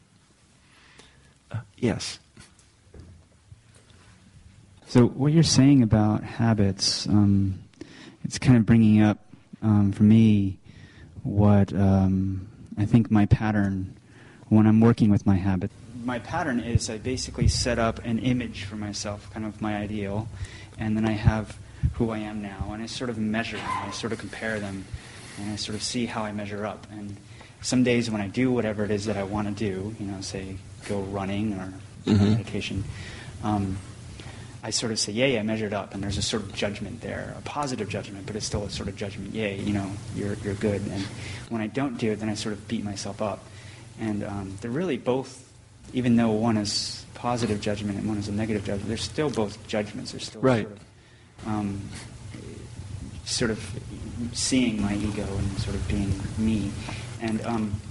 Uh, 1.52 1.58
yes. 1.78 2.18
So 4.90 5.08
what 5.08 5.32
you're 5.32 5.44
saying 5.44 5.84
about 5.84 6.24
habits, 6.24 7.08
um, 7.08 7.60
it's 8.24 8.38
kind 8.38 8.58
of 8.58 8.66
bringing 8.66 9.02
up 9.02 9.20
um, 9.62 9.92
for 9.92 10.04
me 10.04 10.58
what 11.24 11.72
um, 11.74 12.48
I 12.78 12.86
think 12.86 13.10
my 13.10 13.26
pattern 13.28 13.96
when 14.50 14.66
I'm 14.66 14.82
working 14.82 15.12
with 15.12 15.26
my 15.26 15.36
habit 15.36 15.70
my 16.04 16.20
pattern 16.20 16.60
is 16.60 16.90
I 16.90 16.98
basically 16.98 17.48
set 17.48 17.78
up 17.78 18.04
an 18.04 18.20
image 18.20 18.64
for 18.64 18.76
myself, 18.76 19.32
kind 19.34 19.46
of 19.46 19.62
my 19.62 19.76
ideal, 19.76 20.28
and 20.78 20.96
then 20.96 21.06
I 21.06 21.12
have 21.12 21.58
who 21.94 22.10
I 22.10 22.20
am 22.20 22.42
now, 22.42 22.72
and 22.74 22.82
I 22.82 22.86
sort 22.86 23.10
of 23.10 23.18
measure 23.18 23.58
them, 23.58 23.70
I 23.70 23.92
sort 23.92 24.14
of 24.14 24.20
compare 24.20 24.60
them, 24.60 24.86
and 25.38 25.52
I 25.52 25.56
sort 25.56 25.76
of 25.76 25.84
see 25.84 26.06
how 26.06 26.24
I 26.24 26.32
measure 26.32 26.66
up. 26.66 26.88
And 26.92 27.18
some 27.62 27.84
days 27.84 28.10
when 28.10 28.22
I 28.22 28.28
do 28.28 28.52
whatever 28.52 28.84
it 28.84 28.92
is 28.92 29.06
that 29.06 29.18
I 29.18 29.24
want 29.24 29.48
to 29.50 29.54
do, 29.54 29.96
you 30.00 30.06
know, 30.08 30.22
say 30.22 30.58
go 30.88 31.02
running 31.02 31.54
or 31.54 31.74
mm-hmm. 32.06 32.32
meditation, 32.32 32.84
um, 33.44 33.78
I 34.62 34.72
sort 34.72 34.92
of 34.92 35.00
say, 35.00 35.14
yay, 35.14 35.40
I 35.40 35.44
measured 35.44 35.74
up, 35.74 35.94
and 35.94 36.04
there's 36.04 36.18
a 36.18 36.22
sort 36.22 36.44
of 36.44 36.54
judgment 36.54 37.02
there, 37.02 37.34
a 37.38 37.42
positive 37.42 37.88
judgment, 37.88 38.26
but 38.26 38.36
it's 38.36 38.46
still 38.46 38.64
a 38.64 38.70
sort 38.70 38.90
of 38.90 38.96
judgment, 38.96 39.34
yay, 39.34 39.58
you 39.60 39.74
know, 39.74 39.90
you're, 40.16 40.34
you're 40.44 40.56
good. 40.56 40.82
And 40.88 41.04
when 41.50 41.62
I 41.62 41.68
don't 41.68 41.98
do 41.98 42.12
it, 42.12 42.20
then 42.20 42.30
I 42.30 42.34
sort 42.34 42.54
of 42.54 42.68
beat 42.68 42.84
myself 42.84 43.22
up. 43.22 43.46
And 44.00 44.24
um, 44.24 44.58
they're 44.62 44.72
really 44.72 44.98
both 44.98 45.50
even 45.94 46.16
though 46.16 46.32
one 46.32 46.58
is 46.58 47.06
positive 47.14 47.62
judgment 47.62 47.98
and 47.98 48.08
one 48.08 48.18
is 48.18 48.28
a 48.28 48.32
negative 48.32 48.64
judgment, 48.64 48.88
they're 48.88 48.98
still 48.98 49.30
both 49.30 49.66
judgments. 49.68 50.12
They're 50.12 50.20
still 50.20 50.42
right. 50.42 50.68
sort 50.68 50.78
of, 50.78 51.48
um, 51.48 51.90
sort 53.26 53.52
of 53.52 53.80
seeing 54.34 54.82
my 54.82 54.96
ego 54.96 55.26
and 55.26 55.60
sort 55.60 55.76
of 55.76 55.88
being 55.88 56.14
me. 56.38 56.72
And 57.22 57.42
um, 57.46 57.82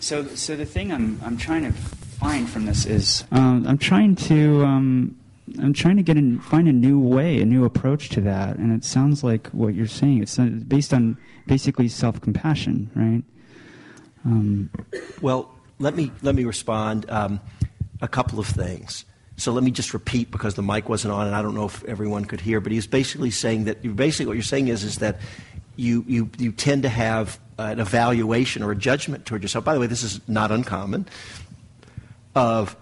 so, 0.00 0.26
so 0.26 0.56
the 0.56 0.66
thing 0.66 0.92
I'm, 0.92 1.20
I'm 1.24 1.36
trying 1.36 1.64
to 1.64 1.72
find 1.72 2.48
from 2.48 2.66
this 2.66 2.86
is 2.86 3.24
um, 3.30 3.66
I'm 3.66 3.78
trying 3.78 4.16
to 4.16 4.64
um, 4.64 5.16
I'm 5.60 5.74
trying 5.74 5.96
to 5.96 6.02
get 6.02 6.16
in, 6.16 6.40
find 6.40 6.68
a 6.68 6.72
new 6.72 6.98
way, 6.98 7.40
a 7.40 7.44
new 7.44 7.64
approach 7.64 8.08
to 8.10 8.20
that. 8.22 8.56
And 8.56 8.72
it 8.72 8.84
sounds 8.84 9.22
like 9.22 9.48
what 9.48 9.74
you're 9.74 9.86
saying. 9.86 10.22
It's 10.22 10.36
based 10.36 10.94
on 10.94 11.18
basically 11.46 11.88
self 11.88 12.20
compassion, 12.20 12.90
right? 12.94 13.22
Um, 14.24 14.70
well, 15.20 15.54
let 15.78 15.94
me 15.94 16.10
let 16.22 16.34
me 16.34 16.44
respond 16.44 17.08
um, 17.10 17.40
a 18.00 18.08
couple 18.08 18.38
of 18.38 18.46
things. 18.46 19.04
So 19.36 19.52
let 19.52 19.64
me 19.64 19.70
just 19.70 19.92
repeat 19.92 20.30
because 20.30 20.54
the 20.54 20.62
mic 20.62 20.88
wasn't 20.88 21.12
on, 21.12 21.26
and 21.26 21.34
I 21.34 21.42
don't 21.42 21.54
know 21.54 21.66
if 21.66 21.84
everyone 21.84 22.24
could 22.24 22.40
hear. 22.40 22.60
But 22.60 22.72
he's 22.72 22.86
basically 22.86 23.30
saying 23.30 23.64
that 23.64 23.82
basically 23.96 24.26
what 24.26 24.34
you're 24.34 24.42
saying 24.42 24.68
is 24.68 24.82
is 24.82 24.98
that 24.98 25.18
you 25.76 26.04
you 26.06 26.30
you 26.38 26.52
tend 26.52 26.84
to 26.84 26.88
have 26.88 27.38
an 27.58 27.80
evaluation 27.80 28.62
or 28.62 28.70
a 28.70 28.76
judgment 28.76 29.26
toward 29.26 29.42
yourself. 29.42 29.64
By 29.64 29.74
the 29.74 29.80
way, 29.80 29.88
this 29.88 30.02
is 30.02 30.20
not 30.28 30.50
uncommon. 30.50 31.06
Of 32.34 32.76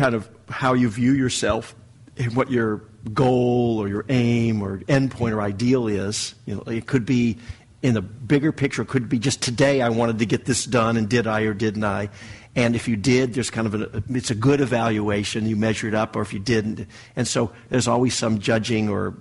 kind 0.00 0.14
of 0.14 0.30
how 0.48 0.72
you 0.72 0.88
view 0.88 1.12
yourself 1.12 1.74
and 2.16 2.34
what 2.34 2.50
your 2.50 2.78
goal 3.12 3.78
or 3.78 3.86
your 3.86 4.06
aim 4.08 4.62
or 4.62 4.78
endpoint 4.78 5.32
or 5.32 5.42
ideal 5.42 5.88
is. 5.88 6.34
You 6.46 6.54
know, 6.54 6.62
it 6.62 6.86
could 6.86 7.04
be 7.04 7.36
in 7.82 7.92
the 7.92 8.00
bigger 8.00 8.50
picture, 8.50 8.80
it 8.80 8.88
could 8.88 9.10
be 9.10 9.18
just 9.18 9.42
today 9.42 9.82
I 9.82 9.90
wanted 9.90 10.18
to 10.20 10.26
get 10.26 10.46
this 10.46 10.64
done, 10.64 10.96
and 10.96 11.06
did 11.06 11.26
I 11.26 11.42
or 11.42 11.52
didn't 11.52 11.84
I? 11.84 12.08
And 12.56 12.74
if 12.74 12.88
you 12.88 12.96
did, 12.96 13.34
there's 13.34 13.50
kind 13.50 13.66
of 13.66 13.74
a, 13.74 14.02
it's 14.08 14.30
a 14.30 14.34
good 14.34 14.62
evaluation. 14.62 15.46
You 15.46 15.56
measure 15.56 15.86
it 15.86 15.94
up, 15.94 16.16
or 16.16 16.22
if 16.22 16.32
you 16.32 16.38
didn't. 16.38 16.86
And 17.14 17.28
so 17.28 17.52
there's 17.68 17.86
always 17.86 18.14
some 18.14 18.38
judging 18.38 18.88
or 18.88 19.14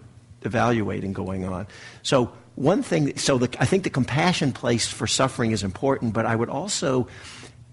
evaluating 0.44 1.12
going 1.12 1.44
on. 1.46 1.68
So 2.04 2.32
one 2.56 2.84
thing, 2.84 3.18
so 3.18 3.38
the, 3.38 3.50
I 3.62 3.66
think 3.66 3.84
the 3.84 3.90
compassion 3.90 4.54
place 4.54 4.88
for 4.88 5.08
suffering 5.08 5.52
is 5.52 5.62
important, 5.62 6.14
but 6.14 6.26
I 6.26 6.36
would 6.36 6.50
also 6.50 7.08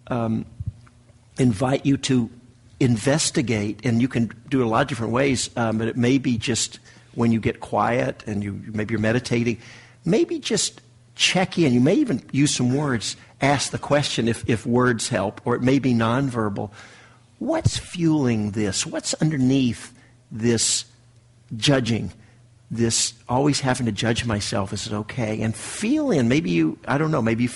um, 0.09 0.45
invite 1.39 1.87
you 1.87 1.97
to 1.99 2.31
investigate, 2.79 3.81
and 3.85 4.03
you 4.03 4.09
can 4.09 4.31
do 4.49 4.61
it 4.61 4.67
a 4.67 4.69
lot 4.69 4.83
of 4.83 4.89
different 4.89 5.13
ways, 5.13 5.51
um, 5.57 5.79
but 5.79 5.89
it 5.89 5.97
may 5.97 6.19
be 6.19 6.37
just 6.37 6.79
when 7.15 7.33
you 7.33 7.41
get 7.41 7.61
quiet 7.61 8.23
and 8.27 8.45
you 8.45 8.61
maybe 8.73 8.93
you're 8.93 9.01
meditating 9.01 9.59
maybe 10.07 10.39
just 10.39 10.81
check 11.17 11.59
in. 11.59 11.75
You 11.75 11.81
may 11.81 11.97
even 11.97 12.23
use 12.33 12.55
some 12.55 12.75
words, 12.75 13.17
ask 13.43 13.73
the 13.73 13.79
question 13.79 14.29
if, 14.29 14.49
if 14.49 14.65
words 14.65 15.09
help, 15.09 15.41
or 15.45 15.57
it 15.57 15.63
may 15.63 15.79
be 15.79 15.93
nonverbal. 15.93 16.71
What's 17.39 17.77
fueling 17.77 18.53
this? 18.53 18.87
What's 18.87 19.13
underneath 19.15 19.93
this 20.31 20.87
judging? 21.57 22.13
This 22.71 23.13
always 23.29 23.61
having 23.61 23.87
to 23.87 23.93
judge 23.93 24.25
myself. 24.25 24.73
Is 24.73 24.87
it 24.87 24.93
okay? 24.93 25.43
And 25.43 25.55
feel 25.55 26.11
in. 26.11 26.29
Maybe 26.29 26.51
you, 26.51 26.79
I 26.89 26.97
don't 26.97 27.11
know, 27.11 27.23
maybe 27.23 27.45
you, 27.45 27.51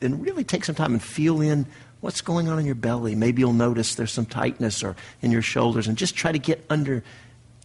and 0.00 0.22
really 0.24 0.44
take 0.44 0.64
some 0.64 0.74
time 0.74 0.92
and 0.92 1.02
feel 1.02 1.40
in 1.40 1.66
what's 2.00 2.20
going 2.20 2.48
on 2.48 2.58
in 2.58 2.66
your 2.66 2.74
belly. 2.74 3.14
Maybe 3.14 3.40
you'll 3.40 3.52
notice 3.52 3.94
there's 3.94 4.12
some 4.12 4.26
tightness 4.26 4.82
or 4.82 4.96
in 5.22 5.30
your 5.30 5.42
shoulders 5.42 5.88
and 5.88 5.96
just 5.96 6.14
try 6.14 6.32
to 6.32 6.38
get 6.38 6.64
under. 6.70 7.02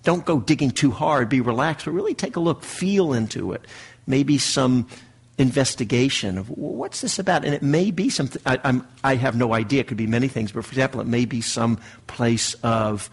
Don't 0.03 0.25
go 0.25 0.39
digging 0.39 0.71
too 0.71 0.91
hard. 0.91 1.29
Be 1.29 1.41
relaxed, 1.41 1.85
but 1.85 1.91
really 1.91 2.15
take 2.15 2.35
a 2.35 2.39
look, 2.39 2.63
feel 2.63 3.13
into 3.13 3.51
it 3.51 3.65
maybe 4.07 4.37
some 4.37 4.87
investigation 5.37 6.37
of 6.37 6.49
what's 6.49 7.01
this 7.01 7.17
about? 7.17 7.45
And 7.45 7.53
it 7.53 7.63
may 7.63 7.91
be 7.91 8.09
something, 8.09 8.41
I, 8.45 8.59
I'm, 8.63 8.87
I 9.03 9.15
have 9.15 9.35
no 9.35 9.53
idea. 9.53 9.81
It 9.81 9.87
could 9.87 9.97
be 9.97 10.07
many 10.07 10.27
things. 10.27 10.51
But 10.51 10.65
for 10.65 10.71
example, 10.71 11.01
it 11.01 11.07
may 11.07 11.25
be 11.25 11.41
some 11.41 11.79
place 12.07 12.53
of, 12.55 13.09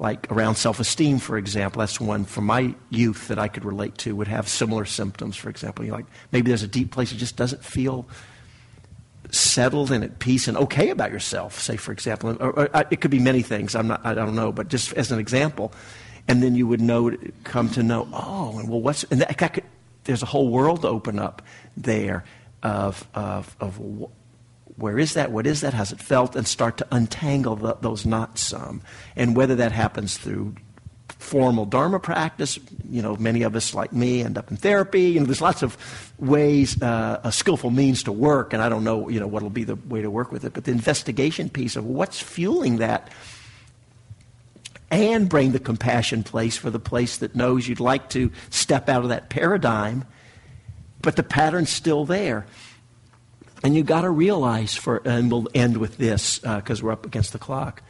like 0.00 0.30
around 0.32 0.56
self 0.56 0.80
esteem, 0.80 1.20
for 1.20 1.38
example. 1.38 1.78
That's 1.80 2.00
one 2.00 2.24
from 2.24 2.46
my 2.46 2.74
youth 2.90 3.28
that 3.28 3.38
I 3.38 3.46
could 3.46 3.64
relate 3.64 3.96
to, 3.98 4.16
would 4.16 4.26
have 4.26 4.48
similar 4.48 4.84
symptoms, 4.84 5.36
for 5.36 5.48
example. 5.48 5.84
You're 5.84 5.94
like 5.94 6.06
maybe 6.32 6.48
there's 6.48 6.64
a 6.64 6.68
deep 6.68 6.90
place 6.90 7.10
that 7.10 7.16
just 7.16 7.36
doesn't 7.36 7.64
feel 7.64 8.04
settled 9.36 9.90
and 9.90 10.04
at 10.04 10.18
peace 10.18 10.48
and 10.48 10.56
okay 10.56 10.90
about 10.90 11.12
yourself, 11.12 11.58
say, 11.60 11.76
for 11.76 11.92
example. 11.92 12.36
Or, 12.40 12.60
or, 12.60 12.86
it 12.90 13.00
could 13.00 13.10
be 13.10 13.18
many 13.18 13.42
things. 13.42 13.74
I'm 13.74 13.88
not, 13.88 14.04
I 14.04 14.14
don't 14.14 14.34
know. 14.34 14.52
But 14.52 14.68
just 14.68 14.92
as 14.94 15.12
an 15.12 15.18
example, 15.18 15.72
and 16.28 16.42
then 16.42 16.54
you 16.54 16.66
would 16.66 16.80
know, 16.80 17.16
come 17.44 17.68
to 17.70 17.82
know, 17.82 18.08
oh, 18.12 18.58
and 18.58 18.68
well, 18.68 18.80
what's, 18.80 19.04
and 19.04 19.20
that, 19.20 19.36
that 19.38 19.54
could, 19.54 19.64
there's 20.04 20.22
a 20.22 20.26
whole 20.26 20.48
world 20.48 20.82
to 20.82 20.88
open 20.88 21.18
up 21.18 21.42
there 21.76 22.24
of, 22.62 23.06
of, 23.14 23.56
of 23.60 23.80
where 24.76 24.98
is 24.98 25.14
that? 25.14 25.30
What 25.30 25.46
is 25.46 25.60
that? 25.60 25.74
How's 25.74 25.92
it 25.92 26.00
felt? 26.00 26.34
And 26.36 26.46
start 26.46 26.78
to 26.78 26.86
untangle 26.90 27.56
the, 27.56 27.76
those 27.80 28.04
knots 28.04 28.40
some. 28.40 28.82
And 29.16 29.36
whether 29.36 29.54
that 29.56 29.72
happens 29.72 30.16
through 30.16 30.56
formal 31.24 31.64
Dharma 31.64 31.98
practice, 31.98 32.58
you 32.88 33.02
know, 33.02 33.16
many 33.16 33.42
of 33.42 33.56
us 33.56 33.74
like 33.74 33.92
me 33.92 34.22
end 34.22 34.38
up 34.38 34.50
in 34.50 34.56
therapy. 34.56 35.10
You 35.10 35.20
know, 35.20 35.26
there's 35.26 35.40
lots 35.40 35.62
of 35.62 35.76
ways, 36.18 36.80
uh, 36.82 37.20
a 37.24 37.32
skillful 37.32 37.70
means 37.70 38.02
to 38.04 38.12
work, 38.12 38.52
and 38.52 38.62
I 38.62 38.68
don't 38.68 38.84
know, 38.84 39.08
you 39.08 39.18
know, 39.18 39.26
what'll 39.26 39.50
be 39.50 39.64
the 39.64 39.76
way 39.76 40.02
to 40.02 40.10
work 40.10 40.30
with 40.30 40.44
it. 40.44 40.52
But 40.52 40.64
the 40.64 40.70
investigation 40.70 41.48
piece 41.48 41.76
of 41.76 41.86
what's 41.86 42.20
fueling 42.20 42.76
that 42.76 43.10
and 44.90 45.28
bring 45.28 45.52
the 45.52 45.58
compassion 45.58 46.22
place 46.22 46.56
for 46.56 46.70
the 46.70 46.78
place 46.78 47.16
that 47.18 47.34
knows 47.34 47.66
you'd 47.66 47.80
like 47.80 48.10
to 48.10 48.30
step 48.50 48.88
out 48.88 49.02
of 49.02 49.08
that 49.08 49.28
paradigm, 49.28 50.04
but 51.02 51.16
the 51.16 51.22
pattern's 51.22 51.70
still 51.70 52.04
there. 52.04 52.46
And 53.64 53.74
you've 53.74 53.86
got 53.86 54.02
to 54.02 54.10
realize, 54.10 54.74
for, 54.74 55.00
and 55.06 55.30
we'll 55.32 55.48
end 55.54 55.78
with 55.78 55.96
this 55.96 56.38
because 56.38 56.82
uh, 56.82 56.84
we're 56.84 56.92
up 56.92 57.06
against 57.06 57.32
the 57.32 57.38
clock. 57.38 57.82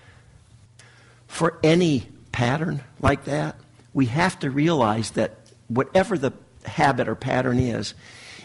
For 1.26 1.58
any 1.64 2.06
pattern 2.34 2.82
like 3.00 3.26
that, 3.26 3.54
we 3.92 4.06
have 4.06 4.36
to 4.40 4.50
realize 4.50 5.12
that 5.12 5.36
whatever 5.68 6.18
the 6.18 6.32
habit 6.66 7.06
or 7.06 7.14
pattern 7.14 7.60
is, 7.60 7.94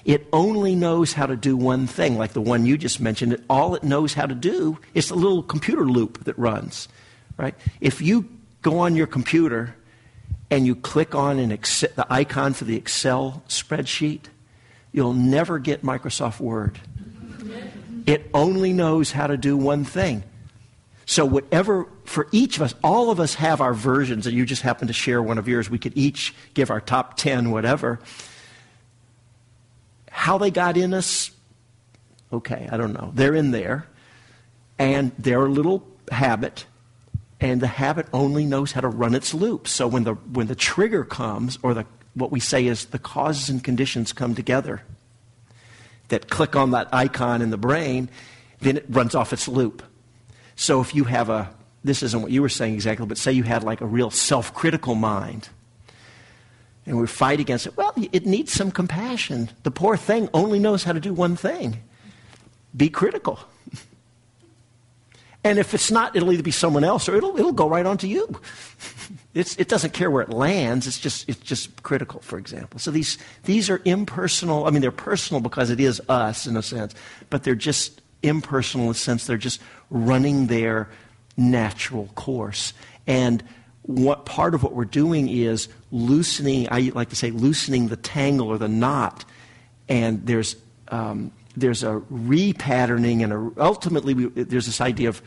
it 0.06 0.28
only 0.32 0.76
knows 0.76 1.12
how 1.12 1.26
to 1.26 1.36
do 1.36 1.58
one 1.58 1.88
thing, 1.88 2.16
like 2.16 2.34
the 2.34 2.42
one 2.42 2.68
you 2.68 2.78
just 2.78 3.00
mentioned. 3.00 3.44
All 3.50 3.74
it 3.74 3.84
knows 3.84 4.14
how 4.14 4.28
to 4.28 4.36
do 4.36 4.78
is 4.94 5.10
a 5.10 5.16
little 5.16 5.42
computer 5.42 5.86
loop 5.86 6.24
that 6.26 6.38
runs. 6.38 6.88
Right? 7.36 7.56
If 7.82 8.00
you 8.00 8.30
go 8.62 8.78
on 8.78 8.96
your 8.96 9.08
computer 9.08 9.76
and 10.52 10.68
you 10.68 10.76
click 10.76 11.16
on 11.16 11.40
an 11.40 11.50
the 11.50 12.06
icon 12.12 12.54
for 12.54 12.66
the 12.66 12.76
Excel 12.76 13.42
spreadsheet, 13.50 14.26
you'll 14.92 15.14
never 15.14 15.58
get 15.58 15.84
Microsoft 15.84 16.40
Word. 16.40 16.80
It 18.06 18.30
only 18.36 18.72
knows 18.72 19.12
how 19.12 19.26
to 19.26 19.36
do 19.36 19.58
one 19.58 19.84
thing. 19.84 20.24
So, 21.08 21.26
whatever 21.26 21.88
for 22.10 22.28
each 22.32 22.56
of 22.58 22.64
us, 22.64 22.74
all 22.84 23.12
of 23.12 23.20
us 23.20 23.36
have 23.36 23.62
our 23.62 23.74
versions, 23.74 24.26
and 24.26 24.36
you 24.36 24.44
just 24.44 24.64
happen 24.64 24.88
to 24.88 24.94
share 24.94 25.22
one 25.22 25.38
of 25.38 25.48
yours. 25.48 25.70
We 25.70 25.78
could 25.78 25.96
each 25.96 26.34
give 26.56 26.72
our 26.72 26.82
top 26.82 27.18
10, 27.18 27.52
whatever. 27.52 28.00
How 30.10 30.40
they 30.40 30.50
got 30.50 30.76
in 30.76 30.96
us, 30.96 31.30
okay, 32.34 32.68
I 32.72 32.78
don't 32.78 32.94
know. 32.94 33.12
They're 33.14 33.36
in 33.36 33.52
there, 33.52 33.86
and 34.80 35.12
they're 35.20 35.46
a 35.46 35.50
little 35.50 35.88
habit, 36.12 36.66
and 37.40 37.62
the 37.62 37.68
habit 37.68 38.08
only 38.12 38.44
knows 38.44 38.72
how 38.72 38.82
to 38.82 38.88
run 38.88 39.14
its 39.14 39.36
loop. 39.36 39.68
So 39.68 39.88
when 39.88 40.04
the, 40.04 40.16
when 40.16 40.48
the 40.48 40.56
trigger 40.56 41.04
comes, 41.04 41.60
or 41.62 41.76
the, 41.76 41.86
what 42.16 42.32
we 42.32 42.40
say 42.40 42.66
is 42.66 42.86
the 42.86 42.98
causes 42.98 43.50
and 43.50 43.64
conditions 43.64 44.14
come 44.14 44.34
together 44.34 44.82
that 46.08 46.28
click 46.28 46.56
on 46.56 46.72
that 46.72 46.88
icon 46.92 47.44
in 47.44 47.52
the 47.52 47.58
brain, 47.58 48.10
then 48.62 48.78
it 48.78 48.86
runs 48.90 49.14
off 49.14 49.32
its 49.32 49.48
loop. 49.48 49.84
So 50.56 50.82
if 50.82 50.96
you 50.96 51.04
have 51.04 51.30
a, 51.30 51.54
this 51.84 52.04
isn't 52.04 52.22
what 52.22 52.32
you 52.32 52.42
were 52.42 52.50
saying 52.50 52.74
exactly, 52.74 53.06
but 53.06 53.18
say 53.18 53.32
you 53.32 53.44
had 53.44 53.64
like 53.64 53.82
a 53.82 53.86
real 53.86 54.12
self 54.12 54.54
critical 54.54 54.96
mind, 54.96 55.50
and 56.86 57.00
we 57.00 57.08
fight 57.08 57.40
against 57.40 57.68
it, 57.68 57.78
well, 57.78 57.94
it 58.12 58.26
needs 58.26 58.52
some 58.52 58.72
compassion. 58.72 59.50
The 59.64 59.72
poor 59.72 59.96
thing 59.96 60.30
only 60.34 60.60
knows 60.60 60.84
how 60.84 60.94
to 60.94 61.00
do 61.00 61.14
one 61.14 61.36
thing 61.36 61.82
be 62.76 62.90
critical. 62.90 63.40
And 65.44 65.58
if 65.58 65.74
it's 65.74 65.90
not, 65.90 66.16
it'll 66.16 66.32
either 66.32 66.44
be 66.44 66.52
someone 66.52 66.84
else 66.84 67.08
or 67.08 67.16
it'll, 67.16 67.38
it'll 67.40 67.54
go 67.54 67.70
right 67.70 67.86
onto 67.86 68.08
you. 68.08 68.40
It's, 69.36 69.56
it 69.58 69.68
doesn't 69.68 69.94
care 69.94 70.10
where 70.10 70.24
it 70.24 70.32
lands. 70.32 70.88
It's 70.88 70.98
just, 70.98 71.30
it's 71.30 71.40
just 71.40 71.84
critical, 71.84 72.20
for 72.20 72.40
example. 72.40 72.80
So 72.80 72.90
these, 72.90 73.20
these 73.44 73.70
are 73.70 73.80
impersonal. 73.86 74.66
I 74.66 74.72
mean, 74.72 74.82
they're 74.82 74.92
personal 74.92 75.40
because 75.40 75.70
it 75.70 75.80
is 75.80 76.02
us 76.10 76.48
in 76.48 76.58
a 76.58 76.64
sense, 76.64 76.96
but 77.30 77.44
they're 77.44 77.54
just 77.54 78.02
impersonal 78.24 78.88
in 78.88 78.94
the 78.94 78.98
sense 78.98 79.28
they're 79.28 79.38
just 79.38 79.62
running 79.92 80.48
their 80.48 80.90
natural 81.40 82.08
course. 82.16 82.74
And 83.08 83.44
what 83.84 84.26
part 84.26 84.54
of 84.54 84.62
what 84.62 84.74
we're 84.74 84.86
doing 84.86 85.30
is 85.30 85.68
loosening, 85.92 86.68
I 86.70 86.92
like 86.94 87.10
to 87.10 87.16
say, 87.16 87.32
loosening 87.32 87.88
the 87.88 87.96
tangle 87.96 88.50
or 88.50 88.58
the 88.58 88.68
knot. 88.68 89.26
And 89.88 90.26
there's, 90.28 90.56
um, 90.90 91.32
there's 91.56 91.82
a 91.82 92.02
repatterning, 92.12 93.24
and 93.24 93.34
a, 93.34 93.64
ultimately, 93.64 94.14
we, 94.14 94.44
there's 94.44 94.68
this 94.68 94.82
idea 94.82 95.10
of 95.10 95.24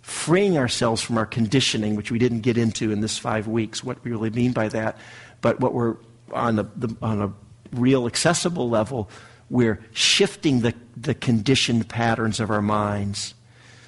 freeing 0.00 0.56
ourselves 0.56 1.02
from 1.02 1.18
our 1.18 1.26
conditioning, 1.26 1.96
which 1.96 2.10
we 2.10 2.18
didn't 2.18 2.40
get 2.40 2.56
into 2.56 2.92
in 2.92 3.00
this 3.00 3.18
five 3.18 3.48
weeks, 3.48 3.84
what 3.84 4.02
we 4.04 4.12
really 4.12 4.30
mean 4.30 4.52
by 4.52 4.68
that. 4.68 4.96
But 5.40 5.60
what 5.60 5.74
we're 5.74 5.96
on, 6.32 6.56
the, 6.56 6.64
the 6.76 6.96
on 7.02 7.20
a 7.20 7.32
real 7.72 8.06
accessible 8.06 8.70
level, 8.70 9.10
we're 9.50 9.80
shifting 9.92 10.60
the, 10.60 10.74
the 10.96 11.14
conditioned 11.14 11.88
patterns 11.88 12.40
of 12.40 12.50
our 12.50 12.62
minds 12.62 13.34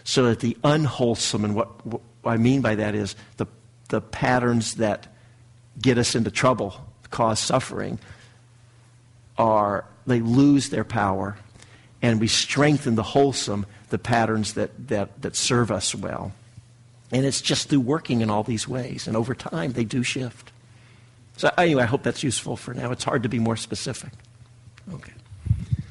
so 0.08 0.24
that 0.24 0.40
the 0.40 0.56
unwholesome, 0.64 1.44
and 1.44 1.54
what, 1.54 1.84
what 1.84 2.00
I 2.24 2.38
mean 2.38 2.62
by 2.62 2.76
that 2.76 2.94
is 2.94 3.14
the, 3.36 3.44
the 3.90 4.00
patterns 4.00 4.76
that 4.76 5.06
get 5.82 5.98
us 5.98 6.14
into 6.14 6.30
trouble, 6.30 6.74
cause 7.10 7.38
suffering, 7.38 7.98
are 9.36 9.84
they 10.06 10.20
lose 10.20 10.70
their 10.70 10.82
power, 10.82 11.36
and 12.00 12.22
we 12.22 12.26
strengthen 12.26 12.94
the 12.94 13.02
wholesome, 13.02 13.66
the 13.90 13.98
patterns 13.98 14.54
that, 14.54 14.88
that, 14.88 15.20
that 15.20 15.36
serve 15.36 15.70
us 15.70 15.94
well. 15.94 16.32
And 17.12 17.26
it's 17.26 17.42
just 17.42 17.68
through 17.68 17.80
working 17.80 18.22
in 18.22 18.30
all 18.30 18.42
these 18.42 18.66
ways. 18.66 19.06
And 19.06 19.14
over 19.14 19.34
time, 19.34 19.72
they 19.72 19.84
do 19.84 20.02
shift. 20.02 20.52
So, 21.36 21.52
anyway, 21.58 21.82
I 21.82 21.86
hope 21.86 22.02
that's 22.02 22.22
useful 22.22 22.56
for 22.56 22.72
now. 22.72 22.92
It's 22.92 23.04
hard 23.04 23.24
to 23.24 23.28
be 23.28 23.38
more 23.38 23.56
specific. 23.56 24.12
Okay. 24.90 25.12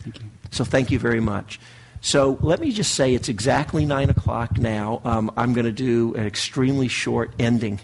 Thank 0.01 0.20
you. 0.22 0.26
So 0.49 0.63
thank 0.63 0.89
you 0.89 0.97
very 0.97 1.20
much. 1.20 1.59
So 2.08 2.38
let 2.39 2.62
me 2.62 2.72
just 2.72 2.95
say 2.95 3.14
it's 3.16 3.28
exactly 3.28 3.84
9 3.84 4.10
o'clock 4.10 4.58
now. 4.58 5.01
Um, 5.03 5.30
I'm 5.36 5.51
going 5.51 5.66
to 5.66 5.74
do 5.74 6.14
an 6.16 6.26
extremely 6.26 6.88
short 6.88 7.34
ending, 7.38 7.82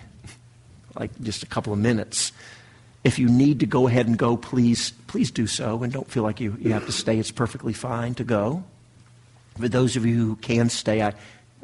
like 0.97 1.11
just 1.21 1.43
a 1.43 1.45
couple 1.45 1.73
of 1.73 1.79
minutes. 1.79 2.31
If 3.03 3.19
you 3.19 3.27
need 3.27 3.59
to 3.59 3.65
go 3.65 3.85
ahead 3.85 4.07
and 4.07 4.17
go, 4.17 4.37
please, 4.37 4.91
please 5.07 5.29
do 5.29 5.45
so, 5.45 5.83
and 5.83 5.91
don't 5.91 6.09
feel 6.09 6.23
like 6.23 6.39
you, 6.39 6.55
you 6.57 6.71
have 6.71 6.85
to 6.85 6.93
stay. 6.93 7.19
It's 7.19 7.31
perfectly 7.31 7.73
fine 7.73 8.13
to 8.13 8.23
go. 8.23 8.63
For 9.59 9.67
those 9.67 9.97
of 9.97 10.05
you 10.05 10.15
who 10.15 10.35
can 10.37 10.69
stay, 10.69 11.01
I, 11.01 11.13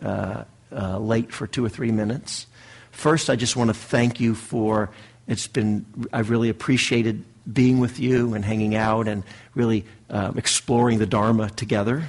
uh, 0.01 0.43
uh, 0.69 0.99
late 0.99 1.31
for 1.31 1.47
two 1.47 1.63
or 1.63 1.69
three 1.69 1.91
minutes. 1.91 2.45
First, 2.91 3.29
I 3.29 3.37
just 3.37 3.55
want 3.55 3.69
to 3.69 3.73
thank 3.73 4.19
you 4.19 4.35
for 4.35 4.89
it's 5.29 5.47
been, 5.47 5.85
I've 6.11 6.29
really 6.29 6.49
appreciated 6.49 7.23
being 7.53 7.79
with 7.79 8.01
you 8.01 8.33
and 8.33 8.43
hanging 8.43 8.75
out 8.75 9.07
and 9.07 9.23
really 9.55 9.85
um, 10.09 10.37
exploring 10.37 10.99
the 10.99 11.05
Dharma 11.05 11.49
together. 11.51 12.03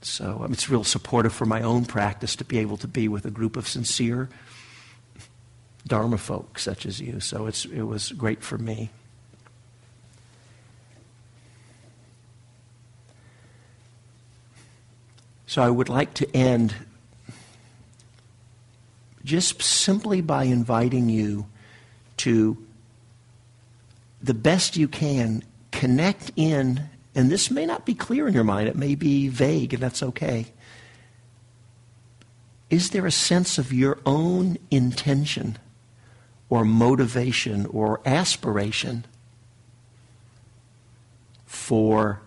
So 0.00 0.42
um, 0.44 0.52
it's 0.52 0.68
real 0.68 0.84
supportive 0.84 1.32
for 1.32 1.46
my 1.46 1.62
own 1.62 1.84
practice 1.84 2.36
to 2.36 2.44
be 2.44 2.58
able 2.58 2.76
to 2.78 2.88
be 2.88 3.08
with 3.08 3.24
a 3.24 3.30
group 3.30 3.56
of 3.56 3.66
sincere 3.68 4.28
Dharma 5.86 6.18
folk 6.18 6.58
such 6.58 6.86
as 6.86 7.00
you. 7.00 7.20
So 7.20 7.46
it's, 7.46 7.64
it 7.64 7.82
was 7.82 8.12
great 8.12 8.42
for 8.42 8.58
me. 8.58 8.90
So 15.46 15.62
I 15.62 15.70
would 15.70 15.88
like 15.88 16.12
to 16.14 16.36
end 16.36 16.74
just 19.24 19.62
simply 19.62 20.20
by 20.20 20.44
inviting 20.44 21.08
you 21.08 21.46
to 22.18 22.56
the 24.22 24.34
best 24.34 24.76
you 24.76 24.88
can 24.88 25.42
connect 25.70 26.32
in, 26.36 26.88
and 27.18 27.32
this 27.32 27.50
may 27.50 27.66
not 27.66 27.84
be 27.84 27.94
clear 27.94 28.28
in 28.28 28.32
your 28.32 28.44
mind, 28.44 28.68
it 28.68 28.76
may 28.76 28.94
be 28.94 29.26
vague, 29.26 29.74
and 29.74 29.82
that's 29.82 30.04
okay. 30.04 30.46
Is 32.70 32.90
there 32.90 33.06
a 33.06 33.10
sense 33.10 33.58
of 33.58 33.72
your 33.72 33.98
own 34.06 34.56
intention 34.70 35.58
or 36.48 36.64
motivation 36.64 37.66
or 37.66 38.00
aspiration 38.06 39.04
for 41.44 42.20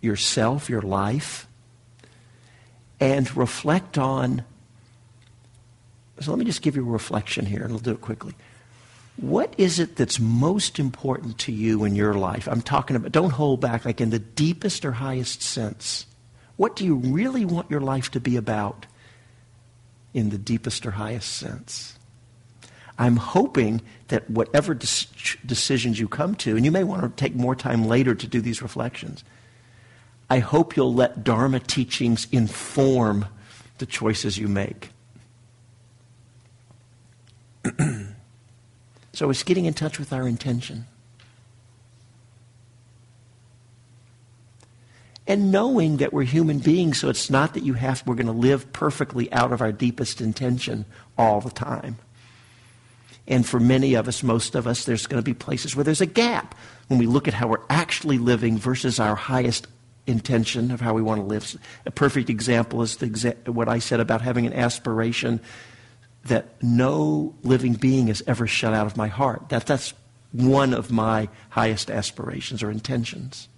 yourself, 0.00 0.70
your 0.70 0.80
life, 0.80 1.46
and 3.00 3.36
reflect 3.36 3.98
on? 3.98 4.44
So 6.20 6.30
let 6.30 6.38
me 6.38 6.46
just 6.46 6.62
give 6.62 6.74
you 6.74 6.88
a 6.88 6.90
reflection 6.90 7.44
here, 7.44 7.64
and 7.64 7.74
I'll 7.74 7.78
do 7.78 7.90
it 7.90 8.00
quickly. 8.00 8.34
What 9.20 9.54
is 9.58 9.78
it 9.78 9.96
that's 9.96 10.18
most 10.18 10.78
important 10.78 11.36
to 11.40 11.52
you 11.52 11.84
in 11.84 11.94
your 11.94 12.14
life? 12.14 12.48
I'm 12.48 12.62
talking 12.62 12.96
about, 12.96 13.12
don't 13.12 13.32
hold 13.32 13.60
back, 13.60 13.84
like 13.84 14.00
in 14.00 14.08
the 14.08 14.18
deepest 14.18 14.82
or 14.82 14.92
highest 14.92 15.42
sense. 15.42 16.06
What 16.56 16.74
do 16.74 16.86
you 16.86 16.94
really 16.94 17.44
want 17.44 17.70
your 17.70 17.82
life 17.82 18.10
to 18.12 18.20
be 18.20 18.36
about 18.36 18.86
in 20.14 20.30
the 20.30 20.38
deepest 20.38 20.86
or 20.86 20.92
highest 20.92 21.36
sense? 21.36 21.98
I'm 22.98 23.16
hoping 23.16 23.82
that 24.08 24.28
whatever 24.30 24.74
decisions 24.74 26.00
you 26.00 26.08
come 26.08 26.34
to, 26.36 26.56
and 26.56 26.64
you 26.64 26.70
may 26.70 26.84
want 26.84 27.02
to 27.02 27.08
take 27.10 27.34
more 27.34 27.54
time 27.54 27.86
later 27.86 28.14
to 28.14 28.26
do 28.26 28.40
these 28.40 28.62
reflections, 28.62 29.22
I 30.30 30.38
hope 30.38 30.76
you'll 30.76 30.94
let 30.94 31.24
Dharma 31.24 31.60
teachings 31.60 32.26
inform 32.32 33.26
the 33.76 33.86
choices 33.86 34.38
you 34.38 34.48
make. 34.48 34.90
So 39.20 39.28
it's 39.28 39.42
getting 39.42 39.66
in 39.66 39.74
touch 39.74 39.98
with 39.98 40.14
our 40.14 40.26
intention. 40.26 40.86
And 45.26 45.52
knowing 45.52 45.98
that 45.98 46.14
we're 46.14 46.22
human 46.22 46.58
beings, 46.58 47.00
so 47.00 47.10
it's 47.10 47.28
not 47.28 47.52
that 47.52 47.62
you 47.62 47.74
have, 47.74 48.02
we're 48.06 48.14
going 48.14 48.28
to 48.28 48.32
live 48.32 48.72
perfectly 48.72 49.30
out 49.30 49.52
of 49.52 49.60
our 49.60 49.72
deepest 49.72 50.22
intention 50.22 50.86
all 51.18 51.42
the 51.42 51.50
time. 51.50 51.98
And 53.28 53.46
for 53.46 53.60
many 53.60 53.92
of 53.92 54.08
us, 54.08 54.22
most 54.22 54.54
of 54.54 54.66
us, 54.66 54.86
there's 54.86 55.06
going 55.06 55.22
to 55.22 55.22
be 55.22 55.34
places 55.34 55.76
where 55.76 55.84
there's 55.84 56.00
a 56.00 56.06
gap 56.06 56.54
when 56.88 56.98
we 56.98 57.06
look 57.06 57.28
at 57.28 57.34
how 57.34 57.46
we're 57.46 57.66
actually 57.68 58.16
living 58.16 58.56
versus 58.56 58.98
our 58.98 59.16
highest 59.16 59.66
intention 60.06 60.70
of 60.70 60.80
how 60.80 60.94
we 60.94 61.02
want 61.02 61.20
to 61.20 61.26
live. 61.26 61.58
A 61.84 61.90
perfect 61.90 62.30
example 62.30 62.80
is 62.80 62.96
exa- 62.96 63.46
what 63.48 63.68
I 63.68 63.80
said 63.80 64.00
about 64.00 64.22
having 64.22 64.46
an 64.46 64.54
aspiration 64.54 65.40
that 66.24 66.62
no 66.62 67.34
living 67.42 67.74
being 67.74 68.08
is 68.08 68.22
ever 68.26 68.46
shut 68.46 68.74
out 68.74 68.86
of 68.86 68.96
my 68.96 69.08
heart. 69.08 69.48
That, 69.48 69.66
that's 69.66 69.94
one 70.32 70.74
of 70.74 70.90
my 70.90 71.28
highest 71.50 71.90
aspirations 71.90 72.62
or 72.62 72.70
intentions. 72.70 73.48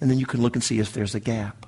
And 0.00 0.10
then 0.10 0.18
you 0.18 0.26
can 0.26 0.42
look 0.42 0.54
and 0.54 0.62
see 0.62 0.78
if 0.78 0.92
there's 0.92 1.14
a 1.14 1.20
gap. 1.20 1.66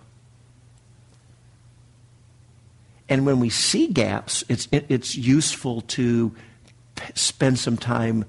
And 3.09 3.26
when 3.26 3.41
we 3.41 3.51
see 3.51 3.88
gaps, 3.88 4.45
it's, 4.49 4.68
it's 4.70 5.16
useful 5.16 5.80
to 5.82 6.32
spend 7.14 7.59
some 7.59 7.76
time 7.76 8.24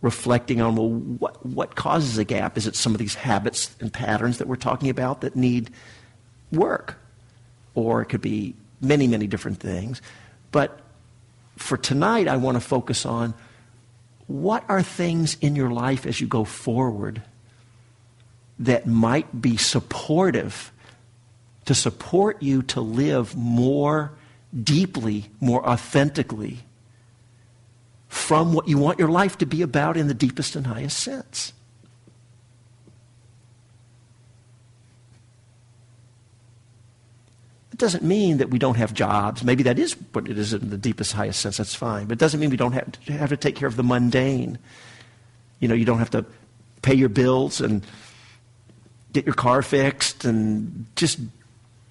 reflecting 0.00 0.60
on 0.60 0.74
well, 0.74 0.90
what, 0.90 1.46
what 1.46 1.76
causes 1.76 2.18
a 2.18 2.24
gap? 2.24 2.58
Is 2.58 2.66
it 2.66 2.74
some 2.74 2.92
of 2.92 2.98
these 2.98 3.14
habits 3.14 3.74
and 3.80 3.92
patterns 3.92 4.38
that 4.38 4.48
we're 4.48 4.56
talking 4.56 4.90
about 4.90 5.20
that 5.20 5.36
need 5.36 5.70
work? 6.50 6.98
Or 7.74 8.02
it 8.02 8.06
could 8.06 8.20
be 8.20 8.54
many, 8.80 9.06
many 9.06 9.26
different 9.28 9.60
things. 9.60 10.02
But 10.54 10.78
for 11.56 11.76
tonight, 11.76 12.28
I 12.28 12.36
want 12.36 12.54
to 12.54 12.60
focus 12.60 13.04
on 13.04 13.34
what 14.28 14.62
are 14.68 14.84
things 14.84 15.36
in 15.40 15.56
your 15.56 15.70
life 15.70 16.06
as 16.06 16.20
you 16.20 16.28
go 16.28 16.44
forward 16.44 17.22
that 18.60 18.86
might 18.86 19.42
be 19.42 19.56
supportive 19.56 20.70
to 21.64 21.74
support 21.74 22.40
you 22.40 22.62
to 22.62 22.80
live 22.80 23.34
more 23.34 24.12
deeply, 24.62 25.28
more 25.40 25.68
authentically 25.68 26.60
from 28.06 28.52
what 28.52 28.68
you 28.68 28.78
want 28.78 29.00
your 29.00 29.08
life 29.08 29.36
to 29.38 29.46
be 29.46 29.60
about 29.60 29.96
in 29.96 30.06
the 30.06 30.14
deepest 30.14 30.54
and 30.54 30.68
highest 30.68 31.00
sense. 31.00 31.52
It 37.74 37.78
doesn't 37.78 38.04
mean 38.04 38.36
that 38.36 38.50
we 38.50 38.60
don't 38.60 38.76
have 38.76 38.94
jobs. 38.94 39.42
Maybe 39.42 39.64
that 39.64 39.80
is 39.80 39.94
what 40.12 40.28
it 40.28 40.38
is 40.38 40.54
in 40.54 40.70
the 40.70 40.78
deepest, 40.78 41.12
highest 41.12 41.40
sense. 41.40 41.56
That's 41.56 41.74
fine. 41.74 42.06
But 42.06 42.12
it 42.12 42.18
doesn't 42.20 42.38
mean 42.38 42.50
we 42.50 42.56
don't 42.56 42.70
have 42.70 42.92
to, 42.92 43.12
have 43.14 43.30
to 43.30 43.36
take 43.36 43.56
care 43.56 43.66
of 43.66 43.74
the 43.74 43.82
mundane. 43.82 44.60
You 45.58 45.66
know, 45.66 45.74
you 45.74 45.84
don't 45.84 45.98
have 45.98 46.10
to 46.10 46.24
pay 46.82 46.94
your 46.94 47.08
bills 47.08 47.60
and 47.60 47.84
get 49.12 49.26
your 49.26 49.34
car 49.34 49.60
fixed 49.60 50.24
and 50.24 50.86
just 50.94 51.18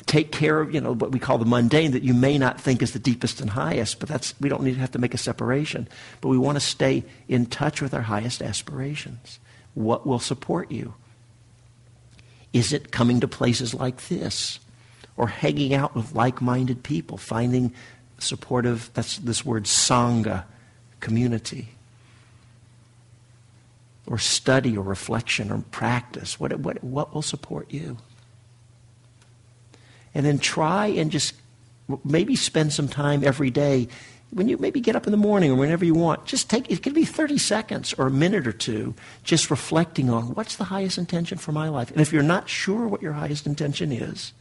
take 0.06 0.32
care 0.32 0.62
of, 0.62 0.74
you 0.74 0.80
know, 0.80 0.94
what 0.94 1.12
we 1.12 1.20
call 1.20 1.38
the 1.38 1.44
mundane 1.44 1.92
that 1.92 2.04
you 2.04 2.14
may 2.14 2.38
not 2.38 2.62
think 2.62 2.82
is 2.82 2.94
the 2.94 3.00
deepest 3.00 3.42
and 3.42 3.50
highest, 3.50 4.00
but 4.00 4.08
that's, 4.08 4.34
we 4.40 4.48
don't 4.48 4.64
need 4.64 4.76
to 4.76 4.80
have 4.80 4.92
to 4.92 5.00
make 5.00 5.14
a 5.14 5.18
separation. 5.18 5.86
But 6.22 6.30
we 6.30 6.38
want 6.38 6.56
to 6.56 6.62
stay 6.62 7.04
in 7.28 7.46
touch 7.46 7.82
with 7.82 7.94
our 7.94 8.04
highest 8.04 8.42
aspirations. 8.42 9.38
What 9.74 10.08
will 10.08 10.20
support 10.20 10.72
you? 10.72 10.94
Is 12.54 12.72
it 12.72 12.94
coming 12.94 13.20
to 13.20 13.28
places 13.28 13.74
like 13.74 14.08
this? 14.08 14.62
Or 15.16 15.28
hanging 15.28 15.74
out 15.74 15.96
with 15.96 16.14
like 16.14 16.42
minded 16.42 16.84
people, 16.84 17.18
finding 17.18 17.74
supportive, 18.18 18.90
that's 18.94 19.18
this 19.18 19.46
word 19.46 19.66
sangha, 19.66 20.46
community? 21.00 21.70
Or 24.08 24.18
study 24.18 24.76
or 24.78 24.84
reflection 24.84 25.52
or 25.52 25.64
practice? 25.72 26.40
What, 26.40 26.60
what, 26.60 26.84
what 26.84 27.14
will 27.14 27.22
support 27.22 27.72
you? 27.72 27.98
and 30.14 30.26
then 30.26 30.40
try 30.40 30.88
and 30.88 31.12
just 31.12 31.34
maybe 32.04 32.36
spend 32.36 32.72
some 32.74 32.88
time 32.88 33.24
every 33.24 33.50
day 33.50 33.88
when 34.32 34.48
you 34.48 34.58
maybe 34.58 34.80
get 34.80 34.96
up 34.96 35.06
in 35.06 35.12
the 35.12 35.18
morning 35.18 35.52
or 35.52 35.56
whenever 35.56 35.84
you 35.84 35.94
want 35.94 36.26
just 36.26 36.50
take 36.50 36.70
it 36.72 36.82
could 36.82 36.94
be 36.94 37.06
30 37.06 37.38
seconds 37.38 37.94
or 37.98 38.08
a 38.08 38.12
minute 38.12 38.48
or 38.48 38.54
two 38.54 38.94
just 39.24 39.52
reflecting 39.52 40.10
on 40.10 40.34
what's 40.34 40.56
the 40.56 40.66
highest 40.66 40.98
intention 40.98 41.38
for 41.38 41.52
my 41.52 41.68
life 41.68 41.92
and 41.92 42.02
if 42.02 42.14
you're 42.14 42.24
not 42.24 42.50
sure 42.50 42.88
what 42.88 43.02
your 43.02 43.14
highest 43.14 43.46
intention 43.46 43.92
is 43.92 44.34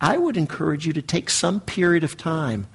i 0.00 0.16
would 0.16 0.36
encourage 0.36 0.86
you 0.86 0.92
to 0.92 1.02
take 1.02 1.30
some 1.30 1.60
period 1.60 2.04
of 2.04 2.16
time. 2.16 2.66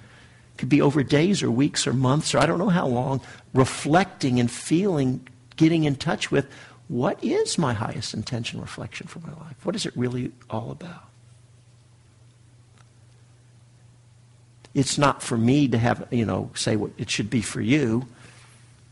It 0.55 0.57
could 0.59 0.69
be 0.69 0.81
over 0.81 1.03
days 1.03 1.41
or 1.41 1.49
weeks 1.49 1.87
or 1.87 1.93
months 1.93 2.35
or 2.35 2.39
i 2.39 2.45
don't 2.45 2.59
know 2.59 2.69
how 2.69 2.87
long 2.87 3.21
reflecting 3.53 4.39
and 4.39 4.49
feeling 4.49 5.27
getting 5.55 5.83
in 5.83 5.95
touch 5.95 6.31
with 6.31 6.47
what 6.91 7.23
is 7.23 7.57
my 7.57 7.71
highest 7.71 8.13
intention 8.13 8.59
reflection 8.59 9.07
for 9.07 9.19
my 9.19 9.29
life? 9.29 9.55
What 9.63 9.77
is 9.77 9.85
it 9.85 9.95
really 9.95 10.33
all 10.49 10.71
about? 10.71 11.05
It's 14.73 14.97
not 14.97 15.23
for 15.23 15.37
me 15.37 15.69
to 15.69 15.77
have, 15.77 16.05
you 16.11 16.25
know, 16.25 16.51
say 16.53 16.75
what 16.75 16.91
it 16.97 17.09
should 17.09 17.29
be 17.29 17.41
for 17.41 17.61
you, 17.61 18.07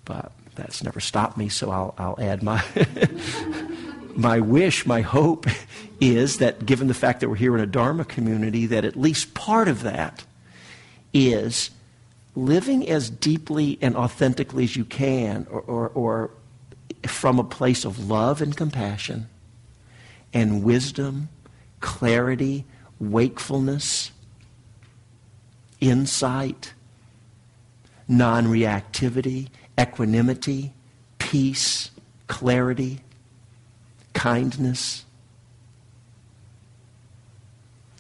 but 0.06 0.32
that's 0.56 0.82
never 0.82 1.02
stopped 1.02 1.38
me, 1.38 1.50
so 1.50 1.72
I'll, 1.72 1.94
I'll 1.98 2.18
add 2.22 2.42
my, 2.42 2.64
my 4.20 4.42
wish, 4.42 4.86
my 4.86 5.02
hope 5.02 5.46
is 6.02 6.38
that 6.40 6.66
given 6.66 6.88
the 6.88 6.94
fact 6.94 7.22
that 7.22 7.30
we're 7.30 7.36
here 7.36 7.56
in 7.56 7.62
a 7.64 7.68
Dharma 7.68 8.04
community, 8.04 8.66
that 8.66 8.84
at 8.84 8.98
least 8.98 9.34
part 9.34 9.68
of 9.68 9.82
that 9.84 10.26
is 11.14 11.72
living 12.36 12.88
as 12.88 13.10
deeply 13.10 13.78
and 13.82 13.96
authentically 13.96 14.66
as 14.66 14.76
you 14.76 14.84
can, 14.84 15.48
or, 15.50 15.62
or, 15.62 15.90
or 15.90 16.32
from 17.08 17.40
a 17.40 17.44
place 17.44 17.86
of 17.86 18.10
love 18.10 18.42
and 18.42 18.56
compassion 18.56 19.30
and 20.34 20.64
wisdom, 20.64 21.30
clarity, 21.80 22.66
wakefulness 23.00 24.12
insight, 25.80 26.74
non 28.06 28.48
reactivity, 28.48 29.48
equanimity, 29.80 30.74
peace, 31.20 31.90
clarity, 32.28 33.00
kindness, 34.14 35.06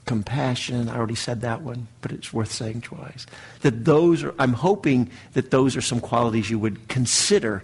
compassion. 0.05 0.89
I 0.89 0.97
already 0.97 1.15
said 1.15 1.41
that 1.41 1.61
one, 1.61 1.87
but 2.01 2.11
it's 2.11 2.33
worth 2.33 2.51
saying 2.51 2.81
twice. 2.81 3.25
That 3.61 3.85
those 3.85 4.23
are, 4.23 4.33
I'm 4.39 4.53
hoping 4.53 5.11
that 5.33 5.51
those 5.51 5.75
are 5.75 5.81
some 5.81 5.99
qualities 5.99 6.49
you 6.49 6.59
would 6.59 6.87
consider, 6.87 7.63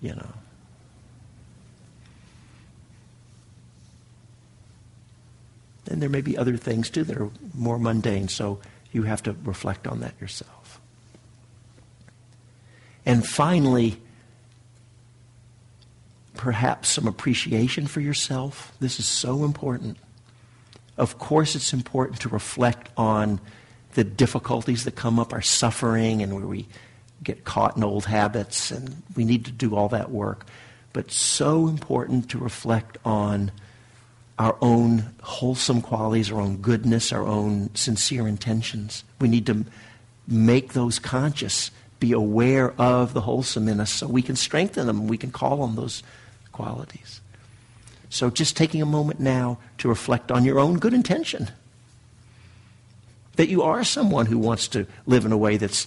you 0.00 0.14
know. 0.14 0.28
And 5.88 6.02
there 6.02 6.10
may 6.10 6.20
be 6.20 6.36
other 6.36 6.56
things 6.56 6.90
too 6.90 7.04
that 7.04 7.16
are 7.16 7.30
more 7.54 7.78
mundane, 7.78 8.28
so 8.28 8.58
you 8.92 9.04
have 9.04 9.22
to 9.22 9.36
reflect 9.44 9.86
on 9.86 10.00
that 10.00 10.14
yourself. 10.20 10.80
And 13.06 13.26
finally, 13.26 13.98
perhaps 16.36 16.88
some 16.88 17.06
appreciation 17.06 17.86
for 17.86 18.00
yourself. 18.00 18.72
This 18.80 18.98
is 18.98 19.06
so 19.06 19.44
important. 19.44 19.96
Of 20.96 21.18
course, 21.18 21.54
it's 21.54 21.72
important 21.72 22.20
to 22.20 22.28
reflect 22.28 22.90
on 22.96 23.40
the 23.94 24.04
difficulties 24.04 24.84
that 24.84 24.94
come 24.94 25.18
up, 25.18 25.32
our 25.32 25.42
suffering, 25.42 26.22
and 26.22 26.34
where 26.34 26.46
we 26.46 26.66
get 27.22 27.44
caught 27.44 27.76
in 27.76 27.84
old 27.84 28.04
habits, 28.04 28.70
and 28.70 29.02
we 29.14 29.24
need 29.24 29.44
to 29.46 29.50
do 29.50 29.74
all 29.74 29.88
that 29.88 30.10
work. 30.10 30.46
But 30.92 31.10
so 31.10 31.66
important 31.68 32.30
to 32.30 32.38
reflect 32.38 32.98
on 33.04 33.50
our 34.38 34.56
own 34.60 35.14
wholesome 35.22 35.80
qualities, 35.80 36.30
our 36.30 36.40
own 36.40 36.58
goodness, 36.58 37.12
our 37.12 37.26
own 37.26 37.74
sincere 37.74 38.28
intentions. 38.28 39.02
We 39.20 39.28
need 39.28 39.46
to 39.46 39.64
make 40.28 40.72
those 40.72 40.98
conscious, 40.98 41.70
be 42.00 42.12
aware 42.12 42.72
of 42.80 43.14
the 43.14 43.22
wholesome 43.22 43.68
in 43.68 43.80
us 43.80 43.90
so 43.90 44.06
we 44.06 44.22
can 44.22 44.36
strengthen 44.36 44.86
them, 44.86 45.08
we 45.08 45.16
can 45.16 45.30
call 45.30 45.62
on 45.62 45.76
those 45.76 46.02
qualities. 46.56 47.20
So 48.08 48.30
just 48.30 48.56
taking 48.56 48.80
a 48.80 48.86
moment 48.86 49.20
now 49.20 49.58
to 49.78 49.88
reflect 49.88 50.32
on 50.32 50.44
your 50.44 50.58
own 50.58 50.78
good 50.78 50.94
intention. 50.94 51.50
That 53.36 53.48
you 53.48 53.62
are 53.62 53.84
someone 53.84 54.26
who 54.26 54.38
wants 54.38 54.68
to 54.68 54.86
live 55.04 55.26
in 55.26 55.32
a 55.32 55.36
way 55.36 55.58
that's 55.58 55.86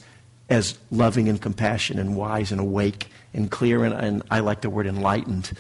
as 0.50 0.78
loving 0.92 1.28
and 1.28 1.42
compassionate 1.42 2.06
and 2.06 2.16
wise 2.16 2.52
and 2.52 2.62
awake 2.62 3.08
and 3.34 3.50
clear 3.50 3.84
and, 3.84 3.94
and 3.94 4.24
I 4.30 4.40
like 4.40 4.62
the 4.62 4.70
word 4.70 4.86
enlightened 4.86 5.52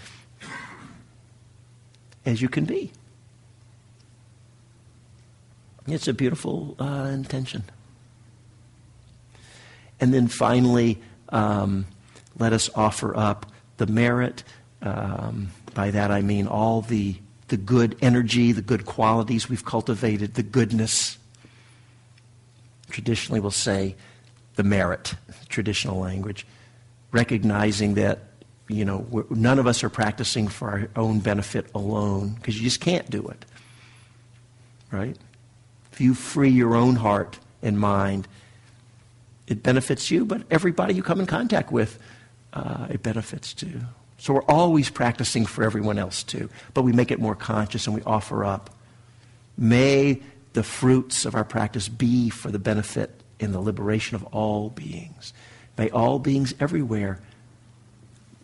as 2.25 2.41
you 2.41 2.49
can 2.49 2.65
be. 2.65 2.91
It's 5.87 6.07
a 6.07 6.13
beautiful 6.13 6.75
uh, 6.79 7.09
intention. 7.11 7.63
And 9.99 10.13
then 10.13 10.27
finally, 10.27 10.99
um, 11.29 11.87
let 12.37 12.53
us 12.53 12.69
offer 12.75 13.15
up 13.17 13.51
the 13.77 13.87
merit. 13.87 14.43
Um, 14.81 15.49
by 15.73 15.91
that 15.91 16.11
I 16.11 16.21
mean 16.21 16.47
all 16.47 16.81
the, 16.81 17.15
the 17.49 17.57
good 17.57 17.97
energy, 18.01 18.51
the 18.51 18.61
good 18.61 18.85
qualities 18.85 19.49
we've 19.49 19.65
cultivated, 19.65 20.35
the 20.35 20.43
goodness. 20.43 21.17
Traditionally, 22.89 23.39
we'll 23.39 23.51
say 23.51 23.95
the 24.55 24.63
merit, 24.63 25.15
traditional 25.49 25.99
language, 25.99 26.45
recognizing 27.11 27.95
that 27.95 28.29
you 28.69 28.85
know, 28.85 29.25
none 29.31 29.57
of 29.57 29.65
us 29.65 29.83
are 29.83 29.89
practicing 29.89 30.47
for 30.47 30.69
our 30.69 30.89
own 30.95 31.19
benefit 31.19 31.65
alone 31.73 32.35
because 32.35 32.55
you 32.55 32.63
just 32.63 32.79
can't 32.79 33.09
do 33.09 33.27
it. 33.27 33.43
Right? 34.91 35.17
If 35.91 35.99
you 35.99 36.13
free 36.13 36.51
your 36.51 36.75
own 36.75 36.95
heart 36.95 37.39
and 37.63 37.79
mind, 37.79 38.27
it 39.47 39.63
benefits 39.63 40.11
you, 40.11 40.23
but 40.23 40.43
everybody 40.51 40.93
you 40.93 41.01
come 41.01 41.19
in 41.19 41.25
contact 41.25 41.71
with, 41.71 41.97
uh, 42.53 42.87
it 42.91 43.01
benefits 43.01 43.53
too. 43.55 43.81
So 44.19 44.33
we're 44.33 44.43
always 44.43 44.89
practicing 44.89 45.45
for 45.45 45.63
everyone 45.63 45.97
else 45.97 46.23
too, 46.23 46.49
but 46.73 46.83
we 46.83 46.91
make 46.91 47.09
it 47.09 47.19
more 47.19 47.35
conscious 47.35 47.87
and 47.87 47.95
we 47.95 48.03
offer 48.03 48.43
up. 48.43 48.69
May 49.57 50.21
the 50.53 50.63
fruits 50.63 51.25
of 51.25 51.35
our 51.35 51.45
practice 51.45 51.87
be 51.87 52.29
for 52.29 52.51
the 52.51 52.59
benefit 52.59 53.11
and 53.39 53.53
the 53.53 53.61
liberation 53.61 54.15
of 54.15 54.23
all 54.25 54.69
beings. 54.69 55.33
May 55.77 55.89
all 55.89 56.19
beings 56.19 56.53
everywhere 56.59 57.21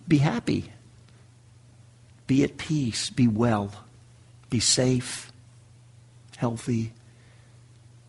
be 0.07 0.17
happy. 0.17 0.71
Be 2.25 2.43
at 2.43 2.57
peace. 2.57 3.09
Be 3.09 3.27
well. 3.27 3.71
Be 4.49 4.61
safe, 4.61 5.31
healthy. 6.37 6.93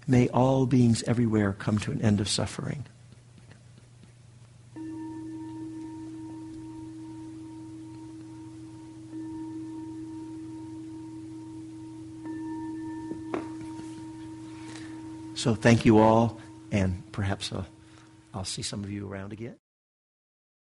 May 0.06 0.28
all 0.28 0.66
beings 0.66 1.02
everywhere 1.04 1.52
come 1.52 1.78
to 1.80 1.90
an 1.90 2.00
end 2.02 2.20
of 2.20 2.28
suffering. 2.28 2.86
So 15.37 15.55
thank 15.55 15.84
you 15.84 15.99
all, 15.99 16.41
and 16.72 17.03
perhaps 17.12 17.53
uh, 17.53 17.64
I'll 18.32 18.45
see 18.45 18.62
some 18.62 18.82
of 18.82 18.91
you 18.91 19.07
around 19.07 19.34
again. 19.34 19.57